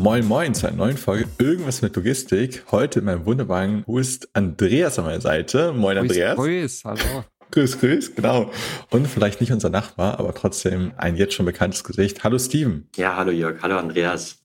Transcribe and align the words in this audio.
Moin 0.00 0.24
Moin 0.24 0.54
zu 0.54 0.66
einer 0.66 0.78
neuen 0.78 0.96
Folge 0.96 1.26
Irgendwas 1.36 1.82
mit 1.82 1.94
Logistik. 1.94 2.64
Heute 2.70 3.00
in 3.00 3.04
meinem 3.04 3.26
wunderbaren 3.26 3.84
Hust 3.86 4.30
Andreas 4.32 4.98
an 4.98 5.04
meiner 5.04 5.20
Seite. 5.20 5.74
Moin 5.74 5.98
Andreas. 5.98 6.36
Grüß, 6.36 6.84
hallo. 6.86 7.24
Grüß, 7.50 7.78
grüß, 7.78 8.14
genau. 8.14 8.50
Und 8.88 9.06
vielleicht 9.06 9.42
nicht 9.42 9.52
unser 9.52 9.68
Nachbar, 9.68 10.18
aber 10.18 10.32
trotzdem 10.32 10.92
ein 10.96 11.16
jetzt 11.16 11.34
schon 11.34 11.44
bekanntes 11.44 11.84
Gesicht. 11.84 12.24
Hallo 12.24 12.38
Steven. 12.38 12.88
Ja, 12.96 13.16
hallo 13.16 13.30
Jörg, 13.30 13.60
hallo 13.60 13.76
Andreas. 13.76 14.39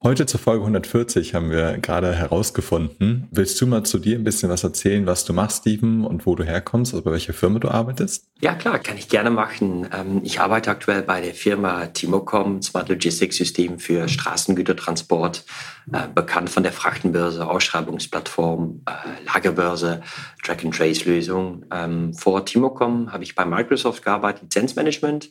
Heute 0.00 0.26
zur 0.26 0.38
Folge 0.38 0.60
140 0.60 1.34
haben 1.34 1.50
wir 1.50 1.76
gerade 1.78 2.14
herausgefunden. 2.14 3.26
Willst 3.32 3.60
du 3.60 3.66
mal 3.66 3.82
zu 3.82 3.98
dir 3.98 4.16
ein 4.16 4.22
bisschen 4.22 4.48
was 4.48 4.62
erzählen, 4.62 5.06
was 5.06 5.24
du 5.24 5.32
machst, 5.32 5.62
Steven, 5.62 6.04
und 6.04 6.24
wo 6.24 6.36
du 6.36 6.44
herkommst, 6.44 6.94
also 6.94 7.02
bei 7.02 7.10
welcher 7.10 7.32
Firma 7.32 7.58
du 7.58 7.66
arbeitest? 7.68 8.28
Ja, 8.40 8.54
klar, 8.54 8.78
kann 8.78 8.96
ich 8.96 9.08
gerne 9.08 9.30
machen. 9.30 9.88
Ähm, 9.92 10.20
ich 10.22 10.38
arbeite 10.38 10.70
aktuell 10.70 11.02
bei 11.02 11.20
der 11.20 11.34
Firma 11.34 11.86
Timocom, 11.86 12.62
Smart 12.62 12.88
Logistics 12.88 13.38
System 13.38 13.80
für 13.80 14.06
Straßengütertransport, 14.06 15.44
äh, 15.92 16.06
bekannt 16.14 16.48
von 16.48 16.62
der 16.62 16.70
Frachtenbörse, 16.70 17.44
Ausschreibungsplattform, 17.44 18.82
äh, 18.86 19.24
Lagerbörse, 19.24 20.02
Track-and-Trace-Lösung. 20.44 21.64
Ähm, 21.72 22.14
vor 22.14 22.46
Timocom 22.46 23.12
habe 23.12 23.24
ich 23.24 23.34
bei 23.34 23.44
Microsoft 23.44 24.04
gearbeitet, 24.04 24.42
Lizenzmanagement 24.42 25.28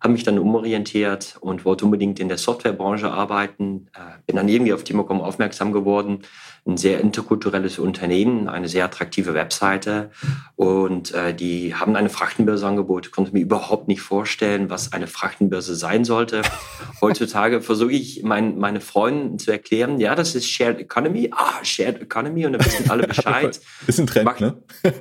habe 0.00 0.12
mich 0.12 0.24
dann 0.24 0.38
umorientiert 0.38 1.36
und 1.40 1.64
wollte 1.64 1.84
unbedingt 1.84 2.20
in 2.20 2.28
der 2.28 2.38
Softwarebranche 2.38 3.10
arbeiten. 3.10 3.88
Äh, 3.94 4.20
bin 4.26 4.36
dann 4.36 4.48
irgendwie 4.48 4.72
auf 4.72 4.84
Timocom 4.84 5.20
aufmerksam 5.20 5.72
geworden. 5.72 6.22
Ein 6.66 6.76
sehr 6.76 7.00
interkulturelles 7.00 7.78
Unternehmen, 7.78 8.48
eine 8.48 8.68
sehr 8.68 8.84
attraktive 8.84 9.34
Webseite 9.34 10.10
und 10.56 11.12
äh, 11.14 11.34
die 11.34 11.74
haben 11.74 11.96
eine 11.96 12.10
Frachtenbörse 12.10 12.66
angeboten. 12.66 13.10
Konnte 13.10 13.32
mir 13.32 13.40
überhaupt 13.40 13.88
nicht 13.88 14.02
vorstellen, 14.02 14.70
was 14.70 14.92
eine 14.92 15.06
Frachtenbörse 15.06 15.74
sein 15.74 16.04
sollte. 16.04 16.42
Heutzutage 17.00 17.62
versuche 17.62 17.92
ich 17.92 18.22
mein, 18.22 18.58
meine 18.58 18.80
Freunden 18.80 19.38
zu 19.38 19.50
erklären, 19.50 19.98
ja, 20.00 20.14
das 20.14 20.34
ist 20.34 20.48
Shared 20.48 20.78
Economy. 20.80 21.30
Ah, 21.32 21.64
Shared 21.64 22.02
Economy 22.02 22.46
und 22.46 22.52
dann 22.52 22.64
wissen 22.64 22.90
alle 22.90 23.02
Bescheid. 23.06 23.58
ist 23.86 23.98
ein 23.98 24.06
Trend, 24.06 24.24
macht, 24.26 24.40
ne? 24.40 24.62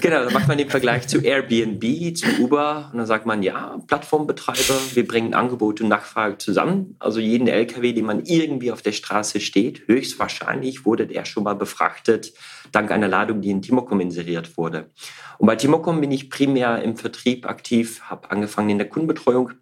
genau, 0.00 0.24
dann 0.24 0.32
macht 0.32 0.48
man 0.48 0.58
den 0.58 0.68
Vergleich 0.68 1.08
zu 1.08 1.20
Airbnb, 1.20 2.16
zu 2.16 2.26
Uber 2.40 2.90
und 2.92 2.98
dann 2.98 3.06
sagt 3.06 3.26
man, 3.26 3.42
ja, 3.42 3.78
Plattform 3.86 4.26
Betreiber, 4.26 4.78
wir 4.92 5.06
bringen 5.06 5.34
Angebot 5.34 5.80
und 5.80 5.88
Nachfrage 5.88 6.38
zusammen. 6.38 6.96
Also 6.98 7.20
jeden 7.20 7.48
LKW, 7.48 7.92
den 7.92 8.04
man 8.04 8.24
irgendwie 8.24 8.70
auf 8.70 8.82
der 8.82 8.92
Straße 8.92 9.40
steht, 9.40 9.86
höchstwahrscheinlich 9.86 10.84
wurde 10.90 11.06
der 11.06 11.24
schon 11.24 11.44
mal 11.44 11.54
befrachtet, 11.54 12.32
dank 12.72 12.90
einer 12.90 13.06
Ladung, 13.06 13.40
die 13.40 13.50
in 13.50 13.62
Timocom 13.62 14.00
inseriert 14.00 14.56
wurde. 14.58 14.90
Und 15.38 15.46
bei 15.46 15.54
Timocom 15.54 16.00
bin 16.00 16.10
ich 16.10 16.30
primär 16.30 16.82
im 16.82 16.96
Vertrieb 16.96 17.46
aktiv, 17.46 18.02
habe 18.02 18.28
angefangen 18.32 18.70
in 18.70 18.78
der 18.78 18.88
Kundenbetreuung 18.88 19.52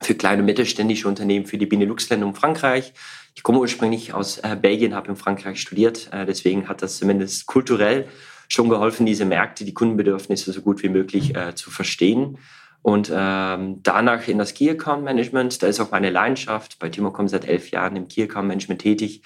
für 0.00 0.14
kleine 0.14 0.42
und 0.42 0.46
mittelständische 0.46 1.08
Unternehmen 1.08 1.46
für 1.46 1.58
die 1.58 1.66
Benelux-Länder 1.66 2.28
und 2.28 2.38
Frankreich. 2.38 2.92
Ich 3.34 3.42
komme 3.42 3.58
ursprünglich 3.58 4.14
aus 4.14 4.38
äh, 4.38 4.56
Belgien, 4.60 4.94
habe 4.94 5.08
in 5.08 5.16
Frankreich 5.16 5.60
studiert, 5.60 6.08
äh, 6.12 6.24
deswegen 6.24 6.68
hat 6.68 6.80
das 6.80 6.98
zumindest 6.98 7.46
kulturell 7.46 8.06
schon 8.46 8.68
geholfen, 8.68 9.04
diese 9.04 9.24
Märkte, 9.24 9.64
die 9.64 9.74
Kundenbedürfnisse 9.74 10.52
so 10.52 10.62
gut 10.62 10.84
wie 10.84 10.88
möglich 10.88 11.34
äh, 11.34 11.56
zu 11.56 11.72
verstehen. 11.72 12.38
Und 12.80 13.12
ähm, 13.12 13.82
danach 13.82 14.28
in 14.28 14.38
das 14.38 14.54
Key 14.54 14.70
Account 14.70 15.04
Management, 15.04 15.62
da 15.62 15.66
ist 15.66 15.80
auch 15.80 15.90
meine 15.90 16.10
Leidenschaft. 16.10 16.78
Bei 16.78 16.88
Timocom 16.88 17.28
seit 17.28 17.44
elf 17.44 17.70
Jahren 17.70 17.96
im 17.96 18.08
Key 18.08 18.22
Account 18.22 18.48
Management 18.48 18.80
tätig. 18.80 19.22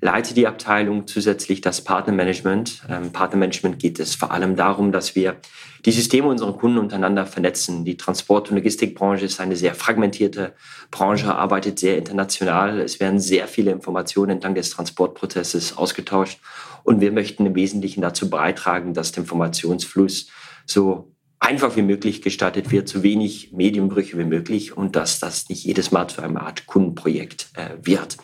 Leite 0.00 0.32
die 0.32 0.46
Abteilung 0.46 1.08
zusätzlich 1.08 1.60
das 1.60 1.82
Partnermanagement. 1.82 2.82
Ähm, 2.88 3.12
Partnermanagement 3.12 3.80
geht 3.80 3.98
es 3.98 4.14
vor 4.14 4.30
allem 4.30 4.54
darum, 4.54 4.92
dass 4.92 5.16
wir 5.16 5.36
die 5.84 5.90
Systeme 5.90 6.28
unserer 6.28 6.56
Kunden 6.56 6.78
untereinander 6.78 7.26
vernetzen. 7.26 7.84
Die 7.84 7.96
Transport- 7.96 8.50
und 8.50 8.56
Logistikbranche 8.56 9.24
ist 9.24 9.40
eine 9.40 9.56
sehr 9.56 9.74
fragmentierte 9.74 10.54
Branche, 10.92 11.34
arbeitet 11.34 11.80
sehr 11.80 11.98
international. 11.98 12.78
Es 12.78 13.00
werden 13.00 13.18
sehr 13.18 13.48
viele 13.48 13.72
Informationen 13.72 14.30
entlang 14.30 14.54
des 14.54 14.70
Transportprozesses 14.70 15.76
ausgetauscht. 15.76 16.38
Und 16.84 17.00
wir 17.00 17.10
möchten 17.10 17.44
im 17.44 17.56
Wesentlichen 17.56 18.00
dazu 18.00 18.30
beitragen, 18.30 18.94
dass 18.94 19.10
der 19.10 19.24
Informationsfluss 19.24 20.28
so 20.64 21.12
einfach 21.40 21.76
wie 21.76 21.82
möglich 21.82 22.22
gestaltet 22.22 22.70
wird, 22.70 22.88
so 22.88 23.02
wenig 23.02 23.52
Medienbrüche 23.52 24.18
wie 24.18 24.24
möglich 24.24 24.76
und 24.76 24.96
dass 24.96 25.20
das 25.20 25.48
nicht 25.48 25.64
jedes 25.64 25.92
Mal 25.92 26.08
zu 26.08 26.22
einer 26.22 26.42
Art 26.42 26.66
Kundenprojekt 26.66 27.50
äh, 27.54 27.76
wird. 27.82 28.16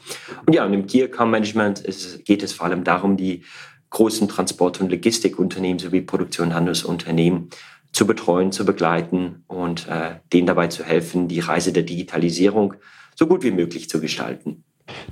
Und 0.47 0.55
ja, 0.55 0.65
und 0.65 0.73
im 0.73 0.87
Key 0.87 1.03
Account 1.03 1.31
Management 1.31 1.81
ist, 1.81 2.25
geht 2.25 2.43
es 2.43 2.53
vor 2.53 2.67
allem 2.67 2.85
darum, 2.85 3.17
die 3.17 3.45
großen 3.91 4.29
Transport- 4.29 4.81
und 4.81 4.91
Logistikunternehmen 4.91 5.79
sowie 5.79 6.01
Produktion- 6.01 6.49
und 6.49 6.55
Handelsunternehmen 6.55 7.51
zu 7.93 8.07
betreuen, 8.07 8.51
zu 8.51 8.65
begleiten 8.65 9.45
und 9.47 9.87
äh, 9.89 10.17
denen 10.33 10.49
dabei 10.49 10.67
zu 10.67 10.83
helfen, 10.83 11.29
die 11.29 11.39
Reise 11.39 11.73
der 11.73 11.85
Digitalisierung 11.85 12.75
so 13.15 13.29
gut 13.29 13.45
wie 13.45 13.53
möglich 13.53 13.89
zu 13.89 14.01
gestalten. 14.01 14.65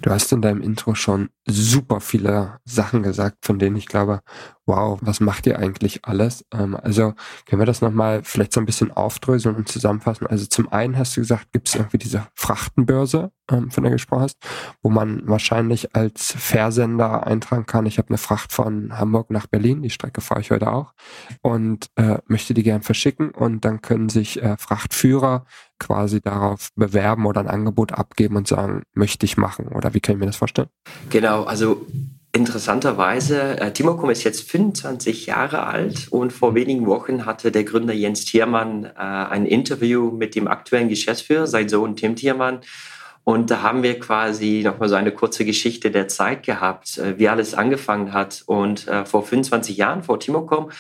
Du 0.02 0.10
hast 0.10 0.32
in 0.32 0.42
deinem 0.42 0.60
Intro 0.60 0.94
schon 0.94 1.30
super 1.46 2.00
viele 2.00 2.58
Sachen 2.64 3.02
gesagt, 3.02 3.38
von 3.44 3.58
denen 3.58 3.76
ich 3.76 3.86
glaube, 3.86 4.20
wow, 4.66 4.98
was 5.00 5.20
macht 5.20 5.46
ihr 5.46 5.58
eigentlich 5.58 6.04
alles? 6.04 6.44
Ähm, 6.52 6.76
also 6.76 7.14
können 7.46 7.60
wir 7.60 7.66
das 7.66 7.80
nochmal 7.80 8.22
vielleicht 8.22 8.52
so 8.52 8.60
ein 8.60 8.66
bisschen 8.66 8.90
aufdröseln 8.90 9.56
und 9.56 9.68
zusammenfassen? 9.68 10.26
Also 10.26 10.46
zum 10.46 10.70
einen 10.72 10.98
hast 10.98 11.16
du 11.16 11.20
gesagt, 11.20 11.52
gibt 11.52 11.68
es 11.68 11.74
irgendwie 11.74 11.98
diese 11.98 12.26
Frachtenbörse, 12.34 13.32
von 13.70 13.82
der 13.82 13.92
gesprochen 13.92 14.22
hast, 14.22 14.38
wo 14.82 14.90
man 14.90 15.22
wahrscheinlich 15.26 15.94
als 15.94 16.34
Versender 16.36 17.26
eintragen 17.26 17.66
kann, 17.66 17.86
ich 17.86 17.98
habe 17.98 18.08
eine 18.08 18.18
Fracht 18.18 18.52
von 18.52 18.98
Hamburg 18.98 19.30
nach 19.30 19.46
Berlin, 19.46 19.82
die 19.82 19.90
Strecke 19.90 20.20
fahre 20.20 20.40
ich 20.40 20.50
heute 20.50 20.72
auch, 20.72 20.92
und 21.42 21.86
äh, 21.96 22.18
möchte 22.26 22.54
die 22.54 22.62
gern 22.62 22.82
verschicken 22.82 23.30
und 23.30 23.64
dann 23.64 23.82
können 23.82 24.08
sich 24.08 24.42
äh, 24.42 24.56
Frachtführer 24.56 25.44
quasi 25.78 26.20
darauf 26.20 26.70
bewerben 26.76 27.26
oder 27.26 27.40
ein 27.40 27.48
Angebot 27.48 27.92
abgeben 27.92 28.36
und 28.36 28.46
sagen, 28.48 28.82
möchte 28.94 29.26
ich 29.26 29.36
machen 29.36 29.68
oder 29.68 29.94
wie 29.94 30.00
kann 30.00 30.14
ich 30.14 30.20
mir 30.20 30.26
das 30.26 30.36
vorstellen? 30.36 30.68
Genau, 31.10 31.44
also 31.44 31.86
Interessanterweise, 32.34 33.60
äh, 33.60 33.72
Timocom 33.74 34.08
ist 34.08 34.24
jetzt 34.24 34.50
25 34.50 35.26
Jahre 35.26 35.66
alt 35.66 36.08
und 36.08 36.32
vor 36.32 36.54
wenigen 36.54 36.86
Wochen 36.86 37.26
hatte 37.26 37.52
der 37.52 37.64
Gründer 37.64 37.92
Jens 37.92 38.24
Thiermann 38.24 38.86
äh, 38.86 38.90
ein 38.96 39.44
Interview 39.44 40.10
mit 40.10 40.34
dem 40.34 40.48
aktuellen 40.48 40.88
Geschäftsführer, 40.88 41.46
sein 41.46 41.68
Sohn 41.68 41.94
Tim 41.94 42.16
Thiermann. 42.16 42.60
Und 43.24 43.50
da 43.50 43.62
haben 43.62 43.82
wir 43.82 43.98
quasi 44.00 44.62
nochmal 44.64 44.88
so 44.88 44.96
eine 44.96 45.12
kurze 45.12 45.44
Geschichte 45.44 45.90
der 45.90 46.08
Zeit 46.08 46.44
gehabt, 46.44 46.98
äh, 46.98 47.18
wie 47.18 47.28
alles 47.28 47.54
angefangen 47.54 48.12
hat. 48.12 48.42
Und 48.46 48.88
äh, 48.88 49.04
vor 49.04 49.24
25 49.24 49.76
Jahren, 49.76 50.02
vor 50.02 50.18
Timocom, 50.18 50.70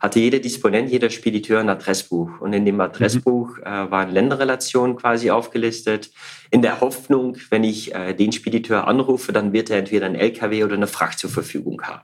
hatte 0.00 0.18
jeder 0.18 0.40
Disponent, 0.40 0.90
jeder 0.90 1.10
Spediteur 1.10 1.60
ein 1.60 1.68
Adressbuch. 1.68 2.40
Und 2.40 2.52
in 2.52 2.64
dem 2.64 2.80
Adressbuch 2.80 3.56
mhm. 3.58 3.62
äh, 3.62 3.90
waren 3.90 4.10
Länderrelationen 4.10 4.96
quasi 4.96 5.30
aufgelistet, 5.30 6.10
in 6.50 6.60
der 6.60 6.80
Hoffnung, 6.80 7.36
wenn 7.50 7.62
ich 7.62 7.94
äh, 7.94 8.12
den 8.12 8.32
Spediteur 8.32 8.88
anrufe, 8.88 9.32
dann 9.32 9.52
wird 9.52 9.70
er 9.70 9.78
entweder 9.78 10.06
ein 10.06 10.16
LKW 10.16 10.64
oder 10.64 10.74
eine 10.74 10.88
Fracht 10.88 11.20
zur 11.20 11.30
Verfügung 11.30 11.82
haben. 11.82 12.02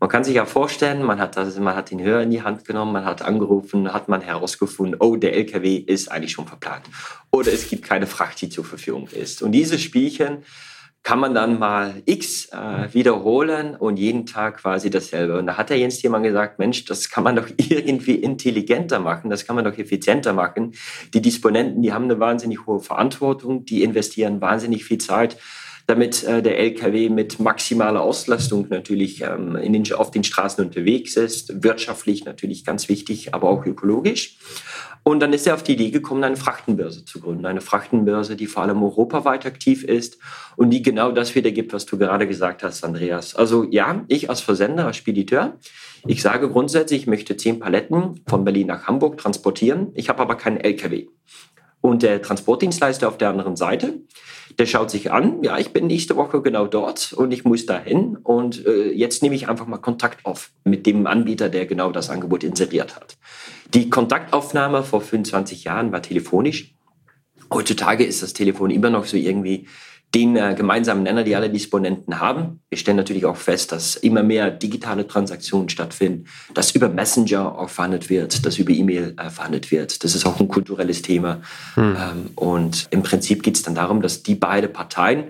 Man 0.00 0.08
kann 0.08 0.24
sich 0.24 0.34
ja 0.34 0.46
vorstellen, 0.46 1.02
man 1.02 1.20
hat, 1.20 1.36
das, 1.36 1.58
man 1.58 1.76
hat 1.76 1.90
den 1.90 2.02
Hörer 2.02 2.22
in 2.22 2.30
die 2.30 2.42
Hand 2.42 2.64
genommen, 2.64 2.92
man 2.92 3.04
hat 3.04 3.20
angerufen, 3.20 3.92
hat 3.92 4.08
man 4.08 4.22
herausgefunden, 4.22 4.96
oh, 4.98 5.16
der 5.16 5.34
LKW 5.34 5.76
ist 5.76 6.10
eigentlich 6.10 6.32
schon 6.32 6.46
verplant. 6.46 6.86
Oder 7.30 7.52
es 7.52 7.68
gibt 7.68 7.84
keine 7.84 8.06
Fracht, 8.06 8.40
die 8.40 8.48
zur 8.48 8.64
Verfügung 8.64 9.08
ist. 9.08 9.42
Und 9.42 9.52
dieses 9.52 9.82
Spielchen 9.82 10.38
kann 11.02 11.18
man 11.18 11.34
dann 11.34 11.58
mal 11.58 12.02
X 12.06 12.46
äh, 12.46 12.92
wiederholen 12.94 13.74
und 13.74 13.98
jeden 13.98 14.24
Tag 14.24 14.58
quasi 14.58 14.88
dasselbe. 14.88 15.38
Und 15.38 15.46
da 15.46 15.58
hat 15.58 15.68
der 15.68 15.78
Jens 15.78 15.98
Thiemann 15.98 16.22
gesagt, 16.22 16.58
Mensch, 16.58 16.86
das 16.86 17.10
kann 17.10 17.24
man 17.24 17.36
doch 17.36 17.48
irgendwie 17.56 18.14
intelligenter 18.14 19.00
machen, 19.00 19.28
das 19.28 19.46
kann 19.46 19.56
man 19.56 19.66
doch 19.66 19.76
effizienter 19.76 20.32
machen. 20.32 20.72
Die 21.12 21.20
Disponenten, 21.20 21.82
die 21.82 21.92
haben 21.92 22.04
eine 22.04 22.20
wahnsinnig 22.20 22.66
hohe 22.66 22.80
Verantwortung, 22.80 23.66
die 23.66 23.82
investieren 23.82 24.40
wahnsinnig 24.40 24.84
viel 24.84 24.98
Zeit 24.98 25.36
damit 25.86 26.24
äh, 26.24 26.42
der 26.42 26.58
LKW 26.58 27.08
mit 27.08 27.40
maximaler 27.40 28.00
Auslastung 28.00 28.66
natürlich 28.70 29.22
ähm, 29.22 29.56
in 29.56 29.72
den, 29.72 29.92
auf 29.92 30.10
den 30.10 30.24
Straßen 30.24 30.64
unterwegs 30.64 31.16
ist. 31.16 31.62
Wirtschaftlich 31.62 32.24
natürlich 32.24 32.64
ganz 32.64 32.88
wichtig, 32.88 33.34
aber 33.34 33.48
auch 33.48 33.66
ökologisch. 33.66 34.38
Und 35.02 35.20
dann 35.20 35.32
ist 35.32 35.46
er 35.46 35.54
auf 35.54 35.62
die 35.62 35.72
Idee 35.72 35.90
gekommen, 35.90 36.22
eine 36.24 36.36
Frachtenbörse 36.36 37.04
zu 37.04 37.20
gründen. 37.20 37.46
Eine 37.46 37.62
Frachtenbörse, 37.62 38.36
die 38.36 38.46
vor 38.46 38.62
allem 38.62 38.82
europaweit 38.82 39.46
aktiv 39.46 39.82
ist 39.82 40.18
und 40.56 40.70
die 40.70 40.82
genau 40.82 41.10
das 41.10 41.34
wiedergibt, 41.34 41.72
was 41.72 41.86
du 41.86 41.96
gerade 41.96 42.26
gesagt 42.26 42.62
hast, 42.62 42.84
Andreas. 42.84 43.34
Also 43.34 43.64
ja, 43.70 44.04
ich 44.08 44.28
als 44.28 44.40
Versender, 44.40 44.86
als 44.86 44.96
Spediteur, 44.96 45.56
ich 46.06 46.22
sage 46.22 46.50
grundsätzlich, 46.50 47.02
ich 47.02 47.06
möchte 47.06 47.36
zehn 47.36 47.58
Paletten 47.58 48.20
von 48.28 48.44
Berlin 48.44 48.66
nach 48.66 48.86
Hamburg 48.86 49.18
transportieren. 49.18 49.88
Ich 49.94 50.08
habe 50.08 50.20
aber 50.20 50.34
keinen 50.34 50.58
LKW. 50.58 51.06
Und 51.80 52.02
der 52.02 52.20
Transportdienstleister 52.20 53.08
auf 53.08 53.16
der 53.16 53.30
anderen 53.30 53.56
Seite, 53.56 54.00
der 54.60 54.66
schaut 54.66 54.90
sich 54.90 55.10
an, 55.10 55.42
ja, 55.42 55.58
ich 55.58 55.72
bin 55.72 55.86
nächste 55.86 56.16
Woche 56.16 56.42
genau 56.42 56.66
dort 56.66 57.14
und 57.14 57.32
ich 57.32 57.46
muss 57.46 57.64
dahin 57.64 58.18
und 58.18 58.66
äh, 58.66 58.92
jetzt 58.92 59.22
nehme 59.22 59.34
ich 59.34 59.48
einfach 59.48 59.66
mal 59.66 59.78
Kontakt 59.78 60.26
auf 60.26 60.50
mit 60.64 60.84
dem 60.84 61.06
Anbieter, 61.06 61.48
der 61.48 61.64
genau 61.64 61.90
das 61.90 62.10
Angebot 62.10 62.44
inseriert 62.44 62.94
hat. 62.94 63.16
Die 63.72 63.88
Kontaktaufnahme 63.88 64.82
vor 64.82 65.00
25 65.00 65.64
Jahren 65.64 65.92
war 65.92 66.02
telefonisch. 66.02 66.74
Heutzutage 67.50 68.04
ist 68.04 68.22
das 68.22 68.34
Telefon 68.34 68.68
immer 68.70 68.90
noch 68.90 69.06
so 69.06 69.16
irgendwie 69.16 69.66
den 70.14 70.36
äh, 70.36 70.54
gemeinsamen 70.56 71.04
Nenner, 71.04 71.22
die 71.22 71.36
alle 71.36 71.50
Disponenten 71.50 72.18
haben. 72.20 72.60
Wir 72.68 72.78
stellen 72.78 72.96
natürlich 72.96 73.24
auch 73.26 73.36
fest, 73.36 73.70
dass 73.72 73.96
immer 73.96 74.22
mehr 74.22 74.50
digitale 74.50 75.06
Transaktionen 75.06 75.68
stattfinden, 75.68 76.24
dass 76.52 76.72
über 76.72 76.88
Messenger 76.88 77.56
auch 77.56 77.70
verhandelt 77.70 78.10
wird, 78.10 78.44
dass 78.44 78.58
über 78.58 78.72
E-Mail 78.72 79.14
äh, 79.16 79.30
verhandelt 79.30 79.70
wird. 79.70 80.02
Das 80.02 80.14
ist 80.14 80.26
auch 80.26 80.40
ein 80.40 80.48
kulturelles 80.48 81.02
Thema. 81.02 81.40
Hm. 81.74 81.96
Ähm, 81.96 82.30
und 82.34 82.88
im 82.90 83.02
Prinzip 83.02 83.42
geht 83.42 83.56
es 83.56 83.62
dann 83.62 83.74
darum, 83.76 84.02
dass 84.02 84.22
die 84.22 84.34
beiden 84.34 84.72
Parteien 84.72 85.24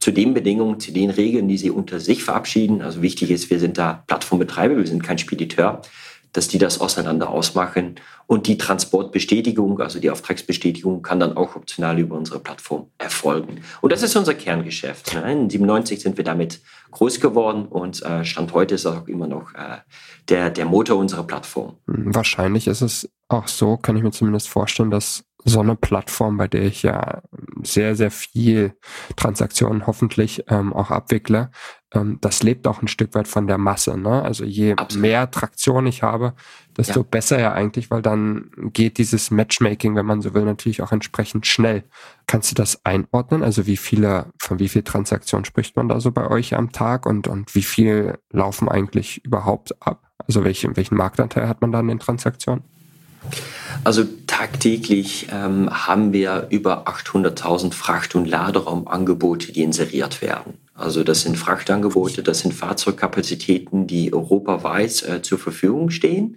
zu 0.00 0.10
den 0.10 0.34
Bedingungen, 0.34 0.78
zu 0.80 0.92
den 0.92 1.08
Regeln, 1.10 1.48
die 1.48 1.56
sie 1.56 1.70
unter 1.70 2.00
sich 2.00 2.22
verabschieden, 2.22 2.82
also 2.82 3.00
wichtig 3.00 3.30
ist, 3.30 3.48
wir 3.48 3.58
sind 3.58 3.78
da 3.78 4.04
Plattformbetreiber, 4.06 4.76
wir 4.76 4.86
sind 4.86 5.02
kein 5.02 5.18
Spediteur, 5.18 5.80
dass 6.36 6.48
die 6.48 6.58
das 6.58 6.80
auseinander 6.80 7.30
ausmachen. 7.30 7.96
Und 8.26 8.46
die 8.46 8.58
Transportbestätigung, 8.58 9.80
also 9.80 10.00
die 10.00 10.10
Auftragsbestätigung, 10.10 11.02
kann 11.02 11.20
dann 11.20 11.36
auch 11.36 11.56
optional 11.56 11.98
über 11.98 12.16
unsere 12.16 12.40
Plattform 12.40 12.88
erfolgen. 12.98 13.62
Und 13.80 13.92
das 13.92 14.02
ist 14.02 14.16
unser 14.16 14.34
Kerngeschäft. 14.34 15.14
Ne? 15.14 15.32
In 15.32 15.50
97 15.50 16.00
sind 16.00 16.16
wir 16.16 16.24
damit 16.24 16.60
groß 16.90 17.20
geworden 17.20 17.66
und 17.66 18.02
äh, 18.02 18.24
Stand 18.24 18.52
heute 18.52 18.74
ist 18.74 18.86
auch 18.86 19.06
immer 19.08 19.26
noch 19.26 19.54
äh, 19.54 19.78
der, 20.28 20.50
der 20.50 20.66
Motor 20.66 20.98
unserer 20.98 21.24
Plattform. 21.24 21.76
Wahrscheinlich 21.86 22.66
ist 22.66 22.82
es 22.82 23.08
auch 23.28 23.48
so, 23.48 23.76
kann 23.76 23.96
ich 23.96 24.02
mir 24.02 24.10
zumindest 24.10 24.48
vorstellen, 24.48 24.90
dass 24.90 25.24
so 25.48 25.60
eine 25.60 25.76
Plattform, 25.76 26.38
bei 26.38 26.48
der 26.48 26.62
ich 26.62 26.82
ja 26.82 27.22
sehr, 27.62 27.94
sehr 27.94 28.10
viel 28.10 28.74
Transaktionen 29.14 29.86
hoffentlich 29.86 30.42
ähm, 30.48 30.72
auch 30.72 30.90
abwickle, 30.90 31.50
ähm, 31.94 32.18
das 32.20 32.42
lebt 32.42 32.66
auch 32.66 32.82
ein 32.82 32.88
Stück 32.88 33.14
weit 33.14 33.28
von 33.28 33.46
der 33.46 33.56
Masse. 33.56 33.96
Ne? 33.96 34.22
Also 34.22 34.44
je 34.44 34.72
Absolut. 34.72 35.02
mehr 35.02 35.30
Traktion 35.30 35.86
ich 35.86 36.02
habe, 36.02 36.34
desto 36.76 37.00
ja. 37.00 37.06
besser 37.08 37.38
ja 37.38 37.52
eigentlich, 37.52 37.92
weil 37.92 38.02
dann 38.02 38.50
geht 38.72 38.98
dieses 38.98 39.30
Matchmaking, 39.30 39.94
wenn 39.94 40.04
man 40.04 40.20
so 40.20 40.34
will, 40.34 40.44
natürlich 40.44 40.82
auch 40.82 40.90
entsprechend 40.90 41.46
schnell. 41.46 41.84
Kannst 42.26 42.50
du 42.50 42.56
das 42.56 42.84
einordnen? 42.84 43.44
Also 43.44 43.66
wie 43.66 43.76
viele, 43.76 44.32
von 44.40 44.58
wie 44.58 44.68
viel 44.68 44.82
Transaktionen 44.82 45.44
spricht 45.44 45.76
man 45.76 45.88
da 45.88 46.00
so 46.00 46.10
bei 46.10 46.28
euch 46.28 46.56
am 46.56 46.72
Tag 46.72 47.06
und, 47.06 47.28
und 47.28 47.54
wie 47.54 47.62
viel 47.62 48.18
laufen 48.30 48.68
eigentlich 48.68 49.24
überhaupt 49.24 49.80
ab? 49.80 50.02
Also 50.26 50.42
welchen, 50.42 50.76
welchen 50.76 50.96
Marktanteil 50.96 51.48
hat 51.48 51.60
man 51.60 51.70
da 51.70 51.78
in 51.78 51.86
den 51.86 52.00
Transaktionen? 52.00 52.64
Also 53.84 54.04
tagtäglich 54.26 55.28
ähm, 55.30 55.70
haben 55.70 56.12
wir 56.12 56.48
über 56.50 56.88
800.000 56.88 57.72
Fracht- 57.72 58.14
und 58.14 58.26
Laderaumangebote, 58.26 59.52
die 59.52 59.62
inseriert 59.62 60.22
werden. 60.22 60.54
Also 60.74 61.04
das 61.04 61.22
sind 61.22 61.38
Frachtangebote, 61.38 62.22
das 62.22 62.40
sind 62.40 62.52
Fahrzeugkapazitäten, 62.52 63.86
die 63.86 64.12
europaweit 64.12 65.02
äh, 65.04 65.22
zur 65.22 65.38
Verfügung 65.38 65.90
stehen. 65.90 66.36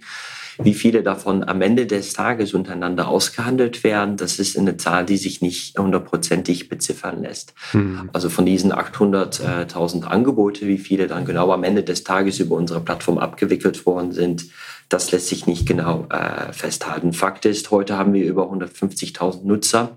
Wie 0.62 0.74
viele 0.74 1.02
davon 1.02 1.44
am 1.44 1.62
Ende 1.62 1.86
des 1.86 2.12
Tages 2.12 2.54
untereinander 2.54 3.08
ausgehandelt 3.08 3.82
werden, 3.84 4.16
das 4.16 4.38
ist 4.38 4.58
eine 4.58 4.76
Zahl, 4.76 5.04
die 5.04 5.16
sich 5.16 5.40
nicht 5.40 5.78
hundertprozentig 5.78 6.68
beziffern 6.68 7.22
lässt. 7.22 7.54
Hm. 7.72 8.10
Also 8.12 8.28
von 8.28 8.46
diesen 8.46 8.72
800.000 8.72 10.04
Angebote, 10.04 10.66
wie 10.66 10.78
viele 10.78 11.06
dann 11.06 11.24
genau 11.24 11.52
am 11.52 11.64
Ende 11.64 11.82
des 11.82 12.04
Tages 12.04 12.38
über 12.40 12.56
unsere 12.56 12.80
Plattform 12.80 13.18
abgewickelt 13.18 13.86
worden 13.86 14.12
sind, 14.12 14.46
das 14.88 15.12
lässt 15.12 15.28
sich 15.28 15.46
nicht 15.46 15.66
genau 15.66 16.06
äh, 16.10 16.52
festhalten. 16.52 17.12
Fakt 17.12 17.44
ist, 17.46 17.70
heute 17.70 17.96
haben 17.96 18.12
wir 18.12 18.24
über 18.24 18.50
150.000 18.50 19.44
Nutzer 19.44 19.96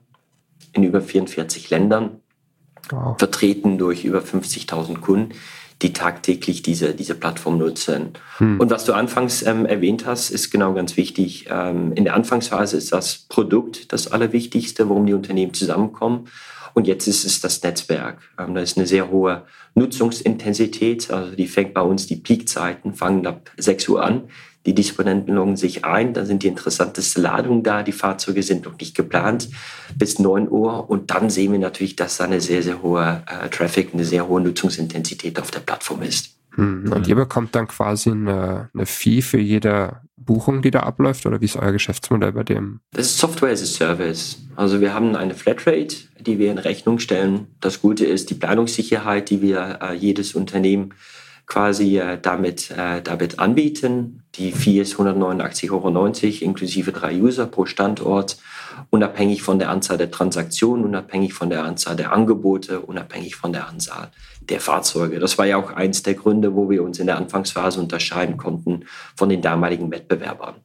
in 0.72 0.84
über 0.84 1.02
44 1.02 1.70
Ländern, 1.70 2.22
wow. 2.90 3.18
vertreten 3.18 3.78
durch 3.78 4.06
über 4.06 4.20
50.000 4.20 5.00
Kunden, 5.00 5.34
die 5.82 5.94
tagtäglich 5.94 6.62
diese, 6.62 6.94
diese 6.94 7.16
Plattform 7.16 7.58
nutzen. 7.58 8.12
Hm. 8.38 8.60
Und 8.60 8.70
was 8.70 8.86
du 8.86 8.94
anfangs 8.94 9.46
ähm, 9.46 9.66
erwähnt 9.66 10.06
hast, 10.06 10.30
ist 10.30 10.52
genau 10.52 10.74
ganz 10.74 10.98
wichtig. 10.98 11.48
Ähm, 11.50 11.94
in 11.94 12.04
der 12.04 12.16
Anfangsphase 12.16 12.78
ist 12.78 12.94
das 12.94 13.26
Produkt 13.30 13.92
das 13.92 14.12
Allerwichtigste, 14.12 14.88
worum 14.90 15.06
die 15.06 15.14
Unternehmen 15.14 15.54
zusammenkommen. 15.54 16.28
Und 16.74 16.88
jetzt 16.88 17.08
ist 17.08 17.26
es 17.26 17.40
das 17.42 17.62
Netzwerk. 17.62 18.20
Ähm, 18.40 18.56
da 18.56 18.62
ist 18.62 18.78
eine 18.78 18.88
sehr 18.88 19.10
hohe 19.10 19.44
Nutzungsintensität. 19.76 21.12
Also 21.12 21.36
die 21.36 21.48
fängt 21.48 21.74
bei 21.74 21.82
uns, 21.82 22.08
die 22.08 22.16
Peakzeiten 22.16 22.94
fangen 22.94 23.28
ab 23.28 23.52
6 23.58 23.90
Uhr 23.90 24.04
an. 24.04 24.24
Die 24.66 24.74
Disponenten 24.74 25.36
loggen 25.36 25.58
sich 25.58 25.84
ein, 25.84 26.14
dann 26.14 26.26
sind 26.26 26.44
die 26.44 26.48
interessanteste 26.48 27.20
Ladungen 27.20 27.64
da, 27.64 27.84
die 27.84 27.92
Fahrzeuge 27.92 28.44
sind 28.44 28.66
noch 28.66 28.78
nicht 28.78 28.96
geplant 28.96 29.50
bis 29.96 30.20
9 30.20 30.50
Uhr 30.50 30.90
und 30.90 31.12
dann 31.12 31.30
sehen 31.30 31.52
wir 31.52 31.60
natürlich, 31.60 31.96
dass 31.96 32.18
da 32.18 32.24
eine 32.24 32.40
sehr, 32.40 32.64
sehr 32.64 32.82
hohe 32.82 33.24
äh, 33.28 33.50
Traffic, 33.50 33.94
eine 33.94 34.06
sehr 34.06 34.28
hohe 34.28 34.42
Nutzungsintensität 34.42 35.40
auf 35.40 35.52
der 35.52 35.60
Plattform 35.60 36.02
ist. 36.02 36.38
Hm. 36.56 36.92
Und 36.94 37.08
ihr 37.08 37.16
bekommt 37.16 37.56
dann 37.56 37.68
quasi 37.68 38.12
eine, 38.12 38.70
eine 38.74 38.86
Fee 38.86 39.22
für 39.22 39.40
jede 39.40 40.02
Buchung, 40.16 40.62
die 40.62 40.72
da 40.72 40.82
abläuft, 40.82 41.26
oder 41.26 41.42
wie 41.42 41.46
ist 41.46 41.58
euer 41.58 41.72
Geschäftsmodell 41.72 42.32
bei 42.32 42.44
dem? 42.44 42.80
Das 42.92 43.08
ist 43.08 43.18
Software 43.18 43.52
as 43.52 43.62
a 43.62 43.66
Service. 43.66 44.38
Also 44.56 44.80
wir 44.80 44.94
haben 44.94 45.16
eine 45.16 45.34
Flatrate, 45.34 45.96
die 46.20 46.40
wir 46.40 46.52
in 46.52 46.58
Rechnung 46.58 47.00
stellen. 47.00 47.48
Das 47.60 47.82
Gute 47.82 48.06
ist 48.06 48.30
die 48.30 48.36
Planungssicherheit, 48.36 49.30
die 49.30 49.42
wir 49.42 49.80
äh, 49.82 49.94
jedes 49.94 50.36
Unternehmen 50.36 50.94
quasi 51.46 51.98
äh, 51.98 52.18
damit, 52.22 52.72
äh, 52.72 53.02
damit 53.02 53.40
anbieten. 53.40 54.24
Die 54.36 54.52
Fee 54.52 54.80
ist 54.80 54.96
189,90 54.96 55.72
Euro 55.72 56.46
inklusive 56.46 56.92
drei 56.92 57.16
User 57.20 57.46
pro 57.46 57.66
Standort, 57.66 58.38
unabhängig 58.90 59.44
von 59.44 59.60
der 59.60 59.70
Anzahl 59.70 59.98
der 59.98 60.10
Transaktionen, 60.10 60.86
unabhängig 60.86 61.34
von 61.34 61.50
der 61.50 61.64
Anzahl 61.64 61.96
der 61.96 62.12
Angebote, 62.12 62.82
unabhängig 62.82 63.36
von 63.36 63.54
der 63.54 63.68
Anzahl 63.68 64.10
der 64.42 64.60
Fahrzeuge. 64.60 65.20
Das 65.20 65.38
war 65.38 65.46
ja 65.46 65.58
auch 65.58 65.72
eins 65.72 66.04
der 66.04 66.16
Gründe, 66.16 66.56
wo 66.56 66.70
wir 66.70 66.84
uns 66.84 67.00
in 67.00 67.08
der 67.08 67.18
Anfangsphase 67.18 67.80
unterscheiden 67.80 68.38
konnten 68.38 68.86
von 69.16 69.30
den 69.30 69.42
damaligen 69.42 69.92
Wettbewerbern. 69.92 70.56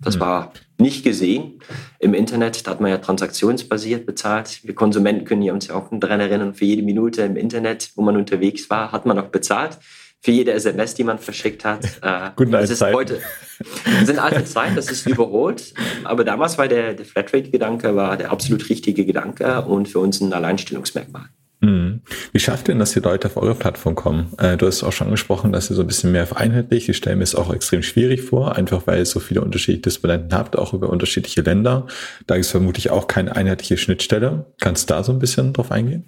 Das 0.00 0.16
mhm. 0.16 0.20
war 0.20 0.52
nicht 0.78 1.04
gesehen 1.04 1.60
im 1.98 2.14
Internet. 2.14 2.66
Da 2.66 2.70
hat 2.70 2.80
man 2.80 2.90
ja 2.90 2.98
transaktionsbasiert 2.98 4.06
bezahlt. 4.06 4.60
Wir 4.62 4.74
Konsumenten 4.74 5.24
können 5.24 5.48
uns 5.50 5.66
ja 5.66 5.74
auch 5.74 5.88
daran 5.90 6.20
erinnern, 6.20 6.54
für 6.54 6.64
jede 6.64 6.82
Minute 6.82 7.22
im 7.22 7.36
Internet, 7.36 7.90
wo 7.96 8.02
man 8.02 8.16
unterwegs 8.16 8.70
war, 8.70 8.92
hat 8.92 9.06
man 9.06 9.18
auch 9.18 9.28
bezahlt 9.28 9.78
für 10.20 10.32
jede 10.32 10.52
SMS, 10.52 10.94
die 10.94 11.04
man 11.04 11.18
verschickt 11.18 11.64
hat. 11.64 11.80
Äh, 12.02 12.30
Guten 12.36 12.52
das 12.52 12.70
ist 12.70 12.80
heute, 12.80 13.20
das 13.58 14.06
sind 14.06 14.18
alte 14.18 14.44
Zeiten, 14.44 14.76
das 14.76 14.90
ist 14.90 15.06
überholt. 15.06 15.74
Aber 16.04 16.22
damals 16.24 16.58
war 16.58 16.68
der, 16.68 16.94
der 16.94 17.04
Flatrate-Gedanke 17.04 17.96
war 17.96 18.16
der 18.16 18.30
absolut 18.30 18.68
richtige 18.68 19.04
Gedanke 19.04 19.62
und 19.62 19.88
für 19.88 19.98
uns 19.98 20.20
ein 20.20 20.32
Alleinstellungsmerkmal. 20.32 21.28
Mhm. 21.60 22.02
Wie 22.32 22.38
schafft 22.38 22.68
ihr 22.68 22.72
denn, 22.72 22.78
dass 22.78 22.92
die 22.92 23.00
Leute 23.00 23.26
auf 23.26 23.36
eure 23.36 23.54
Plattform 23.54 23.96
kommen? 23.96 24.32
Äh, 24.38 24.56
du 24.56 24.66
hast 24.66 24.84
auch 24.84 24.92
schon 24.92 25.08
angesprochen, 25.08 25.52
dass 25.52 25.70
ihr 25.70 25.74
so 25.74 25.82
ein 25.82 25.88
bisschen 25.88 26.12
mehr 26.12 26.26
vereinheitlicht. 26.26 26.88
Ich 26.88 26.96
stelle 26.96 27.16
mir 27.16 27.24
es 27.24 27.34
auch 27.34 27.52
extrem 27.52 27.82
schwierig 27.82 28.22
vor, 28.22 28.54
einfach 28.54 28.86
weil 28.86 28.98
ihr 28.98 29.06
so 29.06 29.18
viele 29.18 29.40
unterschiedliche 29.40 29.82
Disponenten 29.82 30.32
habt, 30.32 30.56
auch 30.56 30.72
über 30.72 30.88
unterschiedliche 30.88 31.42
Länder. 31.42 31.86
Da 32.26 32.36
ist 32.36 32.50
vermutlich 32.50 32.90
auch 32.90 33.08
keine 33.08 33.34
einheitliche 33.34 33.76
Schnittstelle. 33.76 34.46
Kannst 34.60 34.88
du 34.88 34.94
da 34.94 35.02
so 35.02 35.10
ein 35.10 35.18
bisschen 35.18 35.52
drauf 35.52 35.72
eingehen? 35.72 36.04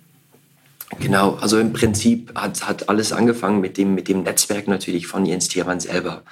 Genau, 0.98 1.34
also 1.40 1.58
im 1.58 1.72
Prinzip 1.72 2.32
hat, 2.34 2.66
hat 2.66 2.88
alles 2.88 3.12
angefangen 3.12 3.60
mit 3.60 3.78
dem, 3.78 3.94
mit 3.94 4.08
dem 4.08 4.24
Netzwerk 4.24 4.66
natürlich 4.66 5.06
von 5.06 5.24
Jens 5.24 5.48
Thiemann 5.48 5.80
selber. 5.80 6.24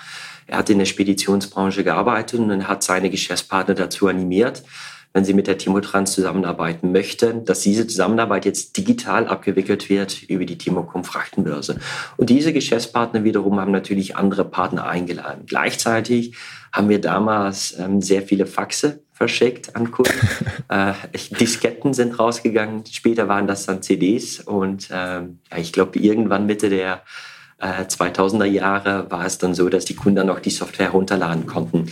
Er 0.46 0.58
hat 0.58 0.70
in 0.70 0.78
der 0.78 0.86
Speditionsbranche 0.86 1.84
gearbeitet 1.84 2.40
und 2.40 2.68
hat 2.68 2.82
seine 2.82 3.10
Geschäftspartner 3.10 3.74
dazu 3.74 4.08
animiert, 4.08 4.64
wenn 5.12 5.24
sie 5.24 5.34
mit 5.34 5.46
der 5.46 5.58
Timotrans 5.58 6.12
zusammenarbeiten 6.12 6.92
möchten, 6.92 7.44
dass 7.44 7.60
diese 7.60 7.86
Zusammenarbeit 7.86 8.44
jetzt 8.44 8.76
digital 8.76 9.26
abgewickelt 9.26 9.88
wird 9.88 10.22
über 10.24 10.44
die 10.44 10.58
Timocom 10.58 11.04
Frachtenbörse. 11.04 11.78
Und 12.16 12.30
diese 12.30 12.52
Geschäftspartner 12.52 13.24
wiederum 13.24 13.60
haben 13.60 13.72
natürlich 13.72 14.16
andere 14.16 14.44
Partner 14.44 14.86
eingeladen. 14.86 15.44
Gleichzeitig 15.46 16.34
haben 16.72 16.88
wir 16.88 17.00
damals 17.00 17.78
ähm, 17.78 18.02
sehr 18.02 18.22
viele 18.22 18.46
Faxe 18.46 19.00
verschickt 19.18 19.74
an 19.74 19.90
Kunden. 19.90 20.28
äh, 20.68 20.92
Disketten 21.40 21.92
sind 21.92 22.18
rausgegangen, 22.18 22.84
später 22.86 23.26
waren 23.26 23.48
das 23.48 23.66
dann 23.66 23.82
CDs 23.82 24.38
und 24.38 24.88
ähm, 24.92 25.40
ja, 25.50 25.58
ich 25.58 25.72
glaube, 25.72 25.98
irgendwann 25.98 26.46
Mitte 26.46 26.70
der 26.70 27.02
äh, 27.58 27.82
2000er 27.82 28.44
Jahre 28.44 29.10
war 29.10 29.26
es 29.26 29.38
dann 29.38 29.54
so, 29.54 29.68
dass 29.68 29.84
die 29.84 29.96
Kunden 29.96 30.14
dann 30.14 30.30
auch 30.30 30.38
die 30.38 30.50
Software 30.50 30.86
herunterladen 30.86 31.46
konnten. 31.46 31.86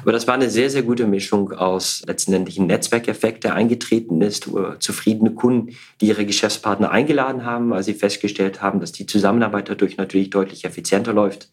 Aber 0.00 0.10
das 0.10 0.26
war 0.26 0.34
eine 0.34 0.50
sehr, 0.50 0.70
sehr 0.70 0.82
gute 0.82 1.06
Mischung 1.06 1.52
aus 1.52 2.02
letztendlichen 2.04 2.66
Netzwerkeffekt, 2.66 3.44
der 3.44 3.54
eingetreten 3.54 4.20
ist, 4.20 4.50
zufriedene 4.80 5.34
Kunden, 5.34 5.76
die 6.00 6.08
ihre 6.08 6.26
Geschäftspartner 6.26 6.90
eingeladen 6.90 7.44
haben, 7.44 7.70
weil 7.70 7.84
sie 7.84 7.94
festgestellt 7.94 8.60
haben, 8.60 8.80
dass 8.80 8.90
die 8.90 9.06
Zusammenarbeit 9.06 9.68
dadurch 9.68 9.98
natürlich 9.98 10.30
deutlich 10.30 10.64
effizienter 10.64 11.12
läuft. 11.12 11.48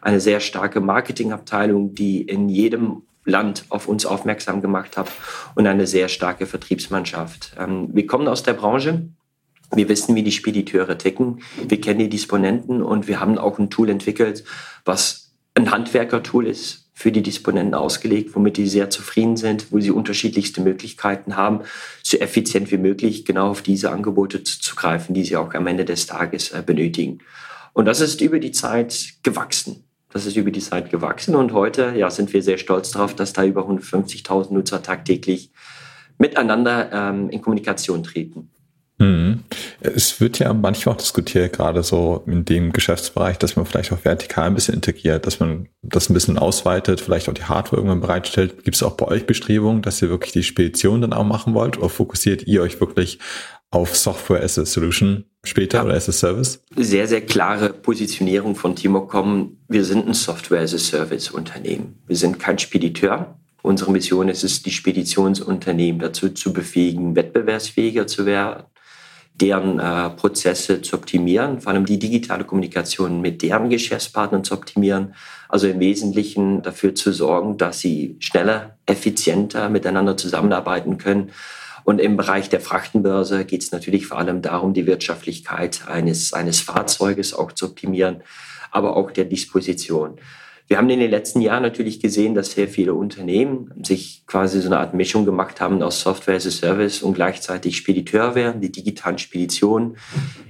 Eine 0.00 0.18
sehr 0.18 0.40
starke 0.40 0.80
Marketingabteilung, 0.80 1.94
die 1.94 2.22
in 2.22 2.48
jedem 2.48 3.02
Land 3.24 3.64
auf 3.68 3.88
uns 3.88 4.06
aufmerksam 4.06 4.62
gemacht 4.62 4.96
hat 4.96 5.10
und 5.54 5.66
eine 5.66 5.86
sehr 5.86 6.08
starke 6.08 6.46
Vertriebsmannschaft. 6.46 7.52
Ähm, 7.58 7.90
wir 7.92 8.06
kommen 8.06 8.28
aus 8.28 8.42
der 8.42 8.54
Branche. 8.54 9.08
Wir 9.74 9.88
wissen, 9.88 10.14
wie 10.14 10.22
die 10.22 10.32
Spediteure 10.32 10.98
ticken. 10.98 11.42
Wir 11.66 11.80
kennen 11.80 12.00
die 12.00 12.08
Disponenten 12.08 12.82
und 12.82 13.08
wir 13.08 13.20
haben 13.20 13.38
auch 13.38 13.58
ein 13.58 13.70
Tool 13.70 13.88
entwickelt, 13.88 14.44
was 14.84 15.32
ein 15.54 15.70
Handwerker-Tool 15.70 16.46
ist, 16.46 16.90
für 16.94 17.10
die 17.10 17.22
Disponenten 17.22 17.74
ausgelegt, 17.74 18.34
womit 18.34 18.58
die 18.58 18.68
sehr 18.68 18.90
zufrieden 18.90 19.36
sind, 19.36 19.72
wo 19.72 19.80
sie 19.80 19.90
unterschiedlichste 19.90 20.60
Möglichkeiten 20.60 21.36
haben, 21.36 21.60
so 22.02 22.18
effizient 22.18 22.70
wie 22.70 22.76
möglich 22.76 23.24
genau 23.24 23.50
auf 23.50 23.62
diese 23.62 23.90
Angebote 23.90 24.44
zuzugreifen, 24.44 25.14
die 25.14 25.24
sie 25.24 25.36
auch 25.36 25.54
am 25.54 25.66
Ende 25.66 25.84
des 25.84 26.06
Tages 26.06 26.50
äh, 26.50 26.62
benötigen. 26.64 27.20
Und 27.72 27.86
das 27.86 28.00
ist 28.00 28.20
über 28.20 28.38
die 28.38 28.52
Zeit 28.52 29.14
gewachsen. 29.22 29.84
Das 30.12 30.26
ist 30.26 30.36
über 30.36 30.50
die 30.50 30.60
Zeit 30.60 30.90
gewachsen 30.90 31.34
und 31.34 31.52
heute 31.52 31.94
ja, 31.96 32.10
sind 32.10 32.32
wir 32.32 32.42
sehr 32.42 32.58
stolz 32.58 32.90
darauf, 32.90 33.14
dass 33.14 33.32
da 33.32 33.44
über 33.44 33.62
150.000 33.68 34.52
Nutzer 34.52 34.82
tagtäglich 34.82 35.50
miteinander 36.18 36.90
ähm, 36.92 37.30
in 37.30 37.40
Kommunikation 37.40 38.02
treten. 38.02 38.50
Mhm. 38.98 39.42
Es 39.80 40.20
wird 40.20 40.38
ja 40.38 40.52
manchmal 40.52 40.94
auch 40.94 40.98
diskutiert, 40.98 41.54
gerade 41.54 41.82
so 41.82 42.22
in 42.26 42.44
dem 42.44 42.72
Geschäftsbereich, 42.72 43.38
dass 43.38 43.56
man 43.56 43.66
vielleicht 43.66 43.92
auch 43.92 44.04
vertikal 44.04 44.46
ein 44.46 44.54
bisschen 44.54 44.74
integriert, 44.74 45.26
dass 45.26 45.40
man 45.40 45.68
das 45.82 46.08
ein 46.08 46.14
bisschen 46.14 46.38
ausweitet, 46.38 47.00
vielleicht 47.00 47.28
auch 47.28 47.34
die 47.34 47.44
Hardware 47.44 47.78
irgendwann 47.78 48.00
bereitstellt. 48.00 48.64
Gibt 48.64 48.76
es 48.76 48.82
auch 48.82 48.96
bei 48.96 49.06
euch 49.08 49.26
Bestrebungen, 49.26 49.82
dass 49.82 50.00
ihr 50.02 50.08
wirklich 50.10 50.32
die 50.32 50.44
Spedition 50.44 51.00
dann 51.00 51.12
auch 51.12 51.24
machen 51.24 51.54
wollt? 51.54 51.78
Oder 51.78 51.88
fokussiert 51.88 52.46
ihr 52.46 52.62
euch 52.62 52.80
wirklich 52.80 53.18
auf 53.72 53.96
Software 53.96 54.42
as 54.42 54.58
a 54.58 54.64
Solution 54.64 55.24
später 55.44 55.78
ja. 55.78 55.84
oder 55.84 55.94
as 55.94 56.08
a 56.08 56.12
Service? 56.12 56.62
Sehr, 56.76 57.08
sehr 57.08 57.22
klare 57.22 57.70
Positionierung 57.70 58.54
von 58.54 58.76
Timocom. 58.76 59.56
Wir 59.68 59.84
sind 59.84 60.06
ein 60.06 60.14
Software 60.14 60.60
as 60.60 60.72
a 60.74 60.78
Service 60.78 61.30
Unternehmen. 61.30 61.98
Wir 62.06 62.16
sind 62.16 62.38
kein 62.38 62.58
Spediteur. 62.58 63.36
Unsere 63.62 63.90
Mission 63.90 64.28
ist 64.28 64.44
es, 64.44 64.62
die 64.62 64.70
Speditionsunternehmen 64.70 66.00
dazu 66.00 66.28
zu 66.28 66.52
befähigen, 66.52 67.16
wettbewerbsfähiger 67.16 68.06
zu 68.06 68.26
werden 68.26 68.64
deren 69.34 69.78
äh, 69.78 70.10
Prozesse 70.10 70.82
zu 70.82 70.96
optimieren, 70.96 71.60
vor 71.60 71.72
allem 71.72 71.86
die 71.86 71.98
digitale 71.98 72.44
Kommunikation 72.44 73.20
mit 73.20 73.42
deren 73.42 73.70
Geschäftspartnern 73.70 74.44
zu 74.44 74.54
optimieren. 74.54 75.14
Also 75.48 75.68
im 75.68 75.80
Wesentlichen 75.80 76.62
dafür 76.62 76.94
zu 76.94 77.12
sorgen, 77.12 77.56
dass 77.56 77.80
sie 77.80 78.16
schneller, 78.20 78.78
effizienter 78.86 79.68
miteinander 79.68 80.16
zusammenarbeiten 80.16 80.98
können. 80.98 81.30
Und 81.84 82.00
im 82.00 82.16
Bereich 82.16 82.48
der 82.48 82.60
Frachtenbörse 82.60 83.44
geht 83.44 83.62
es 83.62 83.72
natürlich 83.72 84.06
vor 84.06 84.18
allem 84.18 84.42
darum, 84.42 84.74
die 84.74 84.86
Wirtschaftlichkeit 84.86 85.88
eines, 85.88 86.32
eines 86.32 86.60
Fahrzeuges 86.60 87.34
auch 87.34 87.52
zu 87.52 87.66
optimieren, 87.66 88.22
aber 88.70 88.96
auch 88.96 89.10
der 89.10 89.24
Disposition. 89.24 90.18
Wir 90.68 90.78
haben 90.78 90.88
in 90.88 91.00
den 91.00 91.10
letzten 91.10 91.42
Jahren 91.42 91.62
natürlich 91.62 92.00
gesehen, 92.00 92.34
dass 92.34 92.52
sehr 92.52 92.68
viele 92.68 92.94
Unternehmen 92.94 93.72
sich 93.82 94.22
quasi 94.26 94.60
so 94.60 94.68
eine 94.68 94.78
Art 94.78 94.94
Mischung 94.94 95.26
gemacht 95.26 95.60
haben 95.60 95.82
aus 95.82 96.00
Software 96.00 96.36
as 96.36 96.46
a 96.46 96.50
Service 96.50 97.02
und 97.02 97.12
gleichzeitig 97.12 97.76
Spediteur 97.76 98.34
werden, 98.34 98.62
die 98.62 98.72
digitalen 98.72 99.18
Speditionen. 99.18 99.98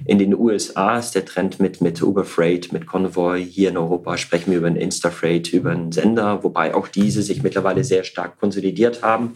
In 0.05 0.19
den 0.19 0.33
USA 0.33 0.97
ist 0.97 1.15
der 1.15 1.25
Trend 1.25 1.59
mit, 1.59 1.81
mit 1.81 2.01
Uber 2.01 2.23
Freight, 2.23 2.71
mit 2.71 2.85
Convoy. 2.85 3.43
Hier 3.43 3.67
in 3.67 3.77
Europa 3.77 4.17
sprechen 4.17 4.51
wir 4.51 4.59
über 4.59 4.67
einen 4.67 4.77
Instafreight, 4.77 5.51
über 5.51 5.71
einen 5.71 5.91
Sender, 5.91 6.41
wobei 6.43 6.73
auch 6.73 6.87
diese 6.87 7.21
sich 7.21 7.43
mittlerweile 7.43 7.83
sehr 7.83 8.05
stark 8.05 8.39
konsolidiert 8.39 9.01
haben. 9.01 9.33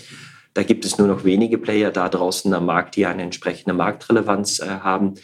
Da 0.53 0.63
gibt 0.63 0.85
es 0.85 0.97
nur 0.97 1.07
noch 1.07 1.23
wenige 1.23 1.57
Player 1.57 1.91
da 1.91 2.09
draußen 2.09 2.53
am 2.53 2.65
Markt, 2.65 2.95
die 2.95 3.05
eine 3.05 3.23
entsprechende 3.23 3.73
Marktrelevanz 3.73 4.59
äh, 4.59 4.65
haben. 4.65 5.15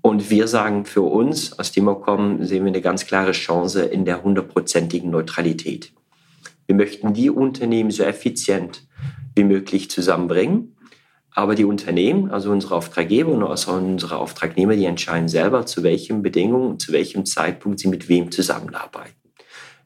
Und 0.00 0.30
wir 0.30 0.48
sagen 0.48 0.84
für 0.84 1.02
uns, 1.02 1.58
aus 1.58 1.72
Democom 1.72 2.44
sehen 2.44 2.64
wir 2.64 2.72
eine 2.72 2.80
ganz 2.80 3.06
klare 3.06 3.32
Chance 3.32 3.82
in 3.84 4.04
der 4.04 4.22
hundertprozentigen 4.22 5.10
Neutralität. 5.10 5.92
Wir 6.66 6.74
möchten 6.74 7.12
die 7.14 7.30
Unternehmen 7.30 7.90
so 7.90 8.02
effizient 8.02 8.86
wie 9.34 9.44
möglich 9.44 9.90
zusammenbringen. 9.90 10.74
Aber 11.36 11.56
die 11.56 11.64
Unternehmen, 11.64 12.30
also 12.30 12.52
unsere 12.52 12.76
Auftraggeber 12.76 13.32
und 13.32 13.42
also 13.42 13.72
unsere 13.72 14.18
Auftragnehmer, 14.18 14.76
die 14.76 14.84
entscheiden 14.84 15.28
selber, 15.28 15.66
zu 15.66 15.82
welchen 15.82 16.22
Bedingungen, 16.22 16.78
zu 16.78 16.92
welchem 16.92 17.26
Zeitpunkt 17.26 17.80
sie 17.80 17.88
mit 17.88 18.08
wem 18.08 18.30
zusammenarbeiten. 18.30 19.23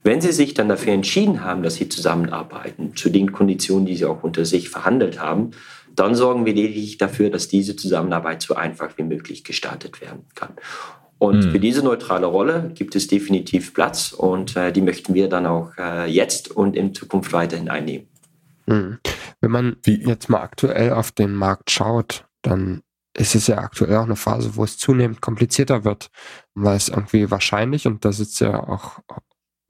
Wenn 0.02 0.20
Sie 0.20 0.32
sich 0.32 0.54
dann 0.54 0.68
dafür 0.68 0.92
entschieden 0.92 1.44
haben, 1.44 1.62
dass 1.62 1.74
Sie 1.74 1.88
zusammenarbeiten, 1.88 2.94
zu 2.96 3.10
den 3.10 3.32
Konditionen, 3.32 3.86
die 3.86 3.96
Sie 3.96 4.04
auch 4.04 4.22
unter 4.22 4.44
sich 4.44 4.68
verhandelt 4.68 5.20
haben, 5.20 5.50
dann 5.94 6.14
sorgen 6.14 6.46
wir 6.46 6.54
lediglich 6.54 6.98
dafür, 6.98 7.30
dass 7.30 7.48
diese 7.48 7.74
Zusammenarbeit 7.74 8.42
so 8.42 8.54
einfach 8.54 8.96
wie 8.96 9.02
möglich 9.02 9.42
gestartet 9.44 10.00
werden 10.00 10.26
kann. 10.34 10.54
Und 11.18 11.44
hm. 11.44 11.50
für 11.50 11.60
diese 11.60 11.82
neutrale 11.82 12.26
Rolle 12.26 12.70
gibt 12.74 12.94
es 12.94 13.08
definitiv 13.08 13.74
Platz 13.74 14.12
und 14.12 14.56
äh, 14.56 14.72
die 14.72 14.82
möchten 14.82 15.14
wir 15.14 15.28
dann 15.28 15.46
auch 15.46 15.72
äh, 15.76 16.06
jetzt 16.08 16.50
und 16.50 16.76
in 16.76 16.94
Zukunft 16.94 17.32
weiterhin 17.32 17.68
einnehmen. 17.68 18.06
Hm. 18.68 18.98
Wenn 19.40 19.50
man 19.50 19.76
Wie? 19.82 20.04
jetzt 20.06 20.28
mal 20.28 20.40
aktuell 20.40 20.92
auf 20.92 21.10
den 21.10 21.34
Markt 21.34 21.70
schaut, 21.70 22.26
dann 22.42 22.82
ist 23.16 23.34
es 23.34 23.48
ja 23.48 23.58
aktuell 23.58 23.96
auch 23.96 24.04
eine 24.04 24.14
Phase, 24.14 24.54
wo 24.54 24.62
es 24.62 24.78
zunehmend 24.78 25.20
komplizierter 25.20 25.84
wird, 25.84 26.08
weil 26.54 26.76
es 26.76 26.88
irgendwie 26.88 27.30
wahrscheinlich, 27.30 27.86
und 27.86 28.04
das 28.04 28.20
ist 28.20 28.38
ja 28.40 28.62
auch 28.62 29.00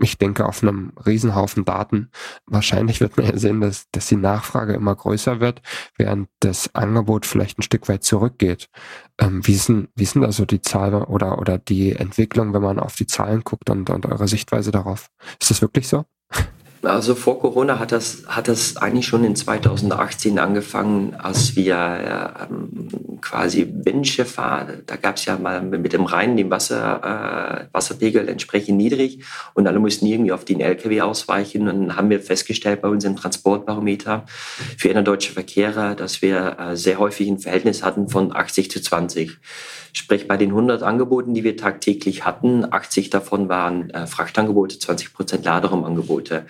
ich 0.01 0.19
denke, 0.19 0.47
auf 0.47 0.63
einem 0.63 0.93
Riesenhaufen 1.05 1.65
Daten. 1.65 2.11
Wahrscheinlich 2.47 3.01
wird 3.01 3.17
man 3.17 3.27
ja 3.27 3.37
sehen, 3.37 3.61
dass, 3.61 3.91
dass 3.91 4.07
die 4.07 4.17
Nachfrage 4.17 4.75
immer 4.75 4.95
größer 4.95 5.41
wird, 5.41 5.63
während 5.97 6.29
das 6.41 6.75
Angebot 6.75 7.27
vielleicht 7.27 7.59
ein 7.59 7.63
Stück 7.63 7.89
weit 7.89 8.05
zurückgeht. 8.05 8.69
Ähm, 9.19 9.47
wie, 9.47 9.55
ist 9.55 9.69
denn, 9.69 9.89
wie 9.95 10.05
ist 10.05 10.15
denn 10.15 10.23
da 10.23 10.33
so 10.33 10.45
die 10.45 10.63
Zahl 10.63 10.95
oder, 10.95 11.39
oder 11.39 11.59
die 11.59 11.93
Entwicklung, 11.93 12.53
wenn 12.55 12.63
man 12.63 12.79
auf 12.79 12.97
die 12.97 13.07
Zahlen 13.07 13.43
guckt 13.43 13.71
und, 13.71 13.91
und 13.91 14.07
eure 14.07 14.29
Sichtweise 14.29 14.71
darauf? 14.71 15.11
Ist 15.41 15.51
das 15.51 15.63
wirklich 15.63 15.89
so? 15.89 16.05
Also 16.83 17.15
vor 17.15 17.41
Corona 17.41 17.79
hat 17.79 17.93
das, 17.93 18.23
hat 18.29 18.47
das 18.47 18.77
eigentlich 18.77 19.07
schon 19.07 19.25
in 19.25 19.35
2018 19.35 20.39
angefangen, 20.39 21.15
als 21.15 21.57
wir 21.57 22.47
ähm, 22.51 23.19
quasi 23.21 23.65
Binnenschifffahrt, 23.65 24.85
da 24.87 24.97
gab 24.97 25.17
es 25.17 25.25
ja 25.25 25.37
mal 25.39 25.61
mit 25.61 25.93
dem 25.93 26.05
Rhein 26.05 26.37
den 26.37 26.51
Wasser, 26.51 27.67
äh, 27.71 27.75
Wasserpegel 27.75 28.29
entsprechend 28.29 28.77
niedrig 28.77 29.25
und 29.55 29.67
alle 29.67 29.81
mussten 29.81 30.07
irgendwie 30.07 30.33
auf 30.33 30.45
den 30.45 30.61
LKW 30.61 31.01
ausweichen. 31.01 31.69
Und 31.69 31.89
dann 31.89 31.97
haben 31.97 32.11
wir 32.11 32.21
festgestellt 32.21 32.81
bei 32.81 32.89
unserem 32.89 33.17
Transportbarometer 33.17 34.25
für 34.77 34.89
innerdeutsche 34.89 35.33
Verkehre, 35.33 35.97
dass 35.97 36.23
wir 36.23 36.57
äh, 36.59 36.77
sehr 36.77 36.99
häufig 36.99 37.29
ein 37.29 37.39
Verhältnis 37.39 37.83
hatten 37.83 38.09
von 38.09 38.35
80 38.35 38.71
zu 38.71 38.81
20. 38.81 39.39
Sprich, 39.93 40.29
bei 40.29 40.37
den 40.37 40.51
100 40.51 40.83
Angeboten, 40.83 41.35
die 41.35 41.45
wir 41.45 41.57
tagtäglich 41.57 42.25
hatten, 42.25 42.67
80 42.71 43.11
davon 43.11 43.49
waren 43.49 43.91
äh, 43.91 44.07
Frachtangebote, 44.07 44.79
20 44.79 45.15
Prozent 45.15 45.45
Laderraumangebote. 45.45 46.47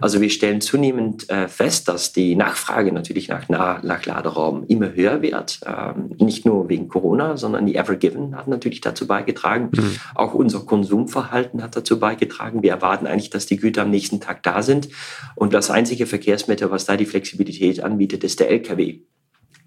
Also 0.00 0.20
wir 0.20 0.30
stellen 0.30 0.60
zunehmend 0.60 1.28
äh, 1.30 1.48
fest, 1.48 1.88
dass 1.88 2.12
die 2.12 2.36
Nachfrage 2.36 2.92
natürlich 2.92 3.28
nach, 3.28 3.48
nach 3.48 4.06
Laderaum 4.06 4.64
immer 4.66 4.92
höher 4.94 5.22
wird. 5.22 5.60
Ähm, 5.66 6.10
nicht 6.18 6.44
nur 6.44 6.68
wegen 6.68 6.88
Corona, 6.88 7.36
sondern 7.36 7.66
die 7.66 7.76
Evergiven 7.76 8.36
hat 8.36 8.48
natürlich 8.48 8.80
dazu 8.80 9.06
beigetragen. 9.06 9.70
Mhm. 9.72 9.96
Auch 10.14 10.34
unser 10.34 10.60
Konsumverhalten 10.60 11.62
hat 11.62 11.76
dazu 11.76 11.98
beigetragen. 11.98 12.62
Wir 12.62 12.72
erwarten 12.72 13.06
eigentlich, 13.06 13.30
dass 13.30 13.46
die 13.46 13.56
Güter 13.56 13.82
am 13.82 13.90
nächsten 13.90 14.20
Tag 14.20 14.42
da 14.42 14.62
sind. 14.62 14.88
Und 15.34 15.54
das 15.54 15.70
einzige 15.70 16.06
Verkehrsmittel, 16.06 16.70
was 16.70 16.86
da 16.86 16.96
die 16.96 17.06
Flexibilität 17.06 17.82
anbietet, 17.82 18.24
ist 18.24 18.40
der 18.40 18.50
LKW. 18.50 19.00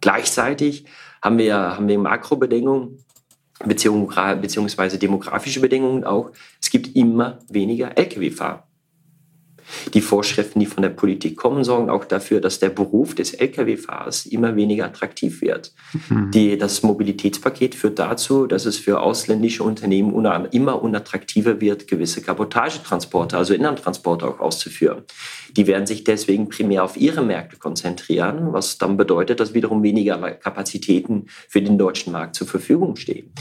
Gleichzeitig 0.01 0.85
haben 1.21 1.37
wir, 1.37 1.55
haben 1.55 1.87
wir 1.87 1.97
Makrobedingungen, 1.97 2.97
beziehungsweise 3.65 4.98
demografische 4.98 5.60
Bedingungen 5.60 6.03
auch. 6.03 6.32
Es 6.62 6.70
gibt 6.70 6.96
immer 6.96 7.39
weniger 7.50 7.98
Lkw-Fahrer. 7.98 8.67
Die 9.93 10.01
Vorschriften, 10.01 10.60
die 10.60 10.65
von 10.65 10.82
der 10.82 10.89
Politik 10.89 11.38
kommen, 11.38 11.63
sorgen 11.63 11.89
auch 11.89 12.05
dafür, 12.05 12.41
dass 12.41 12.60
der 12.60 12.70
Beruf 12.70 13.15
des 13.15 13.34
Lkw-Fahrers 13.34 14.25
immer 14.25 14.55
weniger 14.55 14.86
attraktiv 14.86 15.41
wird. 15.41 15.74
Mhm. 16.10 16.32
Die, 16.32 16.58
das 16.58 16.84
Mobilitätspaket 16.84 17.75
führt 17.75 18.00
dazu, 18.00 18.48
dass 18.48 18.65
es 18.65 18.77
für 18.77 19.01
ausländische 19.01 19.63
Unternehmen 19.63 20.13
immer 20.51 20.82
unattraktiver 20.82 21.62
wird, 21.62 21.88
gewisse 21.88 22.22
Kabotagetransporte, 22.22 23.38
also 23.38 23.53
Inlandtransporte 23.53 24.27
auch 24.27 24.39
auszuführen. 24.39 25.03
Die 25.55 25.67
werden 25.67 25.86
sich 25.86 26.03
deswegen 26.03 26.50
primär 26.50 26.84
auf 26.84 26.98
ihre 26.98 27.24
Märkte 27.24 27.58
konzentrieren, 27.58 28.53
was 28.53 28.77
dann 28.77 28.98
bedeutet, 28.98 29.39
dass 29.39 29.53
wiederum 29.53 29.84
weniger 29.84 30.17
Kapazitäten 30.32 31.27
für 31.48 31.62
den 31.62 31.77
deutschen 31.77 32.12
Markt 32.13 32.36
zur 32.36 32.48
Verfügung 32.48 32.96
stehen. 32.96 33.32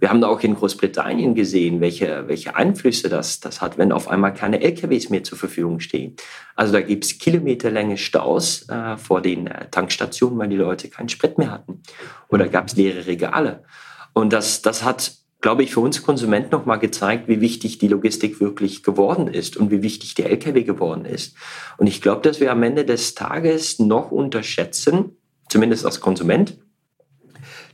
Wir 0.00 0.08
haben 0.08 0.24
auch 0.24 0.40
in 0.40 0.54
Großbritannien 0.54 1.34
gesehen, 1.34 1.80
welche, 1.80 2.24
welche 2.26 2.56
Einflüsse 2.56 3.08
das, 3.10 3.40
das 3.40 3.60
hat, 3.60 3.76
wenn 3.76 3.92
auf 3.92 4.08
einmal 4.08 4.32
keine 4.32 4.60
LKWs 4.60 5.10
mehr 5.10 5.22
zur 5.24 5.36
Verfügung 5.36 5.79
stehen. 5.80 6.16
Also 6.56 6.72
da 6.72 6.80
gibt 6.80 7.04
es 7.04 7.18
kilometerlänge 7.18 7.96
Staus 7.96 8.68
äh, 8.68 8.96
vor 8.96 9.20
den 9.20 9.46
äh, 9.46 9.68
Tankstationen, 9.70 10.38
weil 10.38 10.48
die 10.48 10.56
Leute 10.56 10.88
keinen 10.88 11.08
Sprit 11.08 11.38
mehr 11.38 11.50
hatten. 11.50 11.82
Oder 12.28 12.48
gab 12.48 12.68
es 12.68 12.76
leere 12.76 13.06
Regale. 13.06 13.64
Und 14.12 14.32
das, 14.32 14.62
das 14.62 14.84
hat 14.84 15.20
glaube 15.40 15.62
ich, 15.62 15.72
für 15.72 15.80
uns 15.80 16.02
Konsumenten 16.02 16.50
nochmal 16.50 16.78
gezeigt, 16.78 17.28
wie 17.28 17.40
wichtig 17.40 17.78
die 17.78 17.88
Logistik 17.88 18.40
wirklich 18.40 18.82
geworden 18.82 19.26
ist 19.26 19.56
und 19.56 19.70
wie 19.70 19.82
wichtig 19.82 20.14
der 20.14 20.30
Lkw 20.30 20.62
geworden 20.62 21.04
ist. 21.04 21.34
Und 21.78 21.86
ich 21.86 22.02
glaube, 22.02 22.22
dass 22.22 22.40
wir 22.40 22.52
am 22.52 22.62
Ende 22.62 22.84
des 22.84 23.14
Tages 23.14 23.78
noch 23.78 24.10
unterschätzen, 24.10 25.16
zumindest 25.48 25.86
als 25.86 26.00
Konsument, 26.00 26.58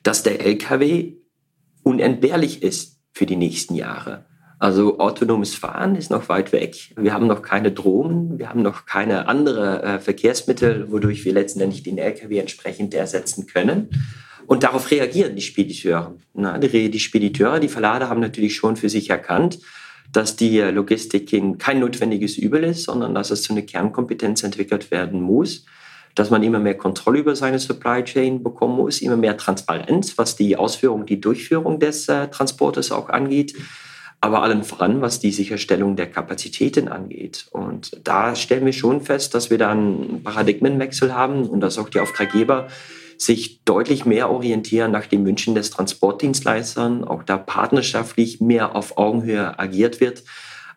dass 0.02 0.22
der 0.22 0.44
Lkw 0.46 1.16
unentbehrlich 1.82 2.62
ist 2.62 3.00
für 3.12 3.26
die 3.26 3.36
nächsten 3.36 3.74
Jahre. 3.74 4.26
Also 4.58 4.98
autonomes 4.98 5.54
Fahren 5.54 5.96
ist 5.96 6.10
noch 6.10 6.28
weit 6.30 6.52
weg. 6.52 6.94
Wir 6.96 7.12
haben 7.12 7.26
noch 7.26 7.42
keine 7.42 7.72
Drohnen, 7.72 8.38
wir 8.38 8.48
haben 8.48 8.62
noch 8.62 8.86
keine 8.86 9.28
andere 9.28 9.82
äh, 9.82 9.98
Verkehrsmittel, 9.98 10.90
wodurch 10.90 11.24
wir 11.26 11.34
letztendlich 11.34 11.82
den 11.82 11.98
Lkw 11.98 12.38
entsprechend 12.38 12.94
ersetzen 12.94 13.46
können. 13.46 13.90
Und 14.46 14.62
darauf 14.62 14.90
reagieren 14.90 15.36
die 15.36 15.42
Spediteure. 15.42 16.14
Na, 16.32 16.56
die, 16.56 16.90
die 16.90 17.00
Spediteure, 17.00 17.60
die 17.60 17.68
Verlader 17.68 18.08
haben 18.08 18.20
natürlich 18.20 18.54
schon 18.56 18.76
für 18.76 18.88
sich 18.88 19.10
erkannt, 19.10 19.58
dass 20.12 20.36
die 20.36 20.60
Logistik 20.60 21.30
kein 21.58 21.80
notwendiges 21.80 22.38
Übel 22.38 22.64
ist, 22.64 22.84
sondern 22.84 23.14
dass 23.14 23.30
es 23.30 23.42
zu 23.42 23.52
einer 23.52 23.62
Kernkompetenz 23.62 24.42
entwickelt 24.44 24.90
werden 24.90 25.20
muss, 25.20 25.66
dass 26.14 26.30
man 26.30 26.42
immer 26.42 26.60
mehr 26.60 26.78
Kontrolle 26.78 27.18
über 27.18 27.36
seine 27.36 27.58
Supply 27.58 28.02
Chain 28.04 28.42
bekommen 28.42 28.76
muss, 28.76 29.02
immer 29.02 29.16
mehr 29.16 29.36
Transparenz, 29.36 30.16
was 30.16 30.36
die 30.36 30.56
Ausführung, 30.56 31.04
die 31.04 31.20
Durchführung 31.20 31.78
des 31.78 32.08
äh, 32.08 32.28
Transportes 32.28 32.90
auch 32.92 33.10
angeht, 33.10 33.54
aber 34.20 34.42
allen 34.42 34.64
voran, 34.64 35.00
was 35.00 35.20
die 35.20 35.32
Sicherstellung 35.32 35.96
der 35.96 36.10
Kapazitäten 36.10 36.88
angeht. 36.88 37.46
Und 37.50 38.00
da 38.02 38.34
stellen 38.34 38.64
wir 38.64 38.72
schon 38.72 39.00
fest, 39.00 39.34
dass 39.34 39.50
wir 39.50 39.58
da 39.58 39.70
einen 39.70 40.22
Paradigmenwechsel 40.22 41.14
haben 41.14 41.46
und 41.46 41.60
dass 41.60 41.78
auch 41.78 41.88
die 41.88 42.00
Auftraggeber 42.00 42.68
sich 43.18 43.64
deutlich 43.64 44.04
mehr 44.04 44.30
orientieren 44.30 44.92
nach 44.92 45.06
den 45.06 45.24
Wünschen 45.24 45.54
des 45.54 45.70
Transportdienstleistern, 45.70 47.04
auch 47.04 47.22
da 47.22 47.38
partnerschaftlich 47.38 48.40
mehr 48.40 48.76
auf 48.76 48.98
Augenhöhe 48.98 49.58
agiert 49.58 50.00
wird, 50.00 50.24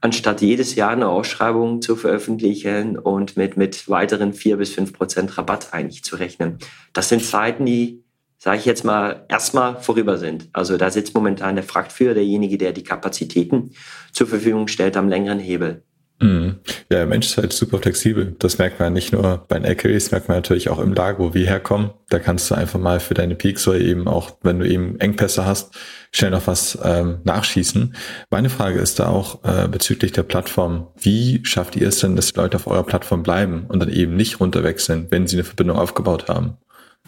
anstatt 0.01 0.41
jedes 0.41 0.75
Jahr 0.75 0.91
eine 0.91 1.09
Ausschreibung 1.09 1.81
zu 1.81 1.95
veröffentlichen 1.95 2.97
und 2.97 3.35
mit, 3.35 3.57
mit 3.57 3.89
weiteren 3.89 4.33
vier 4.33 4.57
bis 4.57 4.73
fünf 4.73 4.93
Prozent 4.93 5.37
Rabatt 5.37 5.73
eigentlich 5.73 6.03
zu 6.03 6.15
rechnen. 6.15 6.57
Das 6.93 7.09
sind 7.09 7.23
Zeiten, 7.23 7.65
die, 7.65 8.03
sage 8.39 8.57
ich 8.57 8.65
jetzt 8.65 8.85
mal, 8.85 9.25
erstmal 9.27 9.79
vorüber 9.81 10.17
sind. 10.17 10.47
Also 10.53 10.77
da 10.77 10.89
sitzt 10.89 11.13
momentan 11.13 11.55
der 11.55 11.63
Frachtführer, 11.63 12.13
derjenige, 12.13 12.57
der 12.57 12.71
die 12.71 12.83
Kapazitäten 12.83 13.71
zur 14.13 14.27
Verfügung 14.27 14.67
stellt, 14.69 14.97
am 14.97 15.09
längeren 15.09 15.39
Hebel. 15.39 15.83
Mhm. 16.21 16.59
Ja, 16.89 16.97
der 16.97 17.05
Mensch 17.05 17.27
ist 17.27 17.37
halt 17.37 17.53
super 17.53 17.77
flexibel. 17.79 18.35
Das 18.39 18.57
merkt 18.57 18.79
man 18.79 18.91
nicht 18.93 19.13
nur 19.13 19.45
bei 19.47 19.57
den 19.57 19.65
LKWs, 19.65 20.11
merkt 20.11 20.27
man 20.27 20.37
natürlich 20.37 20.69
auch 20.69 20.79
im 20.79 20.93
Lager, 20.93 21.19
wo 21.19 21.33
wir 21.33 21.45
herkommen. 21.45 21.91
Da 22.09 22.19
kannst 22.19 22.49
du 22.51 22.55
einfach 22.55 22.79
mal 22.79 22.99
für 22.99 23.13
deine 23.13 23.35
Peaks 23.35 23.67
oder 23.67 23.79
eben 23.79 24.07
auch, 24.07 24.31
wenn 24.41 24.59
du 24.59 24.67
eben 24.67 24.99
Engpässe 24.99 25.45
hast, 25.45 25.73
schnell 26.11 26.31
noch 26.31 26.47
was 26.47 26.77
ähm, 26.83 27.19
nachschießen. 27.23 27.95
Meine 28.31 28.49
Frage 28.49 28.79
ist 28.79 28.99
da 28.99 29.07
auch 29.07 29.43
äh, 29.43 29.67
bezüglich 29.69 30.11
der 30.11 30.23
Plattform. 30.23 30.87
Wie 30.97 31.39
schafft 31.43 31.77
ihr 31.77 31.87
es 31.87 31.99
denn, 31.99 32.15
dass 32.17 32.33
die 32.33 32.39
Leute 32.39 32.57
auf 32.57 32.67
eurer 32.67 32.83
Plattform 32.83 33.23
bleiben 33.23 33.65
und 33.69 33.79
dann 33.79 33.89
eben 33.89 34.15
nicht 34.15 34.41
runterwechseln, 34.41 35.07
wenn 35.09 35.27
sie 35.27 35.37
eine 35.37 35.45
Verbindung 35.45 35.77
aufgebaut 35.77 36.27
haben? 36.27 36.57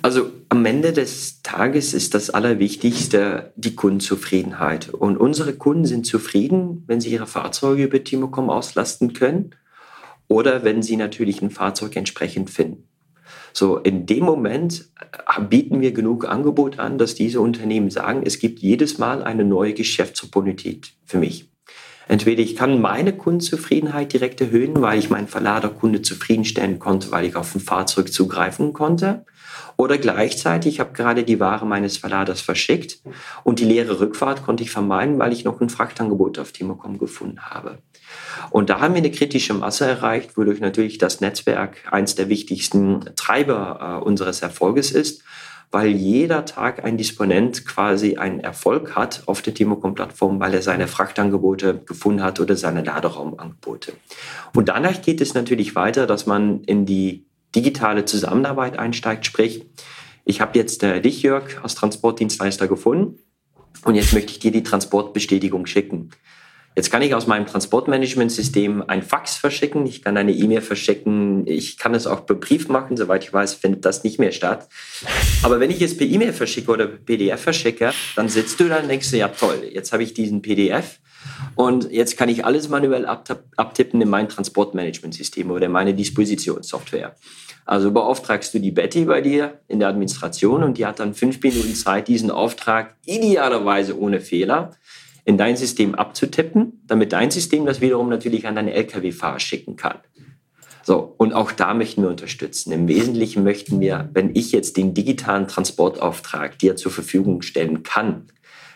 Also 0.01 0.31
am 0.49 0.65
Ende 0.65 0.93
des 0.93 1.43
Tages 1.43 1.93
ist 1.93 2.15
das 2.15 2.29
Allerwichtigste 2.31 3.53
die 3.55 3.75
Kundenzufriedenheit. 3.75 4.89
Und 4.89 5.17
unsere 5.17 5.53
Kunden 5.53 5.85
sind 5.85 6.05
zufrieden, 6.05 6.83
wenn 6.87 7.01
sie 7.01 7.11
ihre 7.11 7.27
Fahrzeuge 7.27 7.83
über 7.83 8.03
Timocom 8.03 8.49
auslasten 8.49 9.13
können 9.13 9.51
oder 10.27 10.63
wenn 10.63 10.81
sie 10.81 10.97
natürlich 10.97 11.41
ein 11.41 11.51
Fahrzeug 11.51 11.95
entsprechend 11.95 12.49
finden. 12.49 12.87
So, 13.53 13.77
in 13.77 14.05
dem 14.05 14.23
Moment 14.23 14.89
äh, 15.35 15.41
bieten 15.41 15.81
wir 15.81 15.91
genug 15.91 16.27
Angebot 16.27 16.79
an, 16.79 16.97
dass 16.97 17.15
diese 17.15 17.41
Unternehmen 17.41 17.89
sagen, 17.89 18.23
es 18.25 18.39
gibt 18.39 18.59
jedes 18.59 18.97
Mal 18.97 19.23
eine 19.23 19.43
neue 19.43 19.73
Geschäftsopportunität 19.73 20.93
für 21.05 21.19
mich. 21.19 21.50
Entweder 22.07 22.41
ich 22.41 22.55
kann 22.55 22.81
meine 22.81 23.13
Kundenzufriedenheit 23.13 24.13
direkt 24.13 24.41
erhöhen, 24.41 24.81
weil 24.81 24.99
ich 24.99 25.09
meinen 25.09 25.27
Verladerkunde 25.27 26.01
zufriedenstellen 26.01 26.79
konnte, 26.79 27.11
weil 27.11 27.25
ich 27.25 27.35
auf 27.35 27.55
ein 27.55 27.61
Fahrzeug 27.61 28.11
zugreifen 28.11 28.73
konnte. 28.73 29.25
Oder 29.77 29.97
gleichzeitig, 29.97 30.75
ich 30.75 30.79
habe 30.79 30.93
gerade 30.93 31.23
die 31.23 31.39
Ware 31.39 31.65
meines 31.65 31.97
Verladers 31.97 32.41
verschickt 32.41 32.99
und 33.43 33.59
die 33.59 33.65
leere 33.65 33.99
Rückfahrt 33.99 34.43
konnte 34.43 34.63
ich 34.63 34.71
vermeiden, 34.71 35.17
weil 35.19 35.33
ich 35.33 35.43
noch 35.43 35.59
ein 35.61 35.69
Frachtangebot 35.69 36.39
auf 36.39 36.51
Timocom 36.51 36.97
gefunden 36.97 37.41
habe. 37.41 37.79
Und 38.49 38.69
da 38.69 38.79
haben 38.79 38.93
wir 38.93 38.99
eine 38.99 39.11
kritische 39.11 39.53
Masse 39.53 39.85
erreicht, 39.85 40.37
wodurch 40.37 40.59
natürlich 40.59 40.97
das 40.97 41.21
Netzwerk 41.21 41.77
eins 41.91 42.15
der 42.15 42.29
wichtigsten 42.29 43.05
Treiber 43.15 44.01
äh, 44.01 44.05
unseres 44.05 44.41
Erfolges 44.41 44.91
ist, 44.91 45.23
weil 45.71 45.91
jeder 45.91 46.45
Tag 46.45 46.83
ein 46.83 46.97
Disponent 46.97 47.65
quasi 47.65 48.17
einen 48.17 48.41
Erfolg 48.41 48.95
hat 48.95 49.23
auf 49.25 49.41
der 49.41 49.53
Timocom-Plattform, 49.53 50.39
weil 50.39 50.53
er 50.53 50.61
seine 50.61 50.87
Frachtangebote 50.87 51.81
gefunden 51.85 52.21
hat 52.21 52.39
oder 52.41 52.57
seine 52.57 52.83
Laderaumangebote. 52.83 53.93
Und 54.53 54.67
danach 54.67 55.01
geht 55.01 55.21
es 55.21 55.33
natürlich 55.33 55.75
weiter, 55.75 56.07
dass 56.07 56.25
man 56.25 56.63
in 56.65 56.85
die 56.85 57.25
digitale 57.55 58.05
Zusammenarbeit 58.05 58.77
einsteigt. 58.77 59.25
Sprich, 59.25 59.65
ich 60.25 60.41
habe 60.41 60.57
jetzt 60.57 60.83
äh, 60.83 61.01
dich, 61.01 61.21
Jörg, 61.23 61.63
als 61.63 61.75
Transportdienstleister 61.75 62.67
gefunden 62.67 63.19
und 63.85 63.95
jetzt 63.95 64.13
möchte 64.13 64.31
ich 64.31 64.39
dir 64.39 64.51
die 64.51 64.63
Transportbestätigung 64.63 65.65
schicken. 65.65 66.11
Jetzt 66.73 66.89
kann 66.89 67.01
ich 67.01 67.13
aus 67.13 67.27
meinem 67.27 67.45
Transportmanagementsystem 67.45 68.85
ein 68.87 69.03
Fax 69.03 69.35
verschicken, 69.35 69.85
ich 69.85 70.01
kann 70.01 70.15
eine 70.15 70.31
E-Mail 70.31 70.61
verschicken, 70.61 71.45
ich 71.45 71.77
kann 71.77 71.93
es 71.93 72.07
auch 72.07 72.25
per 72.25 72.37
Brief 72.37 72.69
machen, 72.69 72.95
soweit 72.95 73.25
ich 73.25 73.33
weiß, 73.33 73.55
findet 73.55 73.83
das 73.83 74.05
nicht 74.05 74.19
mehr 74.19 74.31
statt. 74.31 74.69
Aber 75.43 75.59
wenn 75.59 75.69
ich 75.69 75.81
es 75.81 75.97
per 75.97 76.07
E-Mail 76.07 76.31
verschicke 76.31 76.71
oder 76.71 76.87
per 76.87 76.99
PDF 76.99 77.41
verschicke, 77.41 77.91
dann 78.15 78.29
sitzt 78.29 78.57
du 78.61 78.69
da 78.69 78.77
und 78.77 78.87
denkst 78.87 79.11
ja 79.11 79.27
toll, 79.27 79.69
jetzt 79.69 79.91
habe 79.91 80.03
ich 80.03 80.13
diesen 80.13 80.41
PDF 80.41 80.99
und 81.55 81.91
jetzt 81.91 82.17
kann 82.17 82.29
ich 82.29 82.45
alles 82.45 82.69
manuell 82.69 83.05
abtippen 83.05 84.01
in 84.01 84.09
mein 84.09 84.29
Transportmanagementsystem 84.29 85.51
oder 85.51 85.65
in 85.65 85.73
meine 85.73 85.93
Dispositionssoftware. 85.93 87.15
Also 87.65 87.91
beauftragst 87.91 88.53
du 88.53 88.59
die 88.59 88.71
Betty 88.71 89.05
bei 89.05 89.19
dir 89.19 89.59
in 89.67 89.79
der 89.79 89.89
Administration 89.89 90.63
und 90.63 90.77
die 90.77 90.85
hat 90.85 90.99
dann 90.99 91.13
fünf 91.13 91.41
Minuten 91.43 91.75
Zeit, 91.75 92.07
diesen 92.07 92.31
Auftrag 92.31 92.95
idealerweise 93.05 93.99
ohne 93.99 94.21
Fehler 94.21 94.71
in 95.25 95.37
dein 95.37 95.55
System 95.57 95.95
abzutippen, 95.95 96.81
damit 96.87 97.13
dein 97.13 97.31
System 97.31 97.65
das 97.65 97.81
wiederum 97.81 98.09
natürlich 98.09 98.47
an 98.47 98.55
deinen 98.55 98.69
Lkw-Fahrer 98.69 99.39
schicken 99.39 99.75
kann. 99.75 99.99
So, 100.83 101.13
und 101.17 101.33
auch 101.33 101.51
da 101.51 101.73
möchten 101.73 102.01
wir 102.01 102.09
unterstützen. 102.09 102.71
Im 102.71 102.87
Wesentlichen 102.87 103.43
möchten 103.43 103.79
wir, 103.79 104.09
wenn 104.13 104.35
ich 104.35 104.51
jetzt 104.51 104.77
den 104.77 104.93
digitalen 104.93 105.47
Transportauftrag 105.47 106.57
dir 106.57 106.75
zur 106.75 106.91
Verfügung 106.91 107.43
stellen 107.43 107.83
kann, 107.83 108.27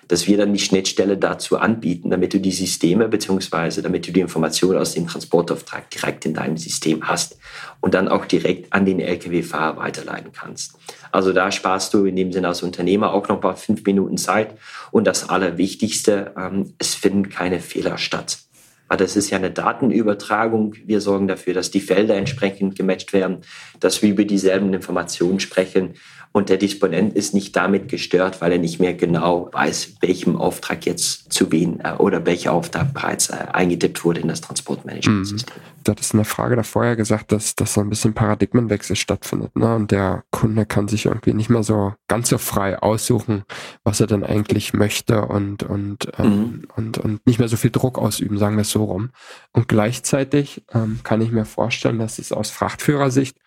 dass 0.07 0.27
wir 0.27 0.37
dann 0.37 0.53
die 0.53 0.59
Schnittstelle 0.59 1.17
dazu 1.17 1.57
anbieten, 1.57 2.09
damit 2.09 2.33
du 2.33 2.39
die 2.39 2.51
Systeme 2.51 3.07
beziehungsweise 3.07 3.81
damit 3.81 4.07
du 4.07 4.11
die 4.11 4.19
Informationen 4.19 4.79
aus 4.79 4.93
dem 4.93 5.07
Transportauftrag 5.07 5.89
direkt 5.89 6.25
in 6.25 6.33
deinem 6.33 6.57
System 6.57 7.07
hast 7.07 7.37
und 7.81 7.93
dann 7.93 8.07
auch 8.07 8.25
direkt 8.25 8.71
an 8.73 8.85
den 8.85 8.99
Lkw-Fahrer 8.99 9.77
weiterleiten 9.77 10.31
kannst. 10.31 10.77
Also 11.11 11.33
da 11.33 11.51
sparst 11.51 11.93
du 11.93 12.05
in 12.05 12.15
dem 12.15 12.31
Sinne 12.31 12.49
als 12.49 12.63
Unternehmer 12.63 13.13
auch 13.13 13.27
noch 13.27 13.41
mal 13.41 13.55
fünf 13.55 13.83
Minuten 13.85 14.17
Zeit 14.17 14.57
und 14.91 15.05
das 15.05 15.29
Allerwichtigste, 15.29 16.33
ähm, 16.37 16.73
es 16.77 16.95
finden 16.95 17.29
keine 17.29 17.59
Fehler 17.59 17.97
statt. 17.97 18.39
Weil 18.87 18.97
das 18.97 19.15
ist 19.15 19.31
ja 19.31 19.37
eine 19.37 19.49
Datenübertragung. 19.49 20.75
Wir 20.85 21.01
sorgen 21.01 21.27
dafür, 21.27 21.55
dass 21.55 21.71
die 21.71 21.79
Felder 21.79 22.15
entsprechend 22.15 22.75
gematcht 22.75 23.13
werden, 23.13 23.39
dass 23.79 24.01
wir 24.01 24.09
über 24.09 24.25
dieselben 24.25 24.71
Informationen 24.73 25.39
sprechen 25.39 25.95
und 26.35 26.49
der 26.49 26.57
Disponent 26.57 27.15
ist 27.15 27.33
nicht 27.33 27.55
damit 27.55 27.87
gestört, 27.87 28.41
weil 28.41 28.51
er 28.51 28.57
nicht 28.57 28.81
mehr 28.81 28.93
genau 28.93 29.47
weiß, 29.53 29.93
welchem 30.01 30.35
Auftrag 30.35 30.85
jetzt 30.85 31.31
zu 31.31 31.49
wen 31.49 31.79
äh, 31.79 31.93
oder 31.93 32.25
welcher 32.25 32.51
Auftrag 32.51 32.93
bereits 32.93 33.29
äh, 33.29 33.37
eingetippt 33.53 34.03
wurde 34.03 34.19
in 34.19 34.27
das 34.27 34.41
Transportmanagementsystem. 34.41 35.55
Mhm. 35.55 35.83
Du 35.85 35.91
hattest 35.91 36.13
in 36.13 36.17
der 36.17 36.25
Frage 36.25 36.57
davor 36.57 36.83
ja 36.83 36.95
gesagt, 36.95 37.31
dass, 37.31 37.55
dass 37.55 37.75
so 37.75 37.79
ein 37.79 37.89
bisschen 37.89 38.13
Paradigmenwechsel 38.13 38.97
stattfindet. 38.97 39.55
Ne? 39.55 39.75
Und 39.75 39.91
der 39.91 40.25
Kunde 40.31 40.65
kann 40.65 40.89
sich 40.89 41.05
irgendwie 41.05 41.33
nicht 41.33 41.49
mehr 41.49 41.63
so 41.63 41.93
ganz 42.09 42.27
so 42.27 42.37
frei 42.37 42.79
aussuchen, 42.79 43.45
was 43.85 44.01
er 44.01 44.07
denn 44.07 44.25
eigentlich 44.25 44.73
möchte 44.73 45.21
und, 45.21 45.63
und, 45.63 46.11
ähm, 46.17 46.25
mhm. 46.25 46.63
und, 46.75 46.97
und 46.97 47.25
nicht 47.25 47.39
mehr 47.39 47.47
so 47.47 47.55
viel 47.55 47.71
Druck 47.71 47.97
ausüben, 47.97 48.37
sagen 48.37 48.57
wir 48.57 48.63
es 48.63 48.71
so 48.71 48.83
rum. 48.83 49.11
Und 49.53 49.69
gleichzeitig 49.69 50.65
ähm, 50.73 50.99
kann 51.03 51.21
ich 51.21 51.31
mir 51.31 51.45
vorstellen, 51.45 51.99
dass 51.99 52.19
es 52.19 52.33
aus 52.33 52.49
Frachtführersicht 52.49 53.37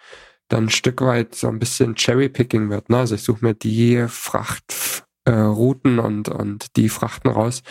dann 0.48 0.64
ein 0.64 0.70
Stück 0.70 1.00
weit 1.00 1.34
so 1.34 1.48
ein 1.48 1.58
bisschen 1.58 1.94
Cherry-Picking 1.94 2.70
wird. 2.70 2.90
Ne? 2.90 2.98
Also 2.98 3.14
ich 3.14 3.22
suche 3.22 3.44
mir 3.44 3.54
die 3.54 4.06
Frachtrouten 4.08 5.98
äh, 5.98 6.02
und, 6.02 6.28
und 6.28 6.76
die 6.76 6.88
Frachten 6.88 7.28
raus, 7.28 7.62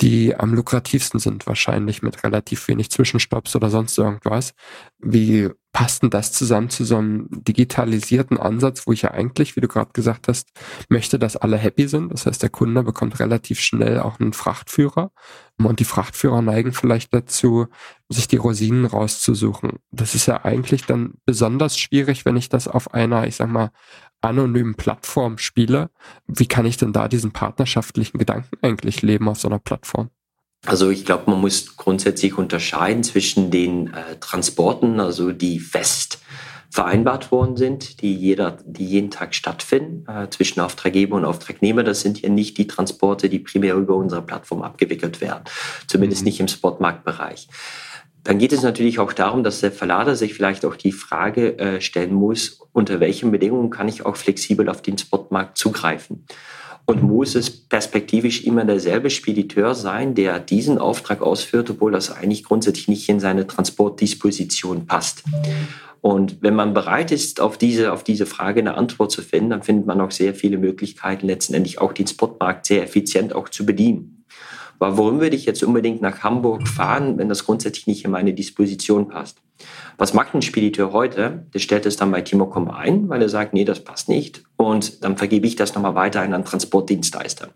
die 0.00 0.34
am 0.36 0.54
lukrativsten 0.54 1.20
sind, 1.20 1.46
wahrscheinlich 1.46 2.02
mit 2.02 2.22
relativ 2.24 2.68
wenig 2.68 2.90
Zwischenstopps 2.90 3.56
oder 3.56 3.70
sonst 3.70 3.98
irgendwas. 3.98 4.54
Wie 4.98 5.50
passt 5.72 6.02
denn 6.02 6.10
das 6.10 6.32
zusammen 6.32 6.68
zu 6.68 6.84
so 6.84 6.96
einem 6.96 7.28
digitalisierten 7.30 8.38
Ansatz, 8.38 8.86
wo 8.86 8.92
ich 8.92 9.02
ja 9.02 9.12
eigentlich, 9.12 9.54
wie 9.54 9.60
du 9.60 9.68
gerade 9.68 9.92
gesagt 9.92 10.26
hast, 10.26 10.48
möchte, 10.88 11.18
dass 11.18 11.36
alle 11.36 11.56
happy 11.56 11.86
sind. 11.86 12.12
Das 12.12 12.26
heißt, 12.26 12.42
der 12.42 12.50
Kunde 12.50 12.82
bekommt 12.82 13.20
relativ 13.20 13.60
schnell 13.60 14.00
auch 14.00 14.18
einen 14.18 14.32
Frachtführer 14.32 15.12
und 15.58 15.78
die 15.78 15.84
Frachtführer 15.84 16.42
neigen 16.42 16.72
vielleicht 16.72 17.14
dazu, 17.14 17.66
sich 18.08 18.26
die 18.26 18.36
Rosinen 18.36 18.84
rauszusuchen. 18.84 19.78
Das 19.92 20.14
ist 20.14 20.26
ja 20.26 20.44
eigentlich 20.44 20.86
dann 20.86 21.14
besonders 21.24 21.78
schwierig, 21.78 22.24
wenn 22.24 22.36
ich 22.36 22.48
das 22.48 22.66
auf 22.66 22.92
einer, 22.92 23.26
ich 23.26 23.36
sag 23.36 23.48
mal, 23.48 23.70
anonymen 24.20 24.74
Plattform 24.74 25.38
spiele. 25.38 25.90
Wie 26.26 26.46
kann 26.46 26.66
ich 26.66 26.76
denn 26.76 26.92
da 26.92 27.08
diesen 27.08 27.32
partnerschaftlichen 27.32 28.18
Gedanken 28.18 28.56
eigentlich 28.62 29.02
leben 29.02 29.28
auf 29.28 29.38
so 29.38 29.48
einer 29.48 29.60
Plattform? 29.60 30.10
Also 30.66 30.90
ich 30.90 31.04
glaube, 31.04 31.30
man 31.30 31.40
muss 31.40 31.76
grundsätzlich 31.76 32.36
unterscheiden 32.36 33.02
zwischen 33.02 33.50
den 33.50 33.94
äh, 33.94 34.16
Transporten, 34.20 35.00
also 35.00 35.32
die 35.32 35.58
fest 35.58 36.20
vereinbart 36.70 37.32
worden 37.32 37.56
sind, 37.56 38.00
die, 38.00 38.14
jeder, 38.14 38.58
die 38.64 38.86
jeden 38.86 39.10
Tag 39.10 39.34
stattfinden 39.34 40.08
äh, 40.08 40.28
zwischen 40.30 40.60
Auftraggeber 40.60 41.16
und 41.16 41.24
Auftragnehmer. 41.24 41.82
Das 41.82 42.02
sind 42.02 42.22
ja 42.22 42.28
nicht 42.28 42.58
die 42.58 42.68
Transporte, 42.68 43.28
die 43.28 43.40
primär 43.40 43.74
über 43.74 43.96
unsere 43.96 44.22
Plattform 44.22 44.62
abgewickelt 44.62 45.20
werden, 45.20 45.44
zumindest 45.88 46.22
mhm. 46.22 46.26
nicht 46.26 46.40
im 46.40 46.48
Spotmarktbereich. 46.48 47.48
Dann 48.22 48.38
geht 48.38 48.52
es 48.52 48.62
natürlich 48.62 48.98
auch 48.98 49.12
darum, 49.12 49.42
dass 49.42 49.60
der 49.60 49.72
Verlader 49.72 50.14
sich 50.14 50.34
vielleicht 50.34 50.64
auch 50.64 50.76
die 50.76 50.92
Frage 50.92 51.58
äh, 51.58 51.80
stellen 51.80 52.14
muss, 52.14 52.60
unter 52.72 53.00
welchen 53.00 53.30
Bedingungen 53.30 53.70
kann 53.70 53.88
ich 53.88 54.04
auch 54.04 54.16
flexibel 54.16 54.68
auf 54.68 54.82
den 54.82 54.98
Spotmarkt 54.98 55.56
zugreifen. 55.56 56.26
Und 56.90 57.04
muss 57.04 57.36
es 57.36 57.50
perspektivisch 57.50 58.42
immer 58.42 58.64
derselbe 58.64 59.10
Spediteur 59.10 59.76
sein, 59.76 60.16
der 60.16 60.40
diesen 60.40 60.78
Auftrag 60.78 61.22
ausführt, 61.22 61.70
obwohl 61.70 61.92
das 61.92 62.10
eigentlich 62.10 62.42
grundsätzlich 62.42 62.88
nicht 62.88 63.08
in 63.08 63.20
seine 63.20 63.46
Transportdisposition 63.46 64.86
passt? 64.86 65.22
Und 66.00 66.38
wenn 66.40 66.56
man 66.56 66.74
bereit 66.74 67.12
ist, 67.12 67.40
auf 67.40 67.58
diese, 67.58 67.92
auf 67.92 68.02
diese 68.02 68.26
Frage 68.26 68.58
eine 68.58 68.74
Antwort 68.74 69.12
zu 69.12 69.22
finden, 69.22 69.50
dann 69.50 69.62
findet 69.62 69.86
man 69.86 70.00
auch 70.00 70.10
sehr 70.10 70.34
viele 70.34 70.58
Möglichkeiten, 70.58 71.28
letztendlich 71.28 71.80
auch 71.80 71.92
den 71.92 72.08
Spotmarkt 72.08 72.66
sehr 72.66 72.82
effizient 72.82 73.36
auch 73.36 73.48
zu 73.48 73.64
bedienen. 73.64 74.24
Aber 74.80 74.98
warum 74.98 75.20
würde 75.20 75.36
ich 75.36 75.44
jetzt 75.44 75.62
unbedingt 75.62 76.02
nach 76.02 76.24
Hamburg 76.24 76.66
fahren, 76.66 77.18
wenn 77.18 77.28
das 77.28 77.44
grundsätzlich 77.44 77.86
nicht 77.86 78.04
in 78.04 78.10
meine 78.10 78.34
Disposition 78.34 79.06
passt? 79.06 79.38
Was 79.96 80.14
macht 80.14 80.34
ein 80.34 80.42
Spediteur 80.42 80.92
heute? 80.92 81.46
Der 81.52 81.58
stellt 81.60 81.86
es 81.86 81.96
dann 81.96 82.10
bei 82.10 82.22
Timocom 82.22 82.70
ein, 82.70 83.08
weil 83.10 83.20
er 83.20 83.28
sagt, 83.28 83.52
nee, 83.52 83.64
das 83.64 83.84
passt 83.84 84.08
nicht. 84.08 84.42
Und 84.60 85.02
dann 85.02 85.16
vergebe 85.16 85.46
ich 85.46 85.56
das 85.56 85.74
nochmal 85.74 85.94
weiter 85.94 86.20
an 86.20 86.34
einen 86.34 86.44
Transportdienstleister. 86.44 87.48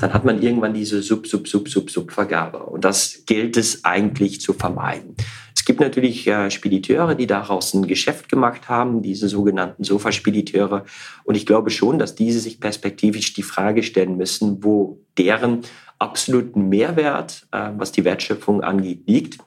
Dann 0.00 0.12
hat 0.12 0.24
man 0.24 0.42
irgendwann 0.42 0.74
diese 0.74 1.00
Sub, 1.00 1.28
Sub, 1.28 1.46
Sub, 1.46 1.68
Sub, 1.68 1.88
Sub-Vergabe. 1.88 2.64
Und 2.64 2.84
das 2.84 3.22
gilt 3.24 3.56
es 3.56 3.84
eigentlich 3.84 4.40
zu 4.40 4.52
vermeiden. 4.52 5.14
Es 5.54 5.64
gibt 5.64 5.78
natürlich 5.78 6.26
äh, 6.26 6.50
Spediteure, 6.50 7.14
die 7.14 7.28
daraus 7.28 7.72
ein 7.72 7.86
Geschäft 7.86 8.28
gemacht 8.28 8.68
haben, 8.68 9.00
diese 9.00 9.28
sogenannten 9.28 9.84
Sofa-Spediteure. 9.84 10.84
Und 11.22 11.36
ich 11.36 11.46
glaube 11.46 11.70
schon, 11.70 12.00
dass 12.00 12.16
diese 12.16 12.40
sich 12.40 12.58
perspektivisch 12.58 13.32
die 13.32 13.44
Frage 13.44 13.84
stellen 13.84 14.16
müssen, 14.16 14.64
wo 14.64 14.98
deren 15.18 15.60
absoluten 16.00 16.68
Mehrwert, 16.68 17.46
äh, 17.52 17.70
was 17.76 17.92
die 17.92 18.04
Wertschöpfung 18.04 18.64
angeht, 18.64 19.02
liegt 19.06 19.38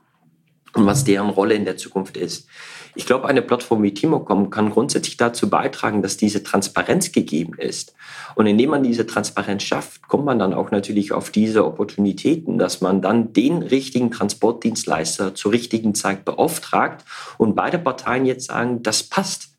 und 0.74 0.86
was 0.86 1.04
deren 1.04 1.32
Rolle 1.32 1.56
in 1.56 1.66
der 1.66 1.76
Zukunft 1.76 2.16
ist. 2.16 2.48
Ich 2.96 3.08
glaube, 3.08 3.28
eine 3.28 3.42
Plattform 3.42 3.82
wie 3.82 3.94
Timocom 3.94 4.52
kann 4.52 4.70
grundsätzlich 4.70 5.18
dazu 5.18 5.50
beitragen, 5.50 6.04
dass 6.04 6.16
diese 6.18 6.44
Transparenz 6.44 7.12
gegeben 7.12 7.54
ist. 7.58 7.96
Und 8.36 8.46
indem 8.46 8.70
man 8.70 8.84
diese 8.84 9.08
Transparenz 9.08 9.64
schafft, 9.64 10.08
kommt 10.08 10.26
man 10.26 10.38
dann 10.38 10.54
auch 10.54 10.70
natürlich 10.70 11.12
auf 11.12 11.32
diese 11.32 11.66
Opportunitäten, 11.66 12.60
dass 12.60 12.82
man 12.82 13.02
dann 13.02 13.34
den 13.34 13.64
richtigen 13.64 14.12
Transportdienstleister 14.12 15.34
zur 15.34 15.52
richtigen 15.52 15.96
Zeit 15.96 16.24
beauftragt 16.24 17.04
und 17.40 17.56
beide 17.56 17.80
Parteien 17.80 18.28
jetzt 18.28 18.48
sagen, 18.48 18.84
das 18.84 19.04
passt. 19.04 19.50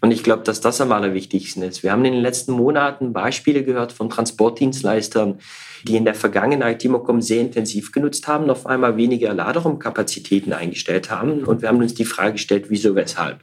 Und 0.00 0.10
ich 0.10 0.22
glaube, 0.22 0.42
dass 0.42 0.60
das 0.60 0.80
am 0.80 0.92
allerwichtigsten 0.92 1.62
ist. 1.62 1.82
Wir 1.82 1.92
haben 1.92 2.04
in 2.04 2.12
den 2.12 2.22
letzten 2.22 2.52
Monaten 2.52 3.12
Beispiele 3.12 3.64
gehört 3.64 3.92
von 3.92 4.10
Transportdienstleistern, 4.10 5.38
die 5.84 5.96
in 5.96 6.04
der 6.04 6.14
Vergangenheit 6.14 6.80
Timocom 6.80 7.20
sehr 7.20 7.40
intensiv 7.40 7.92
genutzt 7.92 8.26
haben, 8.26 8.50
auf 8.50 8.66
einmal 8.66 8.96
weniger 8.96 9.32
Laderaumkapazitäten 9.34 10.52
eingestellt 10.52 11.10
haben. 11.10 11.44
Und 11.44 11.62
wir 11.62 11.68
haben 11.68 11.80
uns 11.80 11.94
die 11.94 12.04
Frage 12.04 12.32
gestellt, 12.32 12.66
wieso, 12.68 12.94
weshalb. 12.94 13.40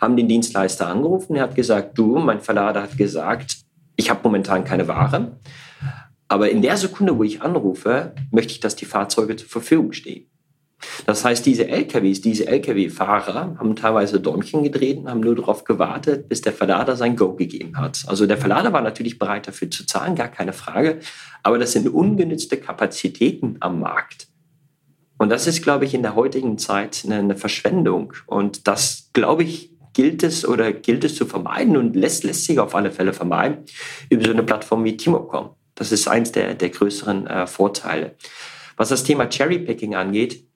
Haben 0.00 0.16
den 0.16 0.28
Dienstleister 0.28 0.88
angerufen, 0.88 1.36
er 1.36 1.44
hat 1.44 1.54
gesagt, 1.54 1.96
du, 1.98 2.18
mein 2.18 2.40
Verlader 2.40 2.82
hat 2.82 2.96
gesagt, 2.96 3.56
ich 3.96 4.10
habe 4.10 4.20
momentan 4.22 4.64
keine 4.64 4.88
Ware. 4.88 5.38
Aber 6.28 6.50
in 6.50 6.62
der 6.62 6.76
Sekunde, 6.76 7.16
wo 7.16 7.22
ich 7.22 7.42
anrufe, 7.42 8.12
möchte 8.30 8.52
ich, 8.52 8.60
dass 8.60 8.76
die 8.76 8.84
Fahrzeuge 8.84 9.36
zur 9.36 9.48
Verfügung 9.48 9.92
stehen. 9.92 10.26
Das 11.06 11.24
heißt, 11.24 11.46
diese 11.46 11.68
LKWs, 11.68 12.20
diese 12.20 12.46
LKW-Fahrer 12.46 13.56
haben 13.58 13.76
teilweise 13.76 14.20
Däumchen 14.20 14.62
gedreht 14.62 14.98
und 14.98 15.08
haben 15.08 15.20
nur 15.20 15.34
darauf 15.34 15.64
gewartet, 15.64 16.28
bis 16.28 16.42
der 16.42 16.52
Verlader 16.52 16.96
sein 16.96 17.16
Go 17.16 17.34
gegeben 17.34 17.78
hat. 17.78 18.04
Also 18.06 18.26
der 18.26 18.36
Verlader 18.36 18.72
war 18.72 18.82
natürlich 18.82 19.18
bereit 19.18 19.48
dafür 19.48 19.70
zu 19.70 19.86
zahlen, 19.86 20.14
gar 20.14 20.28
keine 20.28 20.52
Frage. 20.52 21.00
Aber 21.42 21.58
das 21.58 21.72
sind 21.72 21.88
ungenützte 21.88 22.58
Kapazitäten 22.58 23.56
am 23.60 23.80
Markt. 23.80 24.28
Und 25.18 25.30
das 25.30 25.46
ist, 25.46 25.62
glaube 25.62 25.86
ich, 25.86 25.94
in 25.94 26.02
der 26.02 26.14
heutigen 26.14 26.58
Zeit 26.58 27.04
eine, 27.08 27.36
Verschwendung. 27.36 28.12
Und 28.26 28.68
das, 28.68 29.10
glaube 29.12 29.44
ich, 29.44 29.70
gilt 29.94 30.22
es 30.22 30.46
oder 30.46 30.72
gilt 30.72 31.04
es 31.04 31.14
zu 31.14 31.24
vermeiden 31.24 31.76
und 31.76 31.96
lässt, 31.96 32.24
lässt 32.24 32.44
sich 32.44 32.58
auf 32.58 32.74
alle 32.74 32.90
Fälle 32.90 33.14
vermeiden 33.14 33.64
über 34.10 34.26
so 34.26 34.32
eine 34.32 34.42
Plattform 34.42 34.84
wie 34.84 34.96
Timocom. 34.96 35.50
Das 35.74 35.90
ist 35.90 36.06
eins 36.06 36.32
der, 36.32 36.54
der 36.54 36.68
größeren 36.68 37.26
äh, 37.26 37.46
Vorteile. 37.46 38.16
Was 38.76 38.90
das 38.90 39.04
Thema 39.04 39.26
Cherrypicking 39.30 39.94
angeht, 39.94 40.46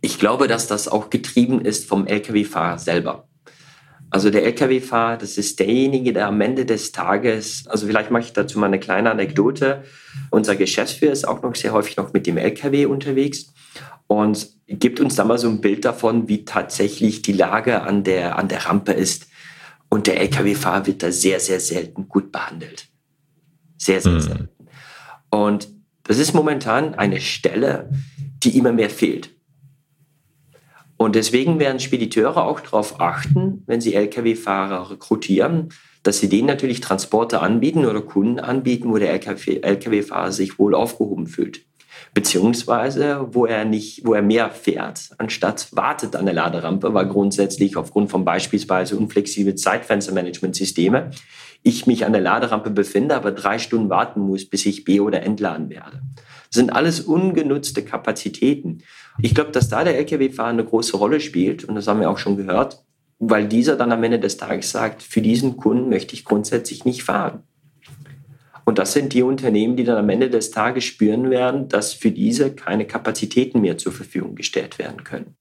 ich 0.00 0.18
glaube, 0.18 0.48
dass 0.48 0.66
das 0.66 0.88
auch 0.88 1.10
getrieben 1.10 1.60
ist 1.60 1.88
vom 1.88 2.06
Lkw-Fahrer 2.06 2.78
selber. 2.78 3.28
Also 4.10 4.30
der 4.30 4.44
Lkw-Fahrer, 4.44 5.16
das 5.16 5.36
ist 5.36 5.58
derjenige, 5.58 6.12
der 6.12 6.28
am 6.28 6.40
Ende 6.40 6.64
des 6.64 6.92
Tages, 6.92 7.66
also 7.66 7.86
vielleicht 7.86 8.10
mache 8.10 8.22
ich 8.22 8.32
dazu 8.32 8.58
mal 8.58 8.66
eine 8.66 8.78
kleine 8.78 9.10
Anekdote. 9.10 9.84
Unser 10.30 10.54
Geschäftsführer 10.54 11.12
ist 11.12 11.26
auch 11.26 11.42
noch 11.42 11.54
sehr 11.54 11.72
häufig 11.72 11.96
noch 11.96 12.12
mit 12.12 12.26
dem 12.26 12.36
Lkw 12.36 12.86
unterwegs 12.86 13.52
und 14.06 14.48
gibt 14.68 15.00
uns 15.00 15.16
da 15.16 15.24
mal 15.24 15.38
so 15.38 15.48
ein 15.48 15.60
Bild 15.60 15.84
davon, 15.84 16.28
wie 16.28 16.44
tatsächlich 16.44 17.22
die 17.22 17.32
Lage 17.32 17.82
an 17.82 18.04
der, 18.04 18.38
an 18.38 18.48
der 18.48 18.66
Rampe 18.66 18.92
ist. 18.92 19.26
Und 19.88 20.06
der 20.06 20.20
Lkw-Fahrer 20.20 20.86
wird 20.86 21.02
da 21.02 21.10
sehr, 21.10 21.40
sehr 21.40 21.60
selten 21.60 22.08
gut 22.08 22.32
behandelt. 22.32 22.88
Sehr, 23.76 24.00
sehr 24.00 24.12
mhm. 24.12 24.20
selten. 24.20 24.48
Und 25.30 25.68
das 26.04 26.18
ist 26.18 26.32
momentan 26.32 26.94
eine 26.94 27.20
Stelle, 27.20 27.90
die 28.42 28.56
immer 28.56 28.72
mehr 28.72 28.90
fehlt. 28.90 29.35
Und 30.96 31.14
deswegen 31.14 31.58
werden 31.58 31.78
Spediteure 31.78 32.44
auch 32.44 32.60
darauf 32.60 33.00
achten, 33.00 33.62
wenn 33.66 33.80
sie 33.80 33.94
Lkw-Fahrer 33.94 34.90
rekrutieren, 34.90 35.68
dass 36.02 36.18
sie 36.18 36.28
denen 36.28 36.46
natürlich 36.46 36.80
Transporte 36.80 37.40
anbieten 37.40 37.84
oder 37.84 38.00
Kunden 38.00 38.38
anbieten, 38.38 38.90
wo 38.90 38.98
der 38.98 39.12
Lkw-Fahrer 39.12 40.32
sich 40.32 40.58
wohl 40.58 40.74
aufgehoben 40.74 41.26
fühlt. 41.26 41.62
Beziehungsweise, 42.14 43.28
wo 43.32 43.46
er 43.46 43.64
nicht, 43.64 44.06
wo 44.06 44.14
er 44.14 44.22
mehr 44.22 44.50
fährt, 44.50 45.10
anstatt 45.18 45.68
wartet 45.72 46.16
an 46.16 46.26
der 46.26 46.34
Laderampe, 46.34 46.94
weil 46.94 47.08
grundsätzlich 47.08 47.76
aufgrund 47.76 48.10
von 48.10 48.24
beispielsweise 48.24 48.96
unflexible 48.96 49.54
Zeitfenstermanagementsysteme 49.54 51.10
ich 51.62 51.86
mich 51.86 52.06
an 52.06 52.12
der 52.12 52.22
Laderampe 52.22 52.70
befinde, 52.70 53.16
aber 53.16 53.32
drei 53.32 53.58
Stunden 53.58 53.90
warten 53.90 54.20
muss, 54.20 54.48
bis 54.48 54.66
ich 54.66 54.84
B- 54.84 55.00
oder 55.00 55.22
entladen 55.22 55.68
werde. 55.68 56.00
Das 56.14 56.60
sind 56.60 56.70
alles 56.70 57.00
ungenutzte 57.00 57.84
Kapazitäten. 57.84 58.82
Ich 59.22 59.34
glaube, 59.34 59.50
dass 59.50 59.68
da 59.68 59.84
der 59.84 59.98
Lkw-Fahrer 59.98 60.50
eine 60.50 60.64
große 60.64 60.96
Rolle 60.96 61.20
spielt 61.20 61.64
und 61.64 61.74
das 61.74 61.86
haben 61.86 62.00
wir 62.00 62.10
auch 62.10 62.18
schon 62.18 62.36
gehört, 62.36 62.84
weil 63.18 63.48
dieser 63.48 63.76
dann 63.76 63.92
am 63.92 64.04
Ende 64.04 64.20
des 64.20 64.36
Tages 64.36 64.70
sagt, 64.70 65.02
für 65.02 65.22
diesen 65.22 65.56
Kunden 65.56 65.88
möchte 65.88 66.14
ich 66.14 66.24
grundsätzlich 66.24 66.84
nicht 66.84 67.02
fahren. 67.02 67.42
Und 68.64 68.78
das 68.78 68.92
sind 68.92 69.12
die 69.12 69.22
Unternehmen, 69.22 69.76
die 69.76 69.84
dann 69.84 69.96
am 69.96 70.08
Ende 70.08 70.28
des 70.28 70.50
Tages 70.50 70.84
spüren 70.84 71.30
werden, 71.30 71.68
dass 71.68 71.92
für 71.92 72.10
diese 72.10 72.50
keine 72.50 72.84
Kapazitäten 72.84 73.60
mehr 73.60 73.78
zur 73.78 73.92
Verfügung 73.92 74.34
gestellt 74.34 74.78
werden 74.78 75.04
können. 75.04 75.36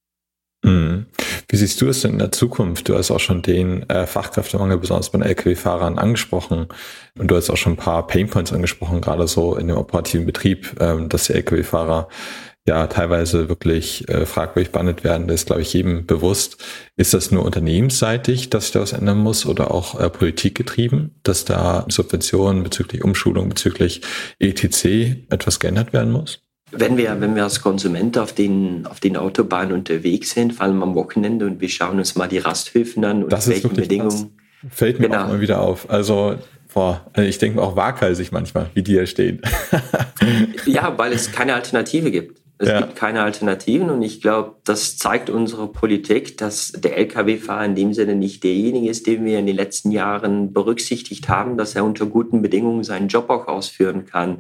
Mhm. 0.63 1.07
Wie 1.47 1.55
siehst 1.57 1.81
du 1.81 1.87
es 1.87 2.01
denn 2.01 2.13
in 2.13 2.19
der 2.19 2.31
Zukunft? 2.31 2.87
Du 2.87 2.95
hast 2.95 3.11
auch 3.11 3.19
schon 3.19 3.41
den 3.41 3.87
äh, 3.89 4.07
Fachkräftemangel 4.07 4.77
besonders 4.77 5.09
bei 5.09 5.19
den 5.19 5.27
Lkw-Fahrern 5.27 5.97
angesprochen 5.97 6.67
und 7.17 7.29
du 7.29 7.35
hast 7.35 7.49
auch 7.49 7.57
schon 7.57 7.73
ein 7.73 7.77
paar 7.77 8.05
Painpoints 8.07 8.53
angesprochen, 8.53 9.01
gerade 9.01 9.27
so 9.27 9.55
in 9.55 9.67
dem 9.67 9.77
operativen 9.77 10.25
Betrieb, 10.25 10.75
ähm, 10.79 11.09
dass 11.09 11.25
die 11.25 11.33
Lkw-Fahrer 11.33 12.07
ja 12.67 12.87
teilweise 12.87 13.47
wirklich 13.47 14.09
äh, 14.09 14.25
fragwürdig 14.25 14.71
behandelt 14.71 15.03
werden, 15.03 15.27
das 15.27 15.41
ist, 15.41 15.45
glaube 15.47 15.61
ich, 15.61 15.71
jedem 15.73 16.05
bewusst. 16.05 16.63
Ist 16.95 17.13
das 17.13 17.31
nur 17.31 17.45
unternehmensseitig, 17.45 18.49
dass 18.49 18.65
sich 18.65 18.73
da 18.73 18.81
was 18.81 18.93
ändern 18.93 19.19
muss 19.19 19.45
oder 19.45 19.71
auch 19.71 19.99
äh, 19.99 20.09
politikgetrieben, 20.09 21.15
dass 21.23 21.45
da 21.45 21.85
Subventionen 21.89 22.63
bezüglich 22.63 23.03
Umschulung, 23.03 23.49
bezüglich 23.49 24.01
ETC 24.39 25.29
etwas 25.29 25.59
geändert 25.59 25.93
werden 25.93 26.11
muss? 26.11 26.41
Wenn 26.71 26.97
wir, 26.97 27.21
wenn 27.21 27.35
wir 27.35 27.43
als 27.43 27.61
Konsument 27.61 28.17
auf 28.17 28.33
den, 28.33 28.87
auf 28.87 28.99
den 28.99 29.15
Autobahnen 29.15 29.71
unterwegs 29.71 30.31
sind, 30.31 30.53
vor 30.53 30.65
allem 30.65 30.81
am 30.81 30.95
Wochenende 30.95 31.45
und 31.45 31.61
wir 31.61 31.69
schauen 31.69 31.99
uns 31.99 32.15
mal 32.15 32.27
die 32.27 32.39
Rasthöfen 32.39 33.05
an 33.05 33.23
und 33.23 33.31
das 33.31 33.47
welchen 33.47 33.73
Bedingungen. 33.73 34.37
Fällt 34.69 34.99
mir 34.99 35.07
genau. 35.07 35.25
auch 35.25 35.27
mal 35.27 35.41
wieder 35.41 35.61
auf. 35.61 35.89
Also 35.91 36.37
Boah, 36.73 37.05
ich 37.15 37.37
denke 37.37 37.61
auch 37.61 37.77
waghalsig 37.77 38.33
manchmal, 38.33 38.69
wie 38.73 38.83
die 38.83 38.91
hier 38.91 39.07
stehen. 39.07 39.41
ja, 40.65 40.97
weil 40.97 41.13
es 41.13 41.31
keine 41.31 41.53
Alternative 41.53 42.11
gibt. 42.11 42.44
Es 42.57 42.69
ja. 42.69 42.81
gibt 42.81 42.95
keine 42.95 43.21
Alternativen 43.21 43.89
und 43.89 44.01
ich 44.01 44.21
glaube, 44.21 44.55
das 44.63 44.97
zeigt 44.97 45.29
unsere 45.29 45.67
Politik, 45.67 46.37
dass 46.37 46.71
der 46.71 46.97
Lkw-Fahrer 46.97 47.65
in 47.65 47.75
dem 47.75 47.93
Sinne 47.93 48.15
nicht 48.15 48.45
derjenige 48.45 48.89
ist, 48.89 49.07
den 49.07 49.25
wir 49.25 49.39
in 49.39 49.45
den 49.45 49.57
letzten 49.57 49.91
Jahren 49.91 50.53
berücksichtigt 50.53 51.27
haben, 51.27 51.57
dass 51.57 51.75
er 51.75 51.83
unter 51.83 52.05
guten 52.05 52.41
Bedingungen 52.41 52.85
seinen 52.85 53.09
Job 53.09 53.29
auch 53.29 53.47
ausführen 53.47 54.05
kann. 54.05 54.37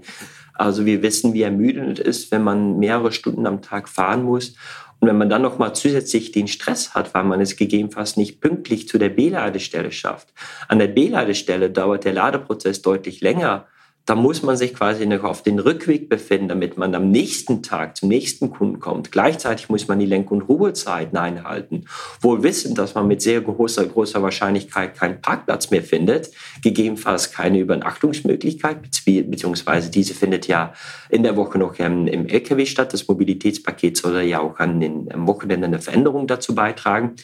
Also 0.53 0.85
wir 0.85 1.01
wissen, 1.01 1.33
wie 1.33 1.41
ermüdend 1.41 1.99
es 1.99 2.05
ist, 2.05 2.31
wenn 2.31 2.43
man 2.43 2.79
mehrere 2.79 3.11
Stunden 3.11 3.45
am 3.45 3.61
Tag 3.61 3.89
fahren 3.89 4.23
muss. 4.23 4.55
Und 5.01 5.09
wenn 5.09 5.17
man 5.17 5.29
dann 5.29 5.41
noch 5.41 5.59
mal 5.59 5.73
zusätzlich 5.73 6.31
den 6.31 6.47
Stress 6.47 6.95
hat, 6.95 7.13
weil 7.13 7.25
man 7.25 7.41
es 7.41 7.57
gegebenenfalls 7.57 8.15
nicht 8.15 8.39
pünktlich 8.39 8.87
zu 8.87 8.97
der 8.97 9.09
B-Ladestelle 9.09 9.91
schafft. 9.91 10.29
An 10.69 10.79
der 10.79 10.87
B-Ladestelle 10.87 11.69
dauert 11.69 12.05
der 12.05 12.13
Ladeprozess 12.13 12.81
deutlich 12.81 13.19
länger 13.19 13.67
da 14.05 14.13
muss 14.13 14.43
man 14.43 14.55
sich 14.55 14.75
quasi 14.75 15.05
noch 15.07 15.23
auf 15.23 15.41
den 15.41 15.57
Rückweg 15.57 16.09
befinden, 16.09 16.47
damit 16.47 16.77
man 16.77 16.93
am 16.93 17.09
nächsten 17.09 17.63
Tag 17.63 17.97
zum 17.97 18.09
nächsten 18.09 18.51
Kunden 18.51 18.79
kommt. 18.79 19.11
Gleichzeitig 19.11 19.67
muss 19.69 19.87
man 19.87 19.97
die 19.97 20.05
Lenk- 20.05 20.29
und 20.29 20.43
Ruhezeiten 20.43 21.17
einhalten. 21.17 21.85
Wohl 22.21 22.43
wissend, 22.43 22.77
dass 22.77 22.93
man 22.93 23.07
mit 23.07 23.23
sehr 23.23 23.41
großer, 23.41 23.85
großer 23.85 24.21
Wahrscheinlichkeit 24.21 24.95
keinen 24.95 25.21
Parkplatz 25.21 25.71
mehr 25.71 25.81
findet, 25.81 26.29
gegebenenfalls 26.61 27.31
keine 27.31 27.59
Übernachtungsmöglichkeit, 27.59 28.77
beziehungsweise 29.05 29.89
diese 29.89 30.13
findet 30.13 30.47
ja 30.47 30.73
in 31.09 31.23
der 31.23 31.35
Woche 31.35 31.57
noch 31.57 31.79
im, 31.79 32.05
im 32.05 32.27
LKW 32.27 32.67
statt. 32.67 32.93
Das 32.93 33.07
Mobilitätspaket 33.07 33.97
soll 33.97 34.21
ja 34.21 34.39
auch 34.39 34.59
an 34.59 34.79
den 34.79 35.11
am 35.11 35.25
eine 35.49 35.79
Veränderung 35.79 36.27
dazu 36.27 36.53
beitragen. 36.53 37.15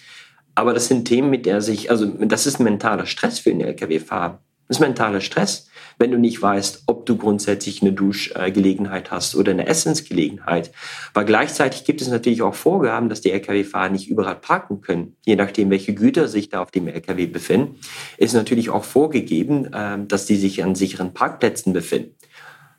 Aber 0.56 0.74
das 0.74 0.88
sind 0.88 1.06
Themen, 1.06 1.30
mit 1.30 1.46
der 1.46 1.62
sich, 1.62 1.92
also 1.92 2.06
das 2.08 2.48
ist 2.48 2.60
ein 2.60 2.64
mentaler 2.64 3.06
Stress 3.06 3.40
für 3.40 3.52
den 3.52 3.62
Lkw-Fahrer 3.62 4.40
Das 4.72 4.78
ist 4.78 4.88
mentaler 4.88 5.20
Stress, 5.20 5.68
wenn 5.98 6.12
du 6.12 6.18
nicht 6.18 6.42
weißt, 6.42 6.84
ob 6.86 7.06
du 7.06 7.18
grundsätzlich 7.18 7.82
eine 7.82 7.92
Duschgelegenheit 7.92 9.12
hast 9.12 9.36
oder 9.36 9.52
eine 9.52 9.68
Essensgelegenheit. 9.68 10.72
Weil 11.14 11.26
gleichzeitig 11.26 11.84
gibt 11.84 12.00
es 12.00 12.08
natürlich 12.08 12.42
auch 12.42 12.56
Vorgaben, 12.56 13.10
dass 13.10 13.20
die 13.20 13.32
Lkw-Fahrer 13.32 13.90
nicht 13.90 14.08
überall 14.08 14.38
parken 14.38 14.80
können. 14.80 15.18
Je 15.26 15.36
nachdem, 15.36 15.72
welche 15.72 15.94
Güter 15.94 16.30
sich 16.30 16.48
da 16.48 16.62
auf 16.62 16.72
dem 16.72 16.88
Lkw 16.88 17.26
befinden, 17.26 17.82
ist 18.16 18.34
natürlich 18.34 18.70
auch 18.70 18.86
vorgegeben, 18.86 19.70
ähm, 19.74 20.08
dass 20.08 20.26
die 20.26 20.38
sich 20.38 20.64
an 20.64 20.74
sicheren 20.74 21.14
Parkplätzen 21.14 21.74
befinden. 21.74 22.16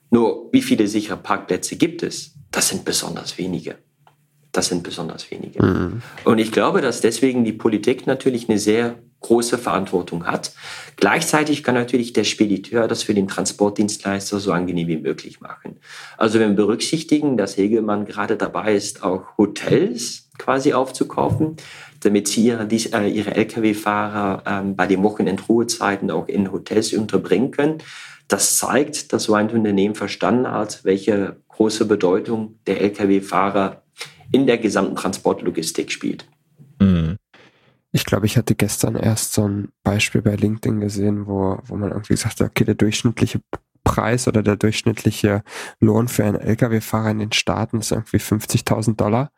Nur, 0.08 0.48
wie 0.50 0.62
viele 0.62 0.88
sichere 0.88 1.18
Parkplätze 1.18 1.76
gibt 1.76 2.02
es? 2.02 2.36
Das 2.50 2.70
sind 2.70 2.86
besonders 2.86 3.36
wenige. 3.36 3.74
Das 4.50 4.68
sind 4.68 4.82
besonders 4.82 5.30
wenige. 5.30 5.62
Mhm. 5.62 6.00
Und 6.24 6.38
ich 6.38 6.52
glaube, 6.52 6.80
dass 6.80 7.02
deswegen 7.02 7.44
die 7.44 7.52
Politik 7.52 8.06
natürlich 8.06 8.48
eine 8.48 8.58
sehr 8.58 8.94
große 9.22 9.56
Verantwortung 9.58 10.26
hat. 10.26 10.52
Gleichzeitig 10.96 11.62
kann 11.62 11.74
natürlich 11.74 12.12
der 12.12 12.24
Spediteur 12.24 12.88
das 12.88 13.02
für 13.02 13.14
den 13.14 13.28
Transportdienstleister 13.28 14.38
so 14.38 14.52
angenehm 14.52 14.88
wie 14.88 14.98
möglich 14.98 15.40
machen. 15.40 15.78
Also 16.18 16.38
wenn 16.38 16.50
wir 16.50 16.56
berücksichtigen, 16.56 17.36
dass 17.36 17.56
Hegelmann 17.56 18.04
gerade 18.04 18.36
dabei 18.36 18.74
ist, 18.74 19.02
auch 19.02 19.38
Hotels 19.38 20.28
quasi 20.38 20.72
aufzukaufen, 20.72 21.56
damit 22.00 22.28
sie 22.28 22.46
ihre, 22.46 22.64
äh, 22.64 23.08
ihre 23.08 23.34
Lkw-Fahrer 23.34 24.42
ähm, 24.46 24.76
bei 24.76 24.86
den 24.86 25.02
Wochenendruhezeiten 25.02 26.10
auch 26.10 26.28
in 26.28 26.52
Hotels 26.52 26.92
unterbringen 26.92 27.50
können. 27.50 27.78
Das 28.28 28.56
zeigt, 28.56 29.12
dass 29.12 29.24
so 29.24 29.34
ein 29.34 29.50
Unternehmen 29.50 29.94
verstanden 29.94 30.50
hat, 30.50 30.84
welche 30.84 31.36
große 31.48 31.84
Bedeutung 31.84 32.58
der 32.66 32.80
Lkw-Fahrer 32.80 33.82
in 34.32 34.46
der 34.46 34.58
gesamten 34.58 34.96
Transportlogistik 34.96 35.92
spielt. 35.92 36.26
Ich 37.92 38.06
glaube, 38.06 38.26
ich 38.26 38.36
hatte 38.38 38.54
gestern 38.54 38.96
erst 38.96 39.34
so 39.34 39.46
ein 39.46 39.68
Beispiel 39.84 40.22
bei 40.22 40.34
LinkedIn 40.34 40.80
gesehen, 40.80 41.26
wo, 41.26 41.58
wo 41.64 41.76
man 41.76 41.90
irgendwie 41.90 42.14
gesagt 42.14 42.40
hat, 42.40 42.48
okay, 42.48 42.64
der 42.64 42.74
durchschnittliche 42.74 43.42
Preis 43.84 44.28
oder 44.28 44.42
der 44.42 44.56
durchschnittliche 44.56 45.42
Lohn 45.80 46.08
für 46.08 46.24
einen 46.24 46.40
Lkw-Fahrer 46.40 47.10
in 47.10 47.18
den 47.18 47.32
Staaten 47.32 47.80
ist 47.80 47.92
irgendwie 47.92 48.18
50.000 48.18 48.96
Dollar. 48.96 49.30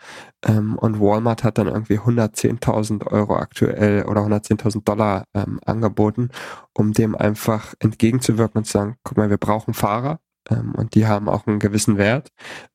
Ähm, 0.44 0.76
und 0.76 1.00
Walmart 1.00 1.44
hat 1.44 1.58
dann 1.58 1.66
irgendwie 1.66 1.98
110.000 1.98 3.06
Euro 3.06 3.36
aktuell 3.36 4.04
oder 4.04 4.20
110.000 4.20 4.84
Dollar 4.84 5.24
ähm, 5.34 5.60
angeboten, 5.64 6.30
um 6.74 6.92
dem 6.92 7.14
einfach 7.16 7.74
entgegenzuwirken 7.78 8.58
und 8.58 8.64
zu 8.64 8.72
sagen, 8.72 8.96
guck 9.02 9.16
mal, 9.16 9.30
wir 9.30 9.38
brauchen 9.38 9.74
Fahrer 9.74 10.20
ähm, 10.50 10.74
und 10.76 10.94
die 10.94 11.06
haben 11.06 11.28
auch 11.28 11.46
einen 11.46 11.58
gewissen 11.58 11.96
Wert. 11.96 12.28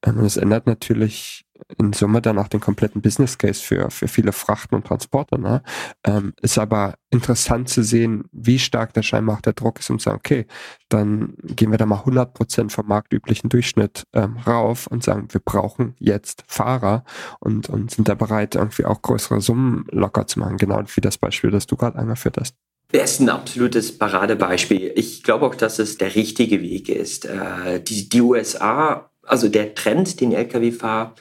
Ähm, 0.06 0.18
und 0.18 0.26
es 0.26 0.38
ändert 0.38 0.66
natürlich 0.66 1.46
in 1.78 1.94
Summe 1.94 2.22
dann 2.22 2.38
auch 2.38 2.48
den 2.48 2.60
kompletten 2.60 3.02
Business 3.02 3.38
Case 3.38 3.62
für, 3.62 3.90
für 3.92 4.08
viele 4.08 4.32
Frachten 4.32 4.76
und 4.76 4.88
Transporte. 4.88 5.40
Ne? 5.40 5.62
Ähm, 6.06 6.34
ist 6.42 6.58
aber 6.58 6.96
interessant 7.10 7.70
zu 7.70 7.84
sehen, 7.84 8.26
wie 8.32 8.60
stark 8.60 8.94
da 8.94 9.04
scheinbar 9.04 9.38
auch 9.38 9.42
der 9.42 9.54
Druck 9.54 9.80
ist, 9.80 9.90
um 9.90 10.00
zu 10.00 10.06
sagen, 10.06 10.18
okay, 10.18 10.46
dann 10.90 11.34
gehen 11.44 11.72
wir 11.72 11.78
da 11.78 11.86
mal 11.86 12.00
100 12.00 12.34
Prozent 12.34 12.72
vom 12.72 12.88
marktüblichen 12.88 13.50
Durchschnitt 13.50 14.04
ähm, 14.14 14.38
rauf 14.38 14.88
und 14.88 15.04
sagen, 15.04 15.28
wir 15.32 15.42
brauchen 15.42 15.96
jetzt 16.00 16.44
Fahrer 16.48 17.04
und, 17.40 17.70
und 17.70 17.92
sind 17.92 18.08
da 18.08 18.16
bereit, 18.16 18.56
irgendwie 18.56 18.86
auch 18.86 19.02
größere 19.02 19.42
Summen 19.42 19.86
locker 19.92 20.28
zu 20.28 20.40
machen. 20.40 20.58
Genau 20.58 20.82
wie 20.96 21.02
das 21.02 21.18
Beispiel, 21.18 21.52
das 21.52 21.68
du 21.68 21.76
gerade 21.76 21.98
angeführt 21.98 22.38
hast. 22.40 22.56
Das 22.92 23.12
ist 23.12 23.20
ein 23.20 23.30
absolutes 23.30 23.96
Paradebeispiel. 23.98 24.94
Ich 24.96 25.22
glaube 25.22 25.46
auch, 25.46 25.56
dass 25.56 25.78
es 25.78 26.00
der 26.00 26.16
richtige 26.16 26.62
Weg 26.62 26.90
ist. 26.90 27.26
Äh, 27.26 27.82
die, 27.84 28.10
die 28.10 28.22
USA, 28.22 29.12
also 29.24 29.48
der 29.48 29.76
Trend, 29.76 30.20
den 30.22 30.32
Lkw-Fahrer 30.32 31.14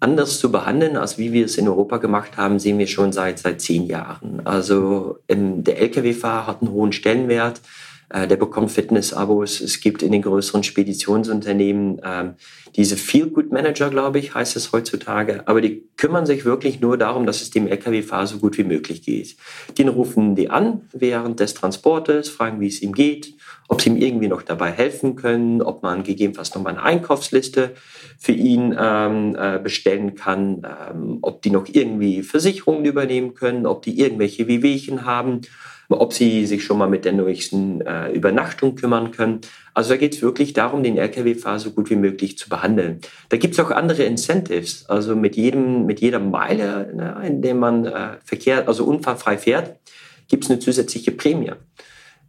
anders 0.00 0.38
zu 0.38 0.52
behandeln, 0.52 0.96
als 0.96 1.18
wie 1.18 1.32
wir 1.32 1.44
es 1.44 1.56
in 1.56 1.68
Europa 1.68 1.96
gemacht 1.96 2.36
haben, 2.36 2.58
sehen 2.58 2.78
wir 2.78 2.86
schon 2.86 3.12
seit, 3.12 3.38
seit 3.38 3.60
zehn 3.60 3.86
Jahren. 3.86 4.42
Also 4.44 5.18
ähm, 5.28 5.64
der 5.64 5.80
Lkw-Fahrer 5.80 6.46
hat 6.46 6.62
einen 6.62 6.72
hohen 6.72 6.92
Stellenwert. 6.92 7.60
Äh, 8.10 8.26
der 8.26 8.36
bekommt 8.36 8.70
Fitness-Abos. 8.70 9.60
Es 9.60 9.80
gibt 9.80 10.02
in 10.02 10.12
den 10.12 10.22
größeren 10.22 10.62
Speditionsunternehmen 10.62 12.00
ähm, 12.02 12.34
diese 12.74 12.96
Feel-Good-Manager, 12.96 13.90
glaube 13.90 14.18
ich, 14.18 14.34
heißt 14.34 14.56
es 14.56 14.72
heutzutage. 14.72 15.42
Aber 15.46 15.60
die 15.60 15.88
kümmern 15.96 16.24
sich 16.24 16.44
wirklich 16.44 16.80
nur 16.80 16.96
darum, 16.96 17.26
dass 17.26 17.42
es 17.42 17.50
dem 17.50 17.66
Lkw-Fahrer 17.66 18.26
so 18.26 18.38
gut 18.38 18.56
wie 18.56 18.64
möglich 18.64 19.02
geht. 19.02 19.36
Die 19.76 19.82
rufen 19.82 20.36
die 20.36 20.48
an 20.48 20.82
während 20.92 21.40
des 21.40 21.52
Transportes, 21.54 22.30
fragen, 22.30 22.60
wie 22.60 22.68
es 22.68 22.80
ihm 22.80 22.94
geht, 22.94 23.34
ob 23.68 23.82
sie 23.82 23.90
ihm 23.90 23.96
irgendwie 23.96 24.28
noch 24.28 24.42
dabei 24.42 24.70
helfen 24.70 25.16
können, 25.16 25.60
ob 25.60 25.82
man 25.82 26.02
gegebenenfalls 26.02 26.54
noch 26.54 26.62
mal 26.62 26.70
eine 26.70 26.82
Einkaufsliste 26.82 27.74
für 28.18 28.32
ihn 28.32 28.74
ähm, 28.78 29.36
äh, 29.38 29.58
bestellen 29.58 30.14
kann, 30.14 30.62
ähm, 30.64 31.18
ob 31.20 31.42
die 31.42 31.50
noch 31.50 31.66
irgendwie 31.70 32.22
Versicherungen 32.22 32.86
übernehmen 32.86 33.34
können, 33.34 33.66
ob 33.66 33.82
die 33.82 34.00
irgendwelche 34.00 34.48
Wehwehchen 34.48 35.04
haben 35.04 35.42
ob 35.88 36.12
sie 36.12 36.44
sich 36.46 36.64
schon 36.64 36.78
mal 36.78 36.88
mit 36.88 37.04
der 37.04 37.12
nächsten 37.12 37.80
äh, 37.80 38.10
Übernachtung 38.12 38.74
kümmern 38.74 39.10
können. 39.10 39.40
Also 39.72 39.90
da 39.90 39.96
geht 39.96 40.14
es 40.14 40.22
wirklich 40.22 40.52
darum, 40.52 40.82
den 40.82 40.98
Lkw-Fahrer 40.98 41.58
so 41.58 41.70
gut 41.70 41.88
wie 41.88 41.96
möglich 41.96 42.36
zu 42.36 42.48
behandeln. 42.48 43.00
Da 43.30 43.38
gibt 43.38 43.54
es 43.54 43.60
auch 43.60 43.70
andere 43.70 44.02
Incentives. 44.02 44.84
Also 44.88 45.16
mit 45.16 45.36
jedem, 45.36 45.86
mit 45.86 46.00
jeder 46.00 46.18
Meile, 46.18 46.92
ne, 46.94 47.22
in 47.26 47.42
der 47.42 47.54
man 47.54 47.86
äh, 47.86 48.16
verkehrt, 48.24 48.68
also 48.68 48.84
unfallfrei 48.84 49.38
fährt, 49.38 49.76
gibt 50.28 50.44
es 50.44 50.50
eine 50.50 50.58
zusätzliche 50.58 51.12
Prämie. 51.12 51.52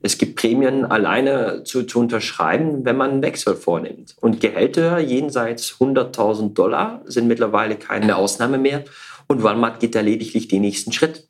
Es 0.02 0.18
gibt 0.18 0.38
Prämien 0.38 0.86
alleine 0.86 1.64
zu, 1.66 1.84
zu 1.84 2.00
unterschreiben, 2.00 2.86
wenn 2.86 2.96
man 2.96 3.12
einen 3.12 3.22
Wechsel 3.22 3.56
vornimmt. 3.56 4.16
Und 4.22 4.40
Gehälter 4.40 5.00
jenseits 5.00 5.76
100.000 5.80 6.54
Dollar 6.54 7.02
sind 7.06 7.28
mittlerweile 7.28 7.76
keine 7.76 8.16
Ausnahme 8.16 8.58
mehr. 8.58 8.86
Und 9.28 9.44
Walmart 9.44 9.82
geht 9.82 9.96
da 9.96 10.00
lediglich 10.00 10.48
den 10.48 10.62
nächsten 10.62 10.94
Schritt. 10.94 11.28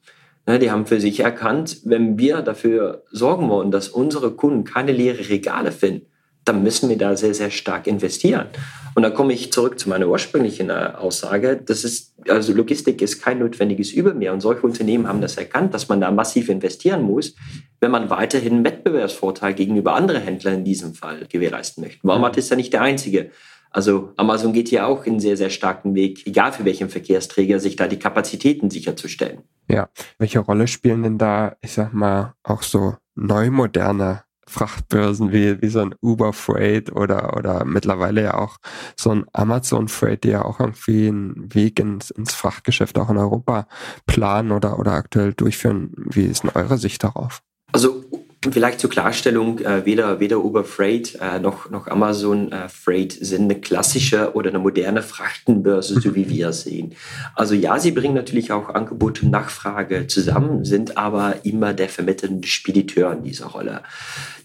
Ne, 0.50 0.58
die 0.58 0.72
haben 0.72 0.88
für 0.88 1.00
sich 1.00 1.20
erkannt, 1.20 1.82
wenn 1.84 2.18
wir 2.18 2.42
dafür 2.42 3.04
sorgen 3.12 3.50
wollen, 3.50 3.70
dass 3.70 3.88
unsere 3.88 4.32
Kunden 4.32 4.64
keine 4.64 4.92
leeren 4.92 5.24
Regale 5.24 5.72
finden, 5.72 6.08
dann 6.44 6.64
müssen 6.64 6.90
wir 6.90 6.98
da 6.98 7.16
sehr, 7.16 7.36
sehr 7.36 7.52
stark 7.52 7.86
investieren. 7.86 8.48
Und 8.96 9.04
da 9.04 9.12
komme 9.12 9.34
ich 9.34 9.54
zurück 9.54 9.78
zu 9.78 9.90
meiner 9.90 10.08
ursprünglichen 10.08 10.72
äh, 10.72 10.94
Aussage. 10.98 11.62
Das 11.64 11.84
ist, 11.84 12.16
also 12.28 12.52
Logistik 12.54 13.00
ist 13.04 13.22
kein 13.22 13.38
notwendiges 13.38 13.92
Übel 13.92 14.16
mehr. 14.16 14.34
Und 14.34 14.42
solche 14.42 14.64
Unternehmen 14.64 15.08
haben 15.08 15.22
das 15.22 15.38
erkannt, 15.38 15.76
dass 15.76 15.88
man 15.88 16.02
da 16.02 16.10
massiv 16.10 16.50
investieren 16.50 17.04
muss, 17.04 17.36
wenn 17.80 17.92
man 17.92 18.10
weiterhin 18.10 18.66
Wettbewerbsvorteil 18.66 19.54
gegenüber 19.54 19.94
anderen 19.94 20.24
Händlern 20.24 20.56
in 20.56 20.64
diesem 20.64 20.96
Fall 20.96 21.28
gewährleisten 21.30 21.84
möchte. 21.84 22.00
Walmart 22.02 22.38
ist 22.38 22.50
ja 22.50 22.56
nicht 22.56 22.74
der 22.74 22.82
einzige. 22.82 23.30
Also 23.72 24.14
Amazon 24.18 24.54
geht 24.54 24.72
ja 24.72 24.86
auch 24.86 25.06
einen 25.06 25.20
sehr, 25.20 25.38
sehr 25.38 25.50
starken 25.50 25.94
Weg, 25.96 26.26
egal 26.26 26.52
für 26.52 26.66
welchen 26.66 26.90
Verkehrsträger, 26.90 27.60
sich 27.60 27.76
da 27.76 27.88
die 27.88 28.00
Kapazitäten 28.00 28.70
sicherzustellen. 28.70 29.44
Ja, 29.70 29.90
welche 30.18 30.40
Rolle 30.40 30.68
spielen 30.68 31.04
denn 31.04 31.18
da, 31.18 31.56
ich 31.62 31.74
sag 31.74 31.94
mal, 31.94 32.34
auch 32.44 32.64
so 32.64 32.96
neu 33.16 33.52
moderne 33.52 34.24
Frachtbörsen 34.50 35.32
wie, 35.32 35.62
wie 35.62 35.70
so 35.70 35.80
ein 35.82 35.94
Uber 36.02 36.34
Freight 36.34 36.92
oder, 36.92 37.38
oder 37.38 37.66
mittlerweile 37.66 38.24
ja 38.24 38.34
auch 38.34 38.58
so 38.98 39.12
ein 39.12 39.26
Amazon 39.32 39.88
Freight, 39.88 40.24
die 40.24 40.30
ja 40.30 40.44
auch 40.44 40.60
irgendwie 40.60 41.08
einen 41.08 41.54
Weg 41.54 41.80
ins, 41.80 42.10
ins 42.10 42.34
Frachtgeschäft 42.34 42.98
auch 42.98 43.12
in 43.12 43.18
Europa 43.18 43.68
planen 44.08 44.52
oder, 44.52 44.80
oder 44.80 44.94
aktuell 44.94 45.34
durchführen. 45.34 45.94
Wie 45.96 46.26
ist 46.26 46.44
denn 46.44 46.52
eure 46.56 46.80
Sicht 46.80 47.04
darauf? 47.04 47.44
Also 47.72 48.04
Vielleicht 48.42 48.80
zur 48.80 48.90
Klarstellung, 48.90 49.60
äh, 49.60 49.86
weder, 49.86 50.22
weder 50.22 50.42
Uber 50.42 50.64
Freight 50.64 51.18
äh, 51.20 51.40
noch, 51.40 51.70
noch 51.70 51.88
Amazon 51.88 52.54
äh, 52.54 52.70
Freight 52.70 53.12
sind 53.12 53.44
eine 53.44 53.60
klassische 53.60 54.34
oder 54.34 54.50
eine 54.50 54.60
moderne 54.60 55.04
Frachtenbörse, 55.04 56.00
so 56.00 56.16
wie 56.16 56.30
wir 56.30 56.54
sehen. 56.54 56.96
Also 57.36 57.54
ja, 57.54 57.80
sie 57.80 57.92
bringen 57.92 58.14
natürlich 58.14 58.54
auch 58.54 58.70
Angebot 58.70 59.24
und 59.24 59.32
Nachfrage 59.32 60.08
zusammen, 60.08 60.64
sind 60.64 60.98
aber 60.98 61.44
immer 61.44 61.74
der 61.74 61.90
vermittelnde 61.90 62.48
Spediteur 62.48 63.12
in 63.12 63.24
dieser 63.24 63.48
Rolle 63.48 63.82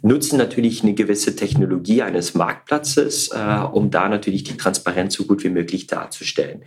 nutzen 0.05 0.37
natürlich 0.37 0.83
eine 0.83 0.93
gewisse 0.93 1.35
Technologie 1.35 2.03
eines 2.03 2.35
Marktplatzes, 2.35 3.29
äh, 3.29 3.65
um 3.73 3.91
da 3.91 4.09
natürlich 4.09 4.45
die 4.45 4.57
Transparenz 4.57 5.15
so 5.15 5.25
gut 5.25 5.43
wie 5.45 5.49
möglich 5.49 5.87
darzustellen. 5.87 6.63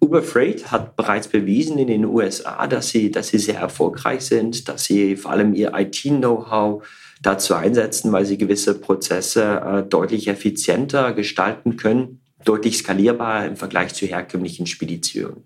Uber 0.00 0.22
Freight 0.22 0.72
hat 0.72 0.96
bereits 0.96 1.28
bewiesen 1.28 1.78
in 1.78 1.86
den 1.86 2.04
USA, 2.04 2.66
dass 2.66 2.88
sie, 2.88 3.12
dass 3.12 3.28
sie 3.28 3.38
sehr 3.38 3.60
erfolgreich 3.60 4.22
sind, 4.22 4.68
dass 4.68 4.84
sie 4.84 5.16
vor 5.16 5.30
allem 5.30 5.54
ihr 5.54 5.72
IT-Know-how 5.72 6.69
dazu 7.22 7.54
einsetzen, 7.54 8.12
weil 8.12 8.24
sie 8.24 8.38
gewisse 8.38 8.78
Prozesse 8.78 9.60
äh, 9.60 9.82
deutlich 9.82 10.28
effizienter 10.28 11.12
gestalten 11.12 11.76
können, 11.76 12.20
deutlich 12.44 12.78
skalierbar 12.78 13.46
im 13.46 13.56
Vergleich 13.56 13.94
zu 13.94 14.06
herkömmlichen 14.06 14.66
Speditionen. 14.66 15.44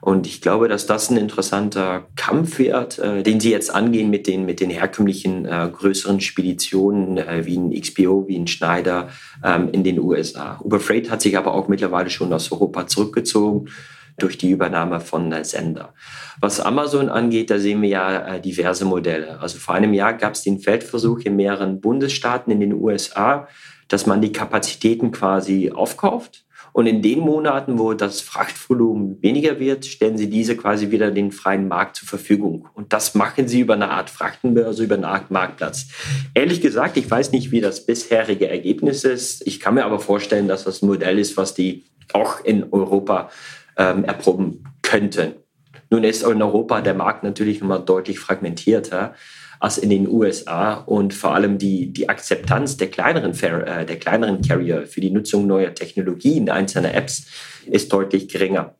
Und 0.00 0.26
ich 0.26 0.40
glaube, 0.40 0.68
dass 0.68 0.86
das 0.86 1.10
ein 1.10 1.18
interessanter 1.18 2.06
Kampf 2.16 2.58
wird, 2.58 2.98
äh, 2.98 3.22
den 3.22 3.40
sie 3.40 3.50
jetzt 3.50 3.74
angehen 3.74 4.08
mit 4.08 4.26
den, 4.26 4.46
mit 4.46 4.60
den 4.60 4.70
herkömmlichen 4.70 5.44
äh, 5.44 5.68
größeren 5.72 6.20
Speditionen 6.20 7.16
wie 7.44 7.56
ein 7.56 7.78
XPO, 7.78 8.26
wie 8.28 8.38
ein 8.38 8.46
Schneider 8.46 9.08
ähm, 9.44 9.68
in 9.72 9.84
den 9.84 9.98
USA. 9.98 10.58
Uber 10.62 10.80
Freight 10.80 11.10
hat 11.10 11.22
sich 11.22 11.36
aber 11.36 11.54
auch 11.54 11.68
mittlerweile 11.68 12.10
schon 12.10 12.32
aus 12.32 12.50
Europa 12.52 12.86
zurückgezogen 12.86 13.68
durch 14.22 14.38
die 14.38 14.50
Übernahme 14.50 15.00
von 15.00 15.44
Sender. 15.44 15.94
Was 16.40 16.60
Amazon 16.60 17.08
angeht, 17.08 17.50
da 17.50 17.58
sehen 17.58 17.82
wir 17.82 17.88
ja 17.88 18.26
äh, 18.26 18.40
diverse 18.40 18.84
Modelle. 18.84 19.40
Also 19.40 19.58
vor 19.58 19.74
einem 19.74 19.94
Jahr 19.94 20.14
gab 20.14 20.34
es 20.34 20.42
den 20.42 20.58
Feldversuch 20.58 21.20
in 21.20 21.36
mehreren 21.36 21.80
Bundesstaaten 21.80 22.52
in 22.52 22.60
den 22.60 22.72
USA, 22.72 23.48
dass 23.88 24.06
man 24.06 24.20
die 24.22 24.32
Kapazitäten 24.32 25.10
quasi 25.10 25.72
aufkauft 25.74 26.44
Und 26.72 26.86
in 26.86 27.02
den 27.02 27.18
Monaten, 27.18 27.78
wo 27.78 27.94
das 27.94 28.20
Frachtvolumen 28.20 29.20
weniger 29.22 29.58
wird, 29.58 29.84
stellen 29.86 30.16
sie 30.16 30.30
diese 30.30 30.56
quasi 30.56 30.90
wieder 30.90 31.10
den 31.10 31.32
freien 31.32 31.66
Markt 31.66 31.96
zur 31.96 32.08
Verfügung. 32.08 32.68
Und 32.74 32.92
das 32.92 33.14
machen 33.14 33.48
sie 33.48 33.60
über 33.60 33.74
eine 33.74 33.90
Art 33.90 34.08
Frachtenbörse, 34.08 34.84
über 34.84 34.94
eine 34.94 35.08
Art 35.08 35.30
Marktplatz. 35.30 35.88
Ehrlich 36.34 36.60
gesagt, 36.60 36.96
ich 36.96 37.10
weiß 37.10 37.32
nicht, 37.32 37.50
wie 37.50 37.60
das 37.60 37.86
bisherige 37.86 38.48
Ergebnis 38.48 39.04
ist. 39.04 39.46
Ich 39.46 39.58
kann 39.58 39.74
mir 39.74 39.84
aber 39.84 39.98
vorstellen, 39.98 40.46
dass 40.46 40.64
das 40.64 40.82
ein 40.82 40.86
Modell 40.86 41.18
ist, 41.18 41.36
was 41.36 41.54
die 41.54 41.84
auch 42.12 42.44
in 42.44 42.72
Europa 42.72 43.30
ähm, 43.80 44.04
erproben 44.04 44.64
könnten. 44.82 45.32
Nun 45.88 46.04
ist 46.04 46.22
in 46.22 46.42
Europa 46.42 46.82
der 46.82 46.94
Markt 46.94 47.24
natürlich 47.24 47.62
immer 47.62 47.78
deutlich 47.78 48.20
fragmentierter 48.20 49.14
als 49.58 49.78
in 49.78 49.90
den 49.90 50.08
USA 50.08 50.74
und 50.74 51.12
vor 51.12 51.34
allem 51.34 51.58
die, 51.58 51.92
die 51.92 52.08
Akzeptanz 52.08 52.76
der 52.76 52.88
kleineren, 52.88 53.32
äh, 53.32 53.86
der 53.86 53.98
kleineren 53.98 54.42
Carrier 54.42 54.86
für 54.86 55.00
die 55.00 55.10
Nutzung 55.10 55.46
neuer 55.46 55.74
Technologien, 55.74 56.50
einzelner 56.50 56.94
Apps 56.94 57.26
ist 57.66 57.92
deutlich 57.92 58.28
geringer. 58.28 58.74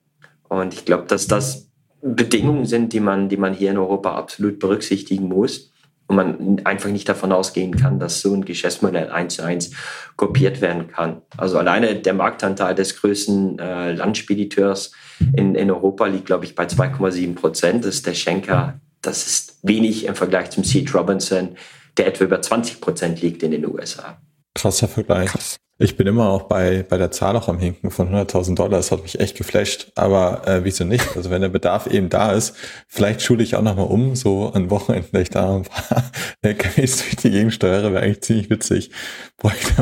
Und 0.48 0.74
ich 0.74 0.84
glaube, 0.84 1.06
dass 1.06 1.26
das 1.26 1.68
Bedingungen 2.02 2.66
sind, 2.66 2.92
die 2.92 3.00
man, 3.00 3.28
die 3.28 3.36
man 3.36 3.54
hier 3.54 3.70
in 3.70 3.78
Europa 3.78 4.14
absolut 4.14 4.58
berücksichtigen 4.58 5.28
muss 5.28 5.69
und 6.10 6.16
man 6.16 6.60
einfach 6.64 6.90
nicht 6.90 7.08
davon 7.08 7.32
ausgehen 7.32 7.76
kann, 7.76 7.98
dass 7.98 8.20
so 8.20 8.34
ein 8.34 8.44
Geschäftsmodell 8.44 9.10
eins 9.10 9.36
zu 9.36 9.42
eins 9.42 9.70
kopiert 10.16 10.60
werden 10.60 10.88
kann. 10.88 11.22
Also 11.36 11.58
alleine 11.58 11.94
der 11.94 12.14
Marktanteil 12.14 12.74
des 12.74 13.00
größten 13.00 13.58
äh, 13.58 13.92
Landspediteurs 13.92 14.92
in, 15.34 15.54
in 15.54 15.70
Europa 15.70 16.06
liegt, 16.06 16.26
glaube 16.26 16.44
ich, 16.44 16.54
bei 16.54 16.64
2,7 16.64 17.34
Prozent. 17.34 17.84
Das 17.84 17.94
ist 17.94 18.06
der 18.06 18.14
Schenker 18.14 18.80
das 19.02 19.26
ist 19.26 19.58
wenig 19.62 20.06
im 20.06 20.14
Vergleich 20.14 20.50
zum 20.50 20.64
Seed 20.64 20.94
Robinson, 20.94 21.56
der 21.96 22.06
etwa 22.06 22.24
über 22.24 22.42
20 22.42 22.80
Prozent 22.80 23.22
liegt 23.22 23.42
in 23.42 23.50
den 23.50 23.66
USA. 23.66 24.20
Krasser 24.54 24.88
Vergleich. 24.88 25.30
Krass. 25.30 25.60
Ich 25.82 25.96
bin 25.96 26.06
immer 26.06 26.28
auch 26.28 26.42
bei, 26.42 26.84
bei 26.86 26.98
der 26.98 27.10
Zahl 27.10 27.34
auch 27.36 27.48
am 27.48 27.58
Hinken 27.58 27.90
von 27.90 28.14
100.000 28.14 28.54
Dollar. 28.54 28.76
Das 28.76 28.92
hat 28.92 29.02
mich 29.02 29.18
echt 29.18 29.38
geflasht. 29.38 29.92
Aber 29.94 30.46
äh, 30.46 30.62
wieso 30.62 30.84
nicht? 30.84 31.16
Also 31.16 31.30
wenn 31.30 31.40
der 31.40 31.48
Bedarf 31.48 31.86
eben 31.86 32.10
da 32.10 32.32
ist, 32.32 32.54
vielleicht 32.86 33.22
schule 33.22 33.42
ich 33.42 33.56
auch 33.56 33.62
nochmal 33.62 33.86
um, 33.86 34.14
so 34.14 34.52
an 34.52 34.68
Wochenenden, 34.68 35.08
wenn 35.12 35.22
ich 35.22 35.30
da 35.30 35.56
ein 35.56 35.62
paar 35.62 36.10
LKWs 36.42 36.98
durch 36.98 37.16
die 37.16 37.30
Gegend 37.30 37.54
steuere, 37.54 37.94
wäre 37.94 38.04
eigentlich 38.04 38.20
ziemlich 38.20 38.50
witzig. 38.50 38.90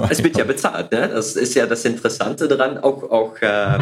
Es 0.08 0.22
wird 0.22 0.38
ja 0.38 0.44
bezahlt, 0.44 0.92
ne? 0.92 1.08
Das 1.08 1.34
ist 1.34 1.54
ja 1.56 1.66
das 1.66 1.84
Interessante 1.84 2.46
daran. 2.46 2.78
Auch, 2.78 3.02
auch 3.10 3.36
äh, 3.42 3.80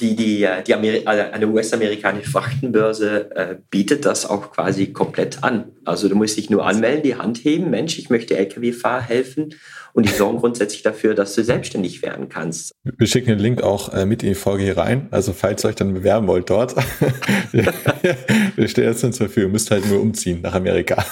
die, 0.00 0.16
die, 0.16 0.42
äh, 0.42 0.62
die 0.62 0.72
äh, 0.72 1.06
eine 1.06 1.48
US-amerikanische 1.48 2.30
Frachtenbörse 2.30 3.30
äh, 3.34 3.56
bietet 3.70 4.04
das 4.04 4.26
auch 4.26 4.52
quasi 4.52 4.92
komplett 4.92 5.42
an. 5.42 5.72
Also 5.84 6.08
du 6.08 6.14
musst 6.14 6.36
dich 6.36 6.50
nur 6.50 6.66
anmelden, 6.66 7.02
die 7.02 7.16
Hand 7.16 7.38
heben, 7.44 7.70
Mensch, 7.70 7.98
ich 7.98 8.10
möchte 8.10 8.36
Lkw-Fahrer 8.36 9.02
helfen 9.02 9.54
und 9.92 10.06
die 10.08 10.12
sorgen 10.12 10.38
grundsätzlich 10.38 10.82
dafür, 10.82 11.14
dass 11.14 11.34
du 11.34 11.44
selbstständig 11.44 12.02
werden 12.02 12.28
kannst. 12.28 12.72
Wir 12.82 13.06
schicken 13.06 13.28
den 13.28 13.38
Link 13.38 13.62
auch 13.62 13.92
äh, 13.92 14.06
mit 14.06 14.22
in 14.22 14.30
die 14.30 14.34
Folge 14.34 14.64
hier 14.64 14.76
rein. 14.76 15.06
Also 15.10 15.32
falls 15.32 15.64
ihr 15.64 15.68
euch 15.68 15.76
dann 15.76 15.94
bewerben 15.94 16.26
wollt 16.26 16.50
dort, 16.50 16.74
wir 17.52 18.68
stehen 18.68 18.84
jetzt 18.84 19.00
zur 19.00 19.12
Verfügung, 19.12 19.52
müsst 19.52 19.70
halt 19.70 19.88
nur 19.88 20.00
umziehen 20.00 20.40
nach 20.42 20.54
Amerika. 20.54 21.04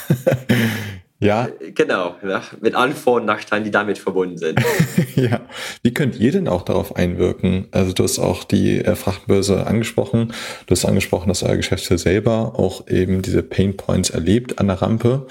Ja. 1.22 1.48
Genau, 1.74 2.16
ja, 2.26 2.42
mit 2.60 2.74
allen 2.74 2.94
Vor- 2.94 3.20
und 3.20 3.26
Nachteilen, 3.26 3.62
die 3.62 3.70
damit 3.70 3.98
verbunden 3.98 4.38
sind. 4.38 4.60
ja. 5.14 5.40
Wie 5.82 5.94
könnt 5.94 6.18
ihr 6.18 6.32
denn 6.32 6.48
auch 6.48 6.62
darauf 6.62 6.96
einwirken? 6.96 7.68
Also 7.70 7.92
du 7.92 8.02
hast 8.02 8.18
auch 8.18 8.42
die 8.42 8.84
äh, 8.84 8.96
Frachtbörse 8.96 9.66
angesprochen. 9.68 10.32
Du 10.66 10.72
hast 10.72 10.84
angesprochen, 10.84 11.28
dass 11.28 11.44
euer 11.44 11.56
Geschäftsführer 11.56 11.98
selber 11.98 12.58
auch 12.58 12.88
eben 12.88 13.22
diese 13.22 13.44
Pain 13.44 13.76
Points 13.76 14.10
erlebt 14.10 14.58
an 14.58 14.66
der 14.66 14.82
Rampe. 14.82 15.28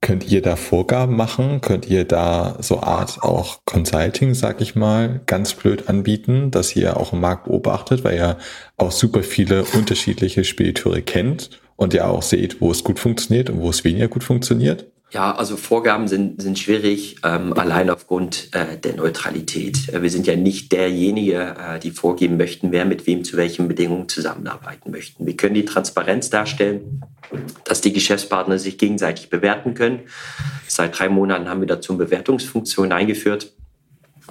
Könnt 0.00 0.30
ihr 0.30 0.40
da 0.40 0.54
Vorgaben 0.54 1.16
machen? 1.16 1.60
Könnt 1.60 1.88
ihr 1.88 2.04
da 2.04 2.56
so 2.60 2.80
Art 2.80 3.22
auch 3.22 3.58
Consulting, 3.64 4.34
sag 4.34 4.60
ich 4.60 4.76
mal, 4.76 5.20
ganz 5.26 5.54
blöd 5.54 5.88
anbieten, 5.88 6.52
dass 6.52 6.76
ihr 6.76 6.96
auch 6.96 7.12
im 7.12 7.20
Markt 7.20 7.46
beobachtet, 7.46 8.04
weil 8.04 8.16
ihr 8.16 8.38
auch 8.76 8.92
super 8.92 9.24
viele 9.24 9.64
unterschiedliche 9.64 10.44
Spediteure 10.44 11.00
kennt 11.00 11.58
und 11.74 11.92
ihr 11.92 12.06
auch 12.06 12.22
seht, 12.22 12.60
wo 12.60 12.70
es 12.70 12.84
gut 12.84 13.00
funktioniert 13.00 13.50
und 13.50 13.60
wo 13.60 13.70
es 13.70 13.82
weniger 13.82 14.06
gut 14.06 14.22
funktioniert? 14.22 14.93
Ja, 15.14 15.32
also 15.32 15.56
Vorgaben 15.56 16.08
sind, 16.08 16.42
sind 16.42 16.58
schwierig, 16.58 17.18
ähm, 17.22 17.52
allein 17.52 17.88
aufgrund 17.88 18.48
äh, 18.50 18.76
der 18.76 18.96
Neutralität. 18.96 19.88
Äh, 19.90 20.02
wir 20.02 20.10
sind 20.10 20.26
ja 20.26 20.34
nicht 20.34 20.72
derjenige, 20.72 21.54
äh, 21.56 21.78
die 21.78 21.92
vorgeben 21.92 22.36
möchten, 22.36 22.72
wer 22.72 22.84
mit 22.84 23.06
wem 23.06 23.22
zu 23.22 23.36
welchen 23.36 23.68
Bedingungen 23.68 24.08
zusammenarbeiten 24.08 24.90
möchten. 24.90 25.24
Wir 25.24 25.36
können 25.36 25.54
die 25.54 25.64
Transparenz 25.64 26.30
darstellen, 26.30 27.00
dass 27.64 27.80
die 27.80 27.92
Geschäftspartner 27.92 28.58
sich 28.58 28.76
gegenseitig 28.76 29.30
bewerten 29.30 29.74
können. 29.74 30.00
Seit 30.66 30.98
drei 30.98 31.08
Monaten 31.08 31.48
haben 31.48 31.60
wir 31.60 31.68
dazu 31.68 31.92
eine 31.92 32.04
Bewertungsfunktion 32.04 32.90
eingeführt 32.90 33.52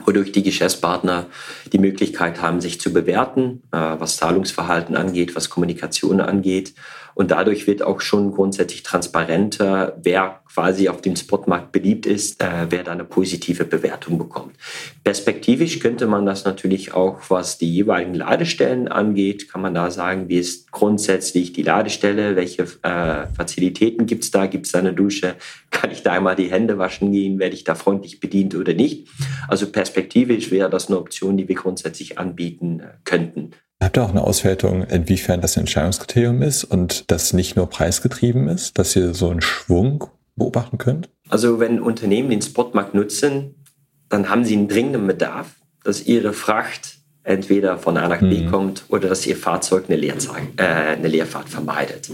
wodurch 0.06 0.32
die 0.32 0.42
Geschäftspartner 0.42 1.28
die 1.72 1.78
Möglichkeit 1.78 2.42
haben, 2.42 2.62
sich 2.62 2.82
zu 2.82 2.92
bewerten, 2.92 3.62
äh, 3.72 3.78
was 3.78 4.18
Zahlungsverhalten 4.18 4.98
angeht, 4.98 5.36
was 5.36 5.52
Kommunikation 5.52 6.20
angeht 6.20 6.74
und 7.16 7.32
dadurch 7.32 7.68
wird 7.68 7.82
auch 7.82 8.02
schon 8.02 8.32
grundsätzlich 8.32 8.84
transparenter, 8.84 9.98
wer 10.02 10.42
quasi 10.54 10.90
auf 10.90 11.02
dem 11.02 11.16
Spotmarkt 11.16 11.72
beliebt 11.72 12.06
ist, 12.06 12.42
äh, 12.42 12.68
wer 12.70 12.84
da 12.84 12.92
eine 12.92 13.06
positive 13.06 13.66
Bewertung 13.66 14.18
bekommt. 14.18 14.56
Perspektivisch 15.04 15.80
könnte 15.80 16.06
man 16.06 16.26
das 16.26 16.46
natürlich 16.46 16.94
auch, 16.94 17.20
was 17.30 17.58
die 17.58 17.74
jeweiligen 17.74 18.14
Ladestellen 18.14 18.88
angeht, 18.88 19.50
kann 19.50 19.62
man 19.62 19.74
da 19.74 19.90
sagen, 19.90 20.30
wie 20.30 20.38
ist 20.38 20.72
grundsätzlich 20.72 21.54
die 21.54 21.64
Ladestelle, 21.64 22.36
welche 22.36 22.64
äh, 22.84 23.28
Fazilitäten 23.36 24.06
gibt 24.06 24.24
es 24.24 24.32
da, 24.32 24.46
gibt 24.46 24.68
es 24.68 24.72
da 24.72 24.80
eine 24.80 24.94
Dusche, 24.94 25.36
kann 25.72 25.92
ich 25.92 26.04
da 26.04 26.14
einmal 26.14 26.36
die 26.36 26.52
Hände 26.52 26.78
waschen 26.78 27.12
gehen, 27.12 27.40
werde 27.40 27.56
ich 27.56 27.64
da 27.64 27.76
freundlich 27.76 28.20
bedient 28.20 28.56
oder 28.56 28.74
nicht. 28.74 29.08
Also 29.48 29.72
perspektivisch 29.72 30.52
wäre 30.52 30.70
das 30.70 30.88
eine 30.88 31.00
Option, 31.00 31.38
die 31.38 31.48
wir 31.48 31.56
grundsätzlich 31.56 32.20
anbieten 32.20 32.80
äh, 32.80 32.90
könnten. 33.04 33.52
Habt 33.82 33.98
ihr 33.98 34.04
auch 34.04 34.10
eine 34.10 34.24
Auswertung, 34.24 34.84
inwiefern 34.84 35.42
das 35.42 35.58
Entscheidungskriterium 35.58 36.42
ist 36.42 36.64
und 36.64 37.12
das 37.12 37.34
nicht 37.34 37.56
nur 37.56 37.70
preisgetrieben 37.70 38.48
ist, 38.48 38.78
dass 38.78 38.96
ihr 38.96 39.14
so 39.14 39.30
einen 39.30 39.42
Schwung 39.42 40.06
beobachten 40.36 40.78
könnt? 40.78 41.10
Also 41.30 41.60
wenn 41.60 41.82
Unternehmen 41.82 42.30
den 42.30 42.42
Spotmarkt 42.42 42.94
nutzen, 42.94 43.56
dann 44.10 44.30
haben 44.30 44.46
sie 44.46 44.56
einen 44.56 44.68
dringenden 44.68 45.08
Bedarf, 45.08 45.56
dass 45.84 46.06
ihre 46.06 46.34
Fracht 46.34 46.98
entweder 47.24 47.78
von 47.78 47.98
A 47.98 48.08
nach 48.08 48.20
B 48.20 48.42
mhm. 48.42 48.52
kommt 48.52 48.84
oder 48.90 49.10
dass 49.10 49.26
ihr 49.26 49.38
Fahrzeug 49.38 49.86
eine, 49.88 49.98
äh, 49.98 50.14
eine 50.58 51.08
Leerfahrt 51.08 51.50
vermeidet. 51.50 52.10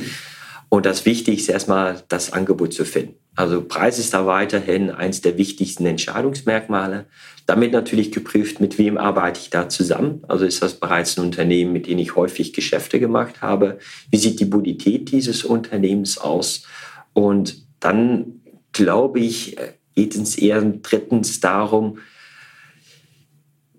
Und 0.69 0.86
das 0.86 1.06
Wichtigste 1.06 1.52
ist 1.52 1.56
erstmal, 1.56 2.04
das 2.10 2.32
Angebot 2.32 2.74
zu 2.74 2.86
finden. 2.86 3.15
Also 3.36 3.63
Preis 3.63 3.98
ist 3.98 4.13
da 4.13 4.26
weiterhin 4.28 4.91
eins 4.91 5.22
der 5.22 5.38
wichtigsten 5.38 5.86
Entscheidungsmerkmale. 5.86 7.06
Damit 7.50 7.72
natürlich 7.72 8.12
geprüft, 8.12 8.60
mit 8.60 8.78
wem 8.78 9.00
arbeite 9.00 9.40
ich 9.40 9.50
da 9.50 9.70
zusammen. 9.70 10.22
Also 10.28 10.46
ist 10.46 10.62
das 10.62 10.76
bereits 10.76 11.18
ein 11.18 11.26
Unternehmen, 11.26 11.74
mit 11.74 11.88
dem 11.88 11.98
ich 11.98 12.16
häufig 12.16 12.54
Geschäfte 12.54 13.00
gemacht 13.00 13.42
habe? 13.42 13.80
Wie 14.12 14.18
sieht 14.18 14.40
die 14.40 14.46
Bonität 14.46 15.12
dieses 15.12 15.44
Unternehmens 15.44 16.20
aus? 16.20 16.68
Und 17.14 17.66
dann, 17.80 18.42
glaube 18.72 19.22
ich, 19.22 19.58
geht 19.96 20.16
es 20.16 20.38
eher 20.38 20.62
drittens 20.62 21.40
darum, 21.40 21.98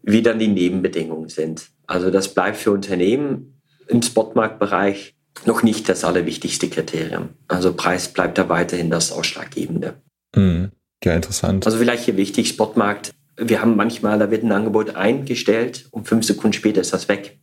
wie 0.03 0.23
dann 0.23 0.41
die 0.41 0.49
Nebenbedingungen 0.49 1.29
sind. 1.29 1.69
Also 1.87 2.11
das 2.11 2.35
bleibt 2.35 2.57
für 2.57 2.73
Unternehmen 2.73 3.61
im 3.87 4.03
Spotmarktbereich 4.03 5.15
noch 5.47 5.63
nicht 5.63 5.89
das 5.89 6.03
allerwichtigste 6.03 6.69
Kriterium. 6.69 7.29
Also 7.47 7.73
Preis 7.73 8.09
bleibt 8.13 8.37
da 8.37 8.49
weiterhin 8.49 8.91
das 8.91 9.13
Ausschlaggebende. 9.13 9.95
Mhm. 10.35 10.73
Ja, 11.05 11.15
interessant. 11.15 11.65
Also 11.67 11.79
vielleicht 11.79 12.05
hier 12.05 12.17
wichtig, 12.17 12.49
Spotmarkt. 12.49 13.13
Wir 13.42 13.62
haben 13.62 13.74
manchmal, 13.74 14.18
da 14.18 14.31
wird 14.31 14.44
ein 14.44 14.53
Angebot 14.53 14.96
eingestellt 14.96 15.87
und 15.90 16.07
fünf 16.07 16.26
Sekunden 16.26 16.53
später 16.53 16.83
ist 16.83 16.92
das 16.92 17.09
weg. 17.09 17.38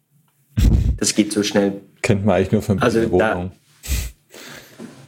Das 0.97 1.15
geht 1.15 1.33
so 1.33 1.41
schnell. 1.41 1.81
Kennt 2.01 2.25
man 2.25 2.35
eigentlich 2.35 2.51
nur 2.51 2.61
von 2.61 2.79
also 2.79 2.99
Wohnung. 3.11 3.19
Da, 3.19 3.51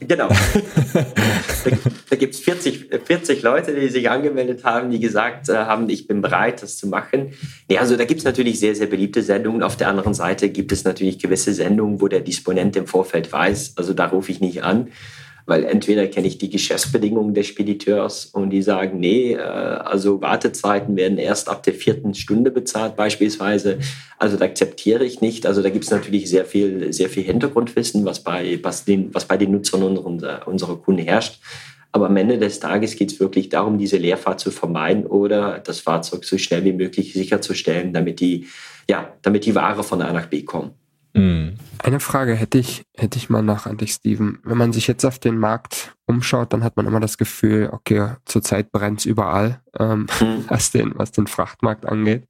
Genau. 0.00 0.28
da 0.94 1.70
da 2.08 2.16
gibt 2.16 2.34
es 2.34 2.40
40, 2.40 2.88
40 3.04 3.42
Leute, 3.42 3.78
die 3.78 3.88
sich 3.88 4.08
angemeldet 4.08 4.64
haben, 4.64 4.90
die 4.90 4.98
gesagt 4.98 5.48
äh, 5.48 5.54
haben, 5.54 5.88
ich 5.90 6.08
bin 6.08 6.22
bereit, 6.22 6.62
das 6.62 6.78
zu 6.78 6.88
machen. 6.88 7.34
Ja, 7.68 7.80
also 7.80 7.96
da 7.96 8.06
gibt 8.06 8.18
es 8.18 8.24
natürlich 8.24 8.58
sehr, 8.58 8.74
sehr 8.74 8.86
beliebte 8.86 9.22
Sendungen. 9.22 9.62
Auf 9.62 9.76
der 9.76 9.88
anderen 9.88 10.14
Seite 10.14 10.48
gibt 10.48 10.72
es 10.72 10.84
natürlich 10.84 11.18
gewisse 11.18 11.52
Sendungen, 11.52 12.00
wo 12.00 12.08
der 12.08 12.20
Disponent 12.20 12.76
im 12.76 12.86
Vorfeld 12.86 13.30
weiß, 13.30 13.74
also 13.76 13.92
da 13.92 14.06
rufe 14.06 14.32
ich 14.32 14.40
nicht 14.40 14.64
an 14.64 14.88
weil 15.46 15.64
entweder 15.64 16.06
kenne 16.06 16.26
ich 16.26 16.38
die 16.38 16.50
Geschäftsbedingungen 16.50 17.34
des 17.34 17.46
Spediteurs 17.46 18.26
und 18.26 18.50
die 18.50 18.62
sagen, 18.62 19.00
nee, 19.00 19.32
äh, 19.32 19.38
also 19.38 20.20
Wartezeiten 20.20 20.96
werden 20.96 21.18
erst 21.18 21.48
ab 21.48 21.62
der 21.62 21.74
vierten 21.74 22.14
Stunde 22.14 22.50
bezahlt 22.50 22.96
beispielsweise. 22.96 23.78
Also 24.18 24.36
da 24.36 24.44
akzeptiere 24.44 25.04
ich 25.04 25.20
nicht. 25.20 25.46
Also 25.46 25.62
da 25.62 25.70
gibt 25.70 25.84
es 25.84 25.90
natürlich 25.90 26.28
sehr 26.28 26.44
viel, 26.44 26.92
sehr 26.92 27.08
viel 27.08 27.22
Hintergrundwissen, 27.22 28.04
was 28.04 28.20
bei, 28.20 28.58
was 28.62 28.84
den, 28.84 29.14
was 29.14 29.24
bei 29.24 29.36
den 29.36 29.52
Nutzern 29.52 29.98
unserer, 29.98 30.46
unserer 30.46 30.76
Kunden 30.76 31.02
herrscht. 31.02 31.40
Aber 31.92 32.06
am 32.06 32.16
Ende 32.16 32.38
des 32.38 32.60
Tages 32.60 32.96
geht 32.96 33.12
es 33.12 33.20
wirklich 33.20 33.48
darum, 33.48 33.78
diese 33.78 33.96
Leerfahrt 33.96 34.38
zu 34.38 34.50
vermeiden 34.50 35.06
oder 35.06 35.58
das 35.58 35.80
Fahrzeug 35.80 36.24
so 36.24 36.38
schnell 36.38 36.64
wie 36.64 36.72
möglich 36.72 37.12
sicherzustellen, 37.12 37.92
damit 37.92 38.20
die, 38.20 38.46
ja, 38.88 39.12
damit 39.22 39.44
die 39.44 39.54
Ware 39.54 39.82
von 39.82 40.00
A 40.02 40.12
nach 40.12 40.26
B 40.26 40.42
kommt. 40.42 40.72
Mhm. 41.14 41.56
Eine 41.78 42.00
Frage 42.00 42.34
hätte 42.34 42.58
ich, 42.58 42.84
hätte 42.96 43.18
ich 43.18 43.30
mal 43.30 43.42
nach 43.42 43.66
an 43.66 43.76
dich, 43.76 43.92
Steven. 43.92 44.38
Wenn 44.44 44.58
man 44.58 44.72
sich 44.72 44.86
jetzt 44.86 45.04
auf 45.04 45.18
den 45.18 45.38
Markt 45.38 45.96
umschaut, 46.06 46.52
dann 46.52 46.62
hat 46.62 46.76
man 46.76 46.86
immer 46.86 47.00
das 47.00 47.18
Gefühl, 47.18 47.70
okay, 47.72 48.14
zurzeit 48.24 48.70
brennt 48.72 49.00
es 49.00 49.06
überall, 49.06 49.62
ähm, 49.78 50.06
mhm. 50.20 50.44
was, 50.48 50.70
den, 50.70 50.92
was 50.96 51.12
den 51.12 51.26
Frachtmarkt 51.26 51.86
angeht. 51.86 52.26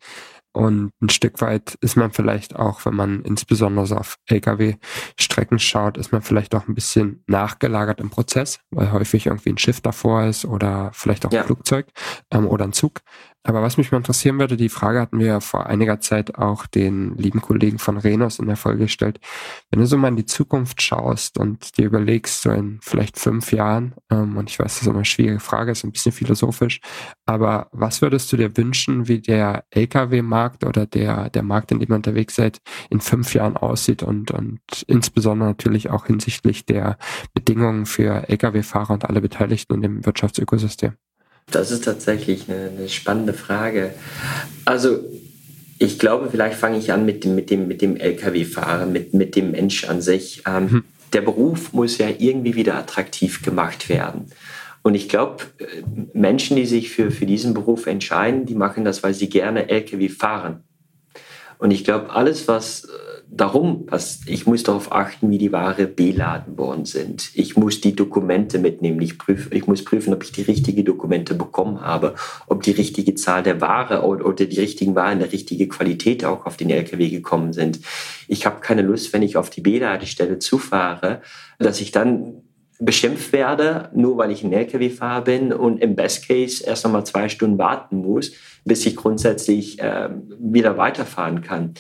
Und 0.53 0.91
ein 1.01 1.11
Stück 1.11 1.41
weit 1.41 1.77
ist 1.81 1.97
man 1.97 2.11
vielleicht 2.11 2.57
auch, 2.57 2.85
wenn 2.85 2.95
man 2.95 3.23
insbesondere 3.23 3.97
auf 3.97 4.19
Lkw-Strecken 4.27 5.61
schaut, 5.61 5.97
ist 5.97 6.11
man 6.11 6.23
vielleicht 6.23 6.57
auch 6.57 6.67
ein 6.67 6.75
bisschen 6.75 7.23
nachgelagert 7.29 8.01
im 8.01 8.11
Prozess, 8.11 8.59
weil 8.71 8.91
häufig 8.91 9.27
irgendwie 9.27 9.51
ein 9.51 9.59
Schiff 9.59 9.81
davor 9.81 10.25
ist 10.25 10.45
oder 10.45 10.91
vielleicht 10.93 11.25
auch 11.25 11.33
ja. 11.33 11.43
ein 11.43 11.47
Flugzeug 11.47 11.87
ähm, 12.33 12.49
oder 12.49 12.65
ein 12.65 12.73
Zug. 12.73 13.01
Aber 13.43 13.63
was 13.63 13.79
mich 13.79 13.91
mal 13.91 13.99
interessieren 13.99 14.39
würde, 14.39 14.59
die 14.59 14.69
Frage 14.69 15.01
hatten 15.01 15.19
wir 15.19 15.27
ja 15.27 15.41
vor 15.41 15.67
einiger 15.67 15.99
Zeit 16.01 16.35
auch 16.35 16.67
den 16.67 17.17
lieben 17.17 17.41
Kollegen 17.41 17.79
von 17.79 17.97
Renos 17.97 18.39
in 18.39 18.47
der 18.47 18.57
Folge 18.57 18.85
gestellt. 18.85 19.19
Wenn 19.71 19.81
du 19.81 19.87
so 19.87 19.97
mal 19.97 20.09
in 20.09 20.17
die 20.17 20.27
Zukunft 20.27 20.83
schaust 20.83 21.39
und 21.39 21.79
dir 21.79 21.87
überlegst, 21.87 22.43
so 22.43 22.51
in 22.51 22.81
vielleicht 22.83 23.19
fünf 23.19 23.51
Jahren, 23.53 23.95
ähm, 24.11 24.37
und 24.37 24.51
ich 24.51 24.59
weiß, 24.59 24.75
das 24.75 24.83
ist 24.83 24.87
immer 24.89 24.97
eine 24.97 25.05
schwierige 25.07 25.41
Frage, 25.41 25.73
ist 25.73 25.85
ein 25.85 25.93
bisschen 25.93 26.13
philosophisch, 26.13 26.81
aber 27.25 27.69
was 27.73 28.03
würdest 28.03 28.31
du 28.31 28.37
dir 28.37 28.55
wünschen, 28.59 29.09
wie 29.09 29.21
der 29.21 29.65
Lkw-Markt 29.71 30.65
oder 30.65 30.85
der, 30.85 31.31
der 31.31 31.43
Markt, 31.43 31.73
in 31.73 31.81
dem 31.81 31.91
ihr 31.91 31.97
unterwegs 31.97 32.35
seid, 32.35 32.61
in 32.91 33.01
fünf 33.01 33.33
Jahren 33.33 33.57
aussieht 33.57 34.03
und, 34.03 34.33
und 34.33 34.61
insbesondere 34.87 35.49
natürlich 35.49 35.89
auch 35.89 36.07
hinsichtlich 36.07 36.67
der 36.67 36.99
Bedingungen 37.33 37.87
für 37.87 38.29
Lkw-Fahrer 38.29 38.93
und 38.93 39.07
alle 39.07 39.23
Beteiligten 39.23 39.75
in 39.75 39.81
dem 39.81 40.05
Wirtschaftsökosystem? 40.05 40.93
Das 41.51 41.71
ist 41.71 41.85
tatsächlich 41.85 42.49
eine, 42.49 42.71
eine 42.71 42.89
spannende 42.89 43.33
Frage. 43.33 43.95
Also 44.65 45.01
ich 45.79 45.99
glaube, 45.99 46.29
vielleicht 46.31 46.57
fange 46.59 46.79
ich 46.79 46.93
an 46.93 47.07
mit 47.07 47.25
dem, 47.25 47.35
mit 47.35 47.51
dem, 47.51 47.67
mit 47.67 47.81
dem 47.81 47.97
Lkw-Fahrer, 47.97 48.87
mit, 48.87 49.15
mit 49.15 49.35
dem 49.35 49.53
Mensch 49.53 49.85
an 49.85 50.03
sich. 50.03 50.43
Ähm, 50.47 50.71
hm. 50.71 50.85
Der 51.13 51.23
Beruf 51.23 51.73
muss 51.73 51.99
ja 51.99 52.09
irgendwie 52.19 52.55
wieder 52.55 52.77
attraktiv 52.77 53.43
gemacht 53.43 53.89
werden. 53.89 54.27
Und 54.83 54.95
ich 54.95 55.09
glaube, 55.09 55.45
äh, 55.59 55.65
Menschen, 56.13 56.57
die 56.57 56.67
sich 56.67 56.91
für, 56.91 57.11
für 57.11 57.27
diesen 57.27 57.55
Beruf 57.55 57.87
entscheiden, 57.87 58.47
die 58.47 58.55
machen 58.55 58.85
das, 58.85 59.03
weil 59.03 59.15
sie 59.15 59.29
gerne 59.29 59.69
Lkw 59.69 60.09
fahren. 60.09 60.63
Und 61.59 61.71
ich 61.71 61.85
glaube, 61.85 62.11
alles, 62.11 62.49
was 62.49 62.85
äh, 62.85 62.89
darum, 63.33 63.87
ich 64.27 64.47
muss 64.47 64.65
darauf 64.65 64.93
achten, 64.93 65.31
wie 65.31 65.39
die 65.39 65.53
Ware 65.53 65.87
beladen 65.87 66.59
worden 66.59 66.85
sind. 66.85 67.31
Ich 67.35 67.57
muss 67.57 67.81
die 67.81 67.95
Dokumente 67.95 68.59
mitnehmen. 68.59 69.01
Ich, 69.01 69.19
prüfe, 69.19 69.55
ich 69.55 69.67
muss 69.67 69.85
prüfen, 69.85 70.13
ob 70.13 70.25
ich 70.25 70.33
die 70.33 70.43
richtigen 70.43 70.85
Dokumente 70.85 71.35
bekommen 71.35 71.81
habe, 71.81 72.15
ob 72.49 72.63
die 72.63 72.73
richtige 72.73 73.15
Zahl 73.15 73.43
der 73.43 73.61
Ware 73.61 74.03
oder, 74.03 74.27
oder 74.27 74.47
die 74.47 74.61
richtigen 74.61 74.95
Waren, 74.95 75.21
der 75.21 75.33
richtige 75.33 75.69
Qualität 75.69 76.25
auch 76.25 76.45
auf 76.45 76.57
den 76.57 76.71
LKW 76.71 77.09
gekommen 77.09 77.53
sind. 77.53 77.81
Ich 78.27 78.47
habe 78.47 78.61
keine 78.61 78.83
Lust, 78.83 79.13
wenn 79.13 79.23
ich 79.23 79.37
auf 79.37 79.51
die 79.51 79.61
Beladestelle 79.61 80.39
zufahre, 80.39 81.23
dass 81.59 81.81
ich 81.81 81.93
dann 81.93 82.43
beschimpft 82.81 83.33
werde, 83.33 83.91
nur 83.95 84.17
weil 84.17 84.31
ich 84.31 84.43
ein 84.43 84.53
LKW-Fahrer 84.53 85.23
bin 85.23 85.53
und 85.53 85.79
im 85.79 85.95
Best 85.95 86.27
Case 86.27 86.65
erst 86.65 86.85
nochmal 86.85 87.05
zwei 87.05 87.29
Stunden 87.29 87.59
warten 87.59 87.99
muss, 87.99 88.33
bis 88.65 88.87
ich 88.87 88.97
grundsätzlich 88.97 89.79
äh, 89.81 90.09
wieder 90.39 90.79
weiterfahren 90.79 91.43
kann. 91.43 91.75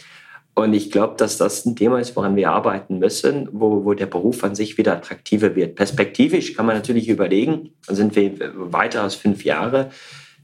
Und 0.61 0.75
ich 0.75 0.91
glaube, 0.91 1.15
dass 1.17 1.39
das 1.39 1.65
ein 1.65 1.75
Thema 1.75 2.01
ist, 2.01 2.15
woran 2.17 2.37
wir 2.37 2.51
arbeiten 2.51 2.99
müssen, 2.99 3.49
wo, 3.53 3.85
wo 3.85 3.95
der 3.95 4.07
Beruf 4.07 4.45
an 4.45 4.55
sich 4.55 4.77
wieder 4.77 4.93
attraktiver 4.93 5.57
wird. 5.57 5.75
Perspektivisch 5.75 6.55
kann 6.55 6.67
man 6.67 6.77
natürlich 6.77 7.09
überlegen, 7.09 7.71
sind 7.89 8.15
wir 8.15 8.33
weiter 8.55 9.03
als 9.03 9.15
fünf 9.15 9.45
Jahre, 9.45 9.91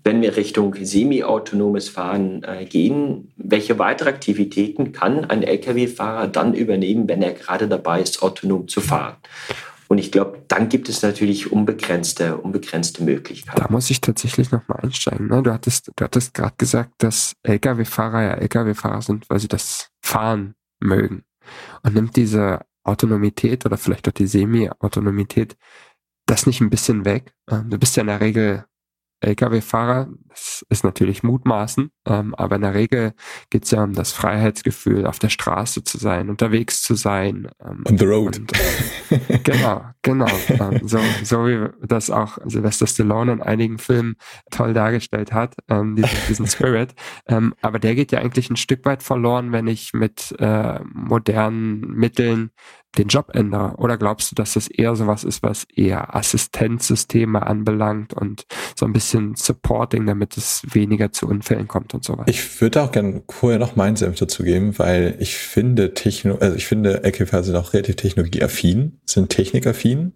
wenn 0.04 0.22
wir 0.22 0.36
Richtung 0.36 0.74
semi-autonomes 0.80 1.88
Fahren 1.88 2.42
äh, 2.44 2.64
gehen, 2.64 3.32
welche 3.36 3.78
weitere 3.78 4.08
Aktivitäten 4.08 4.92
kann 4.92 5.24
ein 5.24 5.42
Lkw-Fahrer 5.42 6.28
dann 6.28 6.54
übernehmen, 6.54 7.08
wenn 7.08 7.22
er 7.22 7.32
gerade 7.32 7.68
dabei 7.68 8.00
ist, 8.00 8.22
autonom 8.22 8.68
zu 8.68 8.80
fahren? 8.80 9.16
Und 9.88 9.98
ich 9.98 10.10
glaube, 10.10 10.42
dann 10.48 10.68
gibt 10.68 10.88
es 10.88 11.02
natürlich 11.02 11.52
unbegrenzte, 11.52 12.38
unbegrenzte 12.38 13.04
Möglichkeiten. 13.04 13.60
Da 13.60 13.68
muss 13.70 13.90
ich 13.90 14.00
tatsächlich 14.00 14.50
nochmal 14.50 14.80
einsteigen. 14.82 15.28
Ne? 15.28 15.42
Du 15.42 15.52
hattest, 15.52 15.92
du 15.94 16.04
hattest 16.04 16.34
gerade 16.34 16.54
gesagt, 16.58 16.92
dass 16.98 17.34
Lkw-Fahrer 17.42 18.22
ja 18.22 18.34
Lkw-Fahrer 18.34 19.02
sind, 19.02 19.28
weil 19.30 19.38
sie 19.38 19.48
das 19.48 19.90
Fahren 20.06 20.54
mögen. 20.80 21.24
Und 21.82 21.94
nimmt 21.94 22.16
diese 22.16 22.60
Autonomität 22.84 23.66
oder 23.66 23.76
vielleicht 23.76 24.08
auch 24.08 24.12
die 24.12 24.26
Semi-Autonomität 24.26 25.56
das 26.26 26.46
nicht 26.46 26.60
ein 26.60 26.70
bisschen 26.70 27.04
weg? 27.04 27.34
Ähm, 27.50 27.70
du 27.70 27.78
bist 27.78 27.96
ja 27.96 28.02
in 28.02 28.08
der 28.08 28.20
Regel 28.20 28.64
Lkw-Fahrer, 29.20 30.08
das 30.28 30.64
ist 30.68 30.84
natürlich 30.84 31.22
Mutmaßen, 31.22 31.90
ähm, 32.06 32.34
aber 32.34 32.56
in 32.56 32.62
der 32.62 32.74
Regel 32.74 33.12
geht 33.50 33.64
es 33.64 33.70
ja 33.70 33.82
um 33.82 33.94
das 33.94 34.12
Freiheitsgefühl, 34.12 35.06
auf 35.06 35.18
der 35.18 35.30
Straße 35.30 35.84
zu 35.84 35.98
sein, 35.98 36.28
unterwegs 36.28 36.82
zu 36.82 36.94
sein. 36.94 37.48
Ähm, 37.60 37.84
On 37.88 37.98
the 37.98 38.04
road. 38.04 38.38
Und, 38.38 38.52
äh, 39.10 39.38
genau, 39.42 39.84
genau. 40.02 40.28
ähm, 40.48 40.80
so, 40.86 40.98
so 41.22 41.46
wie 41.46 41.68
das 41.86 42.10
auch 42.10 42.38
Sylvester 42.44 42.86
Stallone 42.86 43.32
in 43.32 43.42
einigen 43.42 43.78
Filmen 43.78 44.16
toll 44.50 44.74
dargestellt 44.74 45.32
hat, 45.32 45.54
ähm, 45.68 45.96
diesen, 45.96 46.18
diesen 46.28 46.46
Spirit. 46.46 46.94
Ähm, 47.26 47.54
aber 47.62 47.78
der 47.78 47.94
geht 47.94 48.12
ja 48.12 48.18
eigentlich 48.18 48.50
ein 48.50 48.56
Stück 48.56 48.84
weit 48.84 49.02
verloren, 49.02 49.52
wenn 49.52 49.66
ich 49.66 49.94
mit 49.94 50.34
äh, 50.38 50.80
modernen 50.84 51.80
Mitteln 51.80 52.50
den 52.96 53.08
Job 53.08 53.30
ändere? 53.34 53.74
Oder 53.76 53.96
glaubst 53.96 54.30
du, 54.30 54.34
dass 54.34 54.54
das 54.54 54.68
eher 54.68 54.96
sowas 54.96 55.24
ist, 55.24 55.42
was 55.42 55.64
eher 55.64 56.14
Assistenzsysteme 56.14 57.46
anbelangt 57.46 58.14
und 58.14 58.46
so 58.74 58.86
ein 58.86 58.92
bisschen 58.92 59.05
Supporting, 59.10 60.06
damit 60.06 60.36
es 60.36 60.62
weniger 60.70 61.12
zu 61.12 61.26
Unfällen 61.26 61.68
kommt 61.68 61.94
und 61.94 62.04
so 62.04 62.14
weiter? 62.14 62.28
Ich 62.28 62.60
würde 62.60 62.82
auch 62.82 62.92
gerne 62.92 63.22
vorher 63.30 63.58
noch 63.58 63.76
meinen 63.76 63.96
Senf 63.96 64.18
dazu 64.18 64.42
geben, 64.42 64.78
weil 64.78 65.16
ich 65.18 65.36
finde 65.36 65.94
Techno, 65.94 66.36
also 66.36 66.56
ich 66.56 66.66
finde 66.66 67.04
LKW 67.04 67.42
sind 67.42 67.56
auch 67.56 67.72
relativ 67.72 67.96
technologieaffin, 67.96 69.00
sind 69.06 69.30
technikaffin 69.30 70.12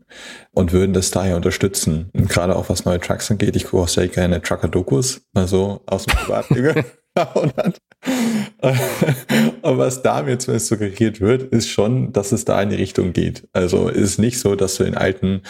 und 0.53 0.73
würden 0.73 0.93
das 0.93 1.11
daher 1.11 1.37
unterstützen. 1.37 2.11
Und 2.13 2.29
gerade 2.29 2.57
auch 2.57 2.69
was 2.69 2.85
neue 2.85 3.01
Trucks 3.01 3.31
angeht. 3.31 3.57
Ich 3.57 3.65
gucke 3.65 3.85
auch 3.85 3.89
sehr 3.89 4.09
gerne 4.09 4.43
Trucker-Dokus, 4.43 5.23
also 5.35 5.83
aus 5.87 6.07
dem 6.07 6.17
Privatleben. 6.17 6.85
Aber 7.15 7.53
was 9.63 10.03
da 10.03 10.23
mir 10.23 10.39
zumindest 10.39 10.69
suggeriert 10.69 11.21
wird, 11.21 11.43
ist 11.43 11.69
schon, 11.69 12.13
dass 12.13 12.33
es 12.33 12.45
da 12.45 12.61
in 12.63 12.71
die 12.71 12.77
Richtung 12.77 13.13
geht. 13.13 13.49
Also 13.53 13.89
ist 13.89 14.19
nicht 14.19 14.39
so, 14.39 14.55
dass 14.55 14.77
du 14.77 14.85
den 14.85 14.97
alten 14.97 15.43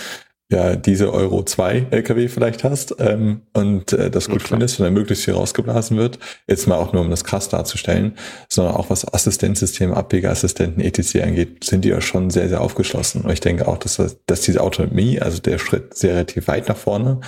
ja, 0.51 0.77
diese 0.77 1.13
Euro 1.13 1.45
2 1.45 1.87
LKW 1.91 2.29
vielleicht 2.29 2.65
hast 2.65 2.97
ähm, 2.99 3.43
und 3.53 3.93
äh, 3.93 4.11
das 4.11 4.29
gut 4.29 4.43
ja, 4.43 4.49
findest 4.49 4.81
und 4.81 4.85
dann 4.85 4.95
möglichst 4.95 5.25
viel 5.25 5.35
rausgeblasen 5.35 5.97
wird. 5.97 6.19
Jetzt 6.47 6.67
mal 6.67 6.77
auch 6.77 6.93
nur, 6.93 7.03
um 7.03 7.11
das 7.11 7.25
krass 7.25 7.49
darzustellen, 7.49 8.17
sondern 8.49 8.75
auch 8.75 8.91
was 8.91 9.13
Assistenzsysteme, 9.13 9.97
Abbiegeassistenten, 9.97 10.83
etc. 10.83 11.23
angeht, 11.23 11.65
sind 11.65 11.85
die 11.85 11.91
ja 11.91 12.01
schon 12.01 12.31
sehr, 12.31 12.49
sehr 12.49 12.61
aufgeschlossen. 12.61 13.23
Und 13.23 13.31
ich 13.31 13.41
denke 13.41 13.69
auch, 13.69 13.79
dass, 13.79 14.17
dass 14.27 14.41
diese 14.41 14.61
Autonomie, 14.63 15.21
also 15.21 15.41
der 15.41 15.59
Schritt 15.59 15.97
sehr 15.97 16.15
relativ 16.15 16.49
weit 16.49 16.69
nach 16.69 16.77
vorne, 16.77 17.21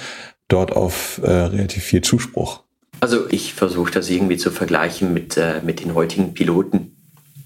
dort 0.49 0.73
auf 0.73 1.21
äh, 1.23 1.31
relativ 1.31 1.85
viel 1.85 2.03
Zuspruch 2.03 2.63
also 3.03 3.29
ich 3.31 3.55
versuche 3.55 3.91
das 3.91 4.09
irgendwie 4.11 4.37
zu 4.37 4.53
vergleichen 4.53 5.13
mit, 5.13 5.37
äh, 5.37 5.61
mit 5.65 5.81
den 5.81 5.95
heutigen 5.95 6.35
Piloten. 6.35 6.97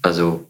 Also 0.03 0.45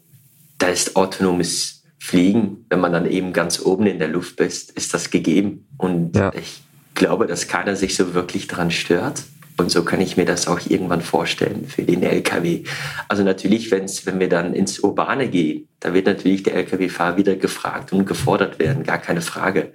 da 0.58 0.68
ist 0.68 0.96
autonomes 0.96 1.77
Fliegen, 1.98 2.64
wenn 2.70 2.80
man 2.80 2.92
dann 2.92 3.10
eben 3.10 3.32
ganz 3.32 3.60
oben 3.60 3.86
in 3.86 3.98
der 3.98 4.08
Luft 4.08 4.40
ist, 4.40 4.70
ist 4.72 4.94
das 4.94 5.10
gegeben. 5.10 5.66
Und 5.76 6.16
ja. 6.16 6.32
ich 6.34 6.62
glaube, 6.94 7.26
dass 7.26 7.48
keiner 7.48 7.76
sich 7.76 7.96
so 7.96 8.14
wirklich 8.14 8.46
dran 8.46 8.70
stört. 8.70 9.24
Und 9.56 9.72
so 9.72 9.82
kann 9.82 10.00
ich 10.00 10.16
mir 10.16 10.24
das 10.24 10.46
auch 10.46 10.60
irgendwann 10.68 11.00
vorstellen 11.00 11.66
für 11.66 11.82
den 11.82 12.04
LKW. 12.04 12.62
Also 13.08 13.24
natürlich, 13.24 13.72
wenn's, 13.72 14.06
wenn 14.06 14.20
wir 14.20 14.28
dann 14.28 14.54
ins 14.54 14.78
Urbane 14.78 15.28
gehen, 15.28 15.66
da 15.80 15.92
wird 15.92 16.06
natürlich 16.06 16.44
der 16.44 16.54
LKW-Fahrer 16.54 17.16
wieder 17.16 17.34
gefragt 17.34 17.92
und 17.92 18.06
gefordert 18.06 18.60
werden, 18.60 18.84
gar 18.84 18.98
keine 18.98 19.20
Frage. 19.20 19.72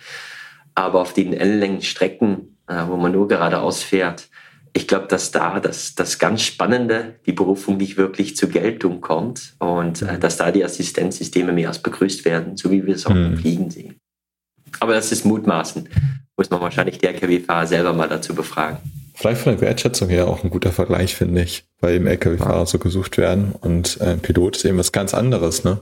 Aber 0.73 1.01
auf 1.01 1.13
den 1.13 1.33
ellenlängen 1.33 1.81
Strecken, 1.81 2.57
äh, 2.67 2.83
wo 2.87 2.95
man 2.95 3.11
nur 3.11 3.27
geradeaus 3.27 3.83
fährt, 3.83 4.29
ich 4.75 4.87
glaube, 4.87 5.07
dass 5.07 5.31
da 5.31 5.59
das, 5.59 5.93
das 5.95 6.17
ganz 6.17 6.41
Spannende, 6.41 7.15
die 7.25 7.31
Berufung 7.31 7.77
nicht 7.77 7.95
wirklich 7.97 8.35
zur 8.35 8.49
Geltung 8.49 9.01
kommt 9.01 9.53
und 9.59 10.01
äh, 10.01 10.13
mhm. 10.13 10.19
dass 10.19 10.37
da 10.37 10.51
die 10.51 10.63
Assistenzsysteme 10.63 11.53
mehr 11.53 11.67
als 11.69 11.79
begrüßt 11.79 12.25
werden, 12.25 12.57
so 12.57 12.71
wie 12.71 12.85
wir 12.85 12.95
es 12.95 13.05
auch 13.05 13.13
mhm. 13.13 13.25
im 13.25 13.37
Fliegen 13.37 13.69
sehen. 13.69 13.95
Aber 14.79 14.93
das 14.95 15.11
ist 15.11 15.25
Mutmaßen. 15.25 15.87
Muss 16.35 16.49
man 16.49 16.61
wahrscheinlich 16.61 16.97
der 16.97 17.13
LKW-Fahrer 17.13 17.67
selber 17.67 17.93
mal 17.93 18.09
dazu 18.09 18.33
befragen. 18.33 18.79
Vielleicht 19.13 19.41
von 19.41 19.53
der 19.53 19.61
Wertschätzung 19.61 20.09
her 20.09 20.27
auch 20.27 20.43
ein 20.43 20.49
guter 20.49 20.71
Vergleich, 20.71 21.13
finde 21.13 21.43
ich, 21.43 21.65
weil 21.79 21.95
eben 21.95 22.07
LKW-Fahrer 22.07 22.65
so 22.65 22.79
gesucht 22.79 23.19
werden 23.19 23.53
und 23.61 24.01
äh, 24.01 24.17
Pilot 24.17 24.57
ist 24.57 24.65
eben 24.65 24.79
was 24.79 24.91
ganz 24.91 25.13
anderes, 25.13 25.63
ne? 25.63 25.81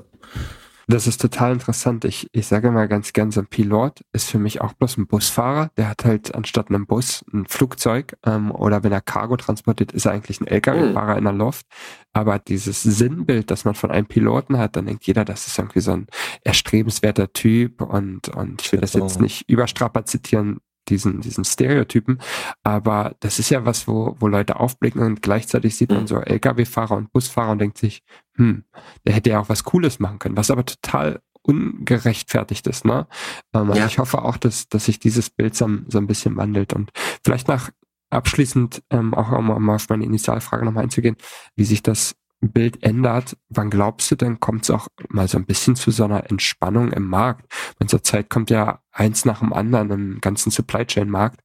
Das 0.92 1.08
ist 1.08 1.22
total 1.22 1.54
interessant. 1.54 2.04
Ich, 2.04 2.28
ich 2.34 2.48
sage 2.48 2.70
mal 2.70 2.90
ganz 2.90 3.14
gern, 3.14 3.32
so 3.32 3.40
ein 3.40 3.48
Pilot 3.48 4.02
ist 4.12 4.30
für 4.30 4.40
mich 4.40 4.60
auch 4.60 4.74
bloß 4.74 4.98
ein 4.98 5.08
Busfahrer. 5.08 5.72
Der 5.78 5.88
hat 5.88 6.04
halt 6.04 6.36
anstatt 6.36 6.68
einem 6.68 6.86
Bus 6.86 7.24
ein 7.32 7.46
Flugzeug 7.46 8.18
ähm, 8.26 8.52
oder 8.52 8.84
wenn 8.84 8.92
er 8.92 9.00
Cargo 9.00 9.38
transportiert, 9.38 9.94
ist 9.94 10.06
er 10.06 10.12
eigentlich 10.12 10.42
ein 10.42 10.48
LKW-Fahrer 10.48 11.14
mhm. 11.14 11.18
in 11.20 11.24
der 11.24 11.34
Luft. 11.34 11.66
Aber 12.12 12.40
dieses 12.40 12.84
Sinnbild, 12.84 13.52
das 13.52 13.64
man 13.64 13.74
von 13.74 13.90
einem 13.90 14.06
Piloten 14.06 14.58
hat, 14.58 14.76
dann 14.76 14.86
denkt 14.86 15.08
jeder, 15.08 15.24
das 15.24 15.48
ist 15.48 15.58
irgendwie 15.58 15.80
so 15.80 15.94
ein 15.94 16.08
erstrebenswerter 16.44 17.32
Typ 17.32 17.82
und, 17.82 18.28
und 18.28 18.62
ich 18.62 18.72
will 18.74 18.82
das 18.82 18.92
jetzt 18.92 19.22
nicht 19.22 19.50
überstrapazitieren, 19.50 20.60
diesen, 20.92 21.22
diesen 21.22 21.44
Stereotypen. 21.44 22.20
Aber 22.64 23.16
das 23.20 23.40
ist 23.40 23.50
ja 23.50 23.66
was, 23.66 23.88
wo, 23.88 24.16
wo 24.20 24.28
Leute 24.28 24.60
aufblicken 24.60 25.02
und 25.02 25.22
gleichzeitig 25.22 25.76
sieht 25.76 25.90
man 25.90 26.02
mhm. 26.02 26.08
so 26.08 26.18
Lkw-Fahrer 26.18 26.98
und 26.98 27.12
Busfahrer 27.12 27.52
und 27.52 27.60
denkt 27.60 27.78
sich, 27.78 28.04
hm, 28.36 28.64
der 29.06 29.14
hätte 29.14 29.32
ja 29.32 29.40
auch 29.40 29.50
was 29.50 29.64
Cooles 29.64 30.00
machen 30.00 30.20
können, 30.20 30.38
was 30.38 30.52
aber 30.52 30.66
total 30.66 31.22
ungerechtfertigt 31.44 32.68
ist. 32.68 32.86
Ne? 32.86 33.08
Ähm, 33.54 33.70
also 33.70 33.80
ja. 33.80 33.88
ich 33.88 33.98
hoffe 33.98 34.24
auch, 34.24 34.38
dass, 34.38 34.70
dass 34.70 34.86
sich 34.86 35.00
dieses 35.00 35.30
Bild 35.30 35.56
so, 35.56 35.68
so 35.88 35.98
ein 35.98 36.08
bisschen 36.08 36.38
wandelt 36.38 36.74
und 36.74 36.92
vielleicht 37.24 37.48
nach 37.48 37.72
abschließend 38.12 38.84
ähm, 38.90 39.14
auch 39.14 39.32
um, 39.32 39.50
um 39.50 39.70
auf 39.70 39.90
meine 39.90 40.06
Initialfrage 40.06 40.66
nochmal 40.66 40.84
einzugehen, 40.84 41.16
wie 41.56 41.64
sich 41.64 41.82
das 41.82 42.16
Bild 42.50 42.84
ändert, 42.84 43.38
wann 43.50 43.70
glaubst 43.70 44.10
du 44.12 44.16
denn, 44.16 44.40
kommt 44.40 44.64
es 44.64 44.72
auch 44.72 44.88
mal 45.10 45.28
so 45.28 45.38
ein 45.38 45.46
bisschen 45.46 45.76
zu 45.76 45.92
so 45.92 46.04
einer 46.04 46.30
Entspannung 46.30 46.92
im 46.92 47.08
Markt? 47.08 47.46
In 47.80 47.88
zur 47.88 48.04
Zeit 48.04 48.30
kommt 48.30 48.50
ja 48.50 48.80
eins 48.92 49.26
nach 49.26 49.40
dem 49.40 49.54
anderen 49.54 49.90
im 49.92 50.22
ganzen 50.22 50.52
Supply 50.52 50.86
Chain 50.86 51.10
Markt. 51.10 51.42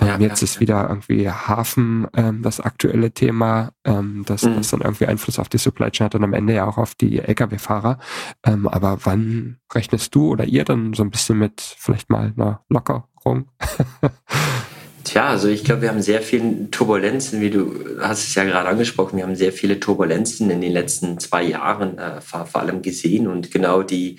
Ähm, 0.00 0.06
ja, 0.06 0.18
jetzt 0.18 0.42
ja, 0.42 0.44
ist 0.44 0.60
wieder 0.60 0.88
irgendwie 0.88 1.28
Hafen 1.28 2.06
ähm, 2.14 2.42
das 2.42 2.60
aktuelle 2.60 3.10
Thema, 3.12 3.72
ähm, 3.84 4.22
das, 4.26 4.42
mhm. 4.42 4.56
das 4.56 4.70
dann 4.70 4.80
irgendwie 4.80 5.06
Einfluss 5.06 5.38
auf 5.38 5.48
die 5.48 5.58
Supply 5.58 5.90
Chain 5.90 6.06
hat 6.06 6.14
und 6.14 6.24
am 6.24 6.34
Ende 6.34 6.54
ja 6.54 6.66
auch 6.66 6.78
auf 6.78 6.94
die 6.94 7.18
Lkw-Fahrer. 7.18 7.98
Ähm, 8.44 8.68
aber 8.68 8.98
wann 9.04 9.58
rechnest 9.72 10.14
du 10.14 10.28
oder 10.28 10.44
ihr 10.44 10.64
dann 10.64 10.92
so 10.92 11.02
ein 11.02 11.10
bisschen 11.10 11.38
mit 11.38 11.60
vielleicht 11.60 12.10
mal 12.10 12.32
einer 12.36 12.60
Lockerung? 12.68 13.50
Tja, 15.04 15.28
also 15.28 15.48
ich 15.48 15.64
glaube, 15.64 15.82
wir 15.82 15.90
haben 15.90 16.00
sehr 16.00 16.22
viele 16.22 16.70
Turbulenzen, 16.70 17.42
wie 17.42 17.50
du 17.50 17.98
hast 18.00 18.26
es 18.26 18.34
ja 18.34 18.44
gerade 18.44 18.68
angesprochen, 18.68 19.18
wir 19.18 19.24
haben 19.24 19.36
sehr 19.36 19.52
viele 19.52 19.78
Turbulenzen 19.78 20.50
in 20.50 20.62
den 20.62 20.72
letzten 20.72 21.18
zwei 21.18 21.42
Jahren 21.42 21.98
äh, 21.98 22.22
vor, 22.22 22.46
vor, 22.46 22.62
allem 22.62 22.80
gesehen 22.80 23.28
und 23.28 23.50
genau 23.50 23.82
die, 23.82 24.18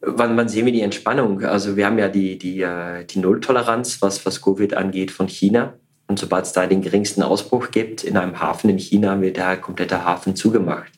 wann, 0.00 0.36
wann 0.36 0.48
sehen 0.48 0.66
wir 0.66 0.72
die 0.72 0.80
Entspannung? 0.80 1.44
Also 1.44 1.76
wir 1.76 1.86
haben 1.86 1.98
ja 1.98 2.08
die, 2.08 2.38
die, 2.38 2.60
äh, 2.60 3.04
die 3.04 3.20
Nulltoleranz, 3.20 4.02
was, 4.02 4.26
was 4.26 4.42
Covid 4.42 4.74
angeht 4.74 5.12
von 5.12 5.28
China. 5.28 5.74
Und 6.08 6.18
sobald 6.18 6.44
es 6.44 6.52
da 6.52 6.66
den 6.66 6.82
geringsten 6.82 7.22
Ausbruch 7.22 7.70
gibt 7.70 8.02
in 8.02 8.16
einem 8.16 8.40
Hafen 8.40 8.68
in 8.68 8.78
China, 8.78 9.20
wird 9.20 9.36
der 9.36 9.58
komplette 9.58 10.04
Hafen 10.04 10.34
zugemacht. 10.34 10.90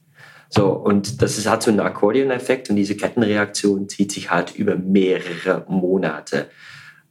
So, 0.48 0.70
und 0.70 1.20
das 1.20 1.36
ist, 1.36 1.48
hat 1.48 1.62
so 1.62 1.70
einen 1.70 1.80
Akkordeoneffekt 1.80 2.70
und 2.70 2.76
diese 2.76 2.96
Kettenreaktion 2.96 3.90
zieht 3.90 4.10
sich 4.10 4.30
halt 4.30 4.54
über 4.56 4.74
mehrere 4.74 5.66
Monate. 5.68 6.48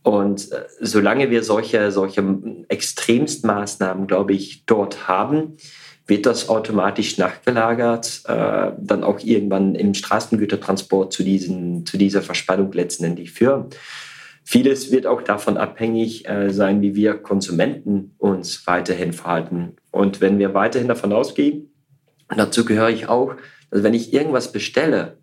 Und 0.03 0.51
äh, 0.51 0.65
solange 0.79 1.29
wir 1.29 1.43
solche, 1.43 1.91
solche 1.91 2.23
Extremstmaßnahmen, 2.67 4.07
glaube 4.07 4.33
ich, 4.33 4.65
dort 4.65 5.07
haben, 5.07 5.57
wird 6.07 6.25
das 6.25 6.49
automatisch 6.49 7.17
nachgelagert, 7.17 8.23
äh, 8.25 8.71
dann 8.77 9.03
auch 9.03 9.19
irgendwann 9.19 9.75
im 9.75 9.93
Straßengütertransport 9.93 11.13
zu, 11.13 11.23
diesen, 11.23 11.85
zu 11.85 11.97
dieser 11.97 12.21
Verspannung 12.21 12.71
letztendlich 12.73 13.31
führen. 13.31 13.67
Vieles 14.43 14.91
wird 14.91 15.05
auch 15.05 15.21
davon 15.21 15.57
abhängig 15.57 16.27
äh, 16.27 16.49
sein, 16.49 16.81
wie 16.81 16.95
wir 16.95 17.13
Konsumenten 17.13 18.15
uns 18.17 18.65
weiterhin 18.65 19.13
verhalten. 19.13 19.75
Und 19.91 20.19
wenn 20.19 20.39
wir 20.39 20.53
weiterhin 20.53 20.87
davon 20.87 21.13
ausgehen, 21.13 21.71
dazu 22.35 22.65
gehöre 22.65 22.89
ich 22.89 23.07
auch, 23.07 23.35
dass 23.69 23.83
wenn 23.83 23.93
ich 23.93 24.13
irgendwas 24.13 24.51
bestelle, 24.51 25.17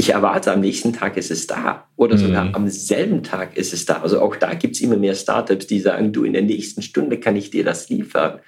ich 0.00 0.10
erwarte, 0.10 0.50
am 0.50 0.60
nächsten 0.60 0.94
Tag 0.94 1.18
ist 1.18 1.30
es 1.30 1.46
da. 1.46 1.86
Oder 1.94 2.16
sogar 2.16 2.46
mhm. 2.46 2.54
am 2.54 2.68
selben 2.70 3.22
Tag 3.22 3.54
ist 3.58 3.74
es 3.74 3.84
da. 3.84 4.00
Also 4.00 4.22
auch 4.22 4.34
da 4.34 4.54
gibt 4.54 4.74
es 4.74 4.80
immer 4.80 4.96
mehr 4.96 5.14
Startups, 5.14 5.66
die 5.66 5.78
sagen, 5.78 6.10
du, 6.10 6.24
in 6.24 6.32
der 6.32 6.40
nächsten 6.40 6.80
Stunde 6.80 7.20
kann 7.20 7.36
ich 7.36 7.50
dir 7.50 7.64
das 7.64 7.90
liefern. 7.90 8.40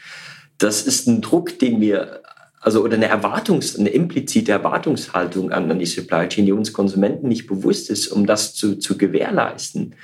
Das 0.56 0.82
ist 0.82 1.06
ein 1.06 1.20
Druck, 1.20 1.58
den 1.58 1.78
wir, 1.78 2.22
also 2.60 2.82
oder 2.82 2.94
eine 2.94 3.08
Erwartungs-, 3.08 3.78
eine 3.78 3.90
implizite 3.90 4.50
Erwartungshaltung 4.50 5.52
an, 5.52 5.70
an 5.70 5.78
die 5.78 5.84
Supply 5.84 6.26
Chain, 6.26 6.46
die 6.46 6.52
uns 6.52 6.72
Konsumenten 6.72 7.28
nicht 7.28 7.46
bewusst 7.46 7.90
ist, 7.90 8.08
um 8.08 8.24
das 8.24 8.54
zu, 8.54 8.78
zu 8.78 8.96
gewährleisten. 8.96 9.94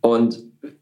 Und 0.00 0.38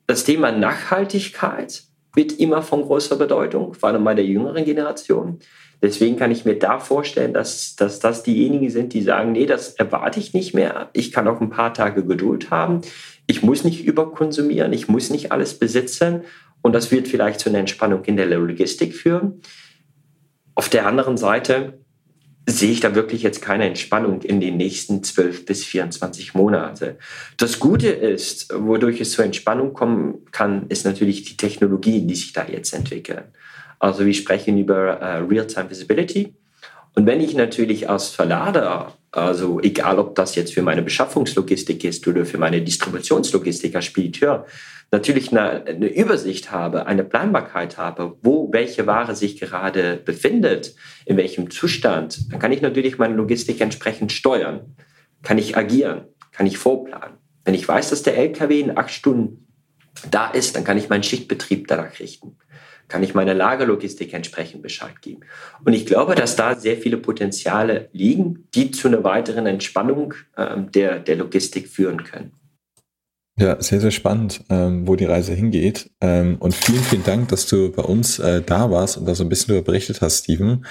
das 0.06 0.22
Thema 0.22 0.52
Nachhaltigkeit 0.52 1.82
wird 2.14 2.38
immer 2.38 2.62
von 2.62 2.82
großer 2.82 3.16
Bedeutung, 3.16 3.74
vor 3.74 3.88
allem 3.88 4.04
bei 4.04 4.14
der 4.14 4.24
jüngeren 4.24 4.64
Generation. 4.64 5.40
Deswegen 5.82 6.16
kann 6.16 6.30
ich 6.30 6.44
mir 6.44 6.58
da 6.58 6.78
vorstellen, 6.78 7.34
dass, 7.34 7.76
dass 7.76 8.00
das 8.00 8.22
diejenigen 8.22 8.70
sind, 8.70 8.92
die 8.92 9.02
sagen, 9.02 9.32
nee, 9.32 9.46
das 9.46 9.74
erwarte 9.74 10.20
ich 10.20 10.32
nicht 10.32 10.54
mehr. 10.54 10.90
Ich 10.92 11.12
kann 11.12 11.28
auch 11.28 11.40
ein 11.40 11.50
paar 11.50 11.74
Tage 11.74 12.04
Geduld 12.04 12.50
haben. 12.50 12.80
Ich 13.26 13.42
muss 13.42 13.64
nicht 13.64 13.84
überkonsumieren. 13.84 14.72
Ich 14.72 14.88
muss 14.88 15.10
nicht 15.10 15.32
alles 15.32 15.58
besitzen. 15.58 16.22
Und 16.62 16.72
das 16.72 16.90
wird 16.90 17.08
vielleicht 17.08 17.40
zu 17.40 17.50
einer 17.50 17.58
Entspannung 17.58 18.04
in 18.04 18.16
der 18.16 18.26
Logistik 18.26 18.94
führen. 18.94 19.42
Auf 20.54 20.68
der 20.68 20.86
anderen 20.86 21.16
Seite 21.16 21.80
sehe 22.46 22.72
ich 22.72 22.80
da 22.80 22.94
wirklich 22.94 23.22
jetzt 23.22 23.40
keine 23.40 23.66
Entspannung 23.66 24.22
in 24.22 24.40
den 24.40 24.56
nächsten 24.56 25.02
12 25.02 25.46
bis 25.46 25.64
24 25.64 26.34
Monate. 26.34 26.98
Das 27.38 27.58
Gute 27.58 27.88
ist, 27.88 28.52
wodurch 28.54 29.00
es 29.00 29.12
zur 29.12 29.24
Entspannung 29.24 29.72
kommen 29.72 30.26
kann, 30.30 30.66
ist 30.68 30.84
natürlich 30.84 31.24
die 31.24 31.36
Technologien, 31.36 32.06
die 32.06 32.14
sich 32.14 32.32
da 32.32 32.46
jetzt 32.46 32.74
entwickeln. 32.74 33.24
Also 33.78 34.06
wir 34.06 34.14
sprechen 34.14 34.58
über 34.58 35.00
äh, 35.00 35.16
Real-Time 35.18 35.70
Visibility. 35.70 36.34
Und 36.94 37.06
wenn 37.06 37.20
ich 37.20 37.34
natürlich 37.34 37.88
als 37.90 38.08
Verlader, 38.08 38.92
also 39.10 39.60
egal 39.60 39.98
ob 39.98 40.14
das 40.14 40.36
jetzt 40.36 40.54
für 40.54 40.62
meine 40.62 40.82
Beschaffungslogistik 40.82 41.82
ist 41.84 42.06
oder 42.06 42.24
für 42.24 42.38
meine 42.38 42.62
Distributionslogistik 42.62 43.74
als 43.74 43.86
Spediteur, 43.86 44.46
natürlich 44.92 45.32
eine, 45.32 45.64
eine, 45.66 45.88
Übersicht 45.88 46.52
habe, 46.52 46.86
eine 46.86 47.02
Planbarkeit 47.02 47.78
habe, 47.78 48.16
wo 48.22 48.52
welche 48.52 48.86
Ware 48.86 49.16
sich 49.16 49.40
gerade 49.40 49.96
befindet, 49.96 50.74
in 51.04 51.16
welchem 51.16 51.50
Zustand, 51.50 52.32
dann 52.32 52.38
kann 52.38 52.52
ich 52.52 52.62
natürlich 52.62 52.96
meine 52.96 53.14
Logistik 53.14 53.60
entsprechend 53.60 54.12
steuern. 54.12 54.76
Kann 55.22 55.38
ich 55.38 55.56
agieren, 55.56 56.02
kann 56.30 56.46
ich 56.46 56.58
vorplanen. 56.58 57.16
Wenn 57.44 57.54
ich 57.54 57.66
weiß, 57.66 57.90
dass 57.90 58.04
der 58.04 58.16
LKW 58.16 58.60
in 58.60 58.78
acht 58.78 58.90
Stunden 58.90 59.48
da 60.10 60.30
ist, 60.30 60.54
dann 60.54 60.64
kann 60.64 60.78
ich 60.78 60.88
meinen 60.88 61.02
Schichtbetrieb 61.02 61.66
danach 61.66 61.98
richten 61.98 62.36
kann 62.88 63.02
ich 63.02 63.14
meiner 63.14 63.34
Lagerlogistik 63.34 64.12
entsprechend 64.12 64.62
Bescheid 64.62 65.00
geben. 65.02 65.20
Und 65.64 65.72
ich 65.72 65.86
glaube, 65.86 66.14
dass 66.14 66.36
da 66.36 66.54
sehr 66.54 66.76
viele 66.76 66.96
Potenziale 66.96 67.88
liegen, 67.92 68.48
die 68.54 68.70
zu 68.70 68.88
einer 68.88 69.04
weiteren 69.04 69.46
Entspannung 69.46 70.14
ähm, 70.36 70.70
der, 70.72 70.98
der 70.98 71.16
Logistik 71.16 71.68
führen 71.68 72.04
können. 72.04 72.32
Ja, 73.36 73.60
sehr, 73.60 73.80
sehr 73.80 73.90
spannend, 73.90 74.44
ähm, 74.48 74.86
wo 74.86 74.94
die 74.94 75.06
Reise 75.06 75.34
hingeht. 75.34 75.90
Ähm, 76.00 76.36
und 76.38 76.54
vielen, 76.54 76.82
vielen 76.82 77.04
Dank, 77.04 77.28
dass 77.28 77.46
du 77.46 77.72
bei 77.72 77.82
uns 77.82 78.20
äh, 78.20 78.42
da 78.42 78.70
warst 78.70 78.96
und 78.96 79.06
da 79.06 79.14
so 79.14 79.24
ein 79.24 79.28
bisschen 79.28 79.48
darüber 79.48 79.64
berichtet 79.64 80.00
hast, 80.00 80.24
Steven. 80.24 80.64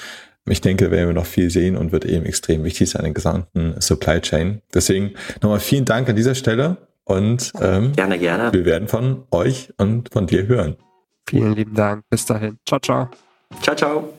Ich 0.47 0.61
denke, 0.61 0.91
werden 0.91 1.07
wir 1.07 1.13
noch 1.13 1.25
viel 1.25 1.49
sehen 1.49 1.75
und 1.75 1.91
wird 1.91 2.05
eben 2.05 2.25
extrem 2.25 2.63
wichtig 2.63 2.89
sein 2.89 3.01
in 3.01 3.05
der 3.05 3.13
gesamten 3.13 3.81
Supply 3.81 4.21
Chain. 4.21 4.61
Deswegen 4.73 5.13
nochmal 5.41 5.59
vielen 5.59 5.85
Dank 5.85 6.07
an 6.07 6.15
dieser 6.15 6.35
Stelle 6.35 6.77
und 7.05 7.51
ähm, 7.61 7.93
gerne, 7.93 8.17
gerne. 8.17 8.53
wir 8.53 8.65
werden 8.65 8.87
von 8.87 9.23
euch 9.31 9.73
und 9.77 10.11
von 10.11 10.27
dir 10.27 10.47
hören. 10.47 10.77
Vielen 11.27 11.53
lieben 11.53 11.73
Dank. 11.73 12.03
Bis 12.09 12.25
dahin. 12.25 12.59
Ciao, 12.65 12.79
ciao. 12.79 13.09
Ciao, 13.61 13.75
ciao. 13.75 14.13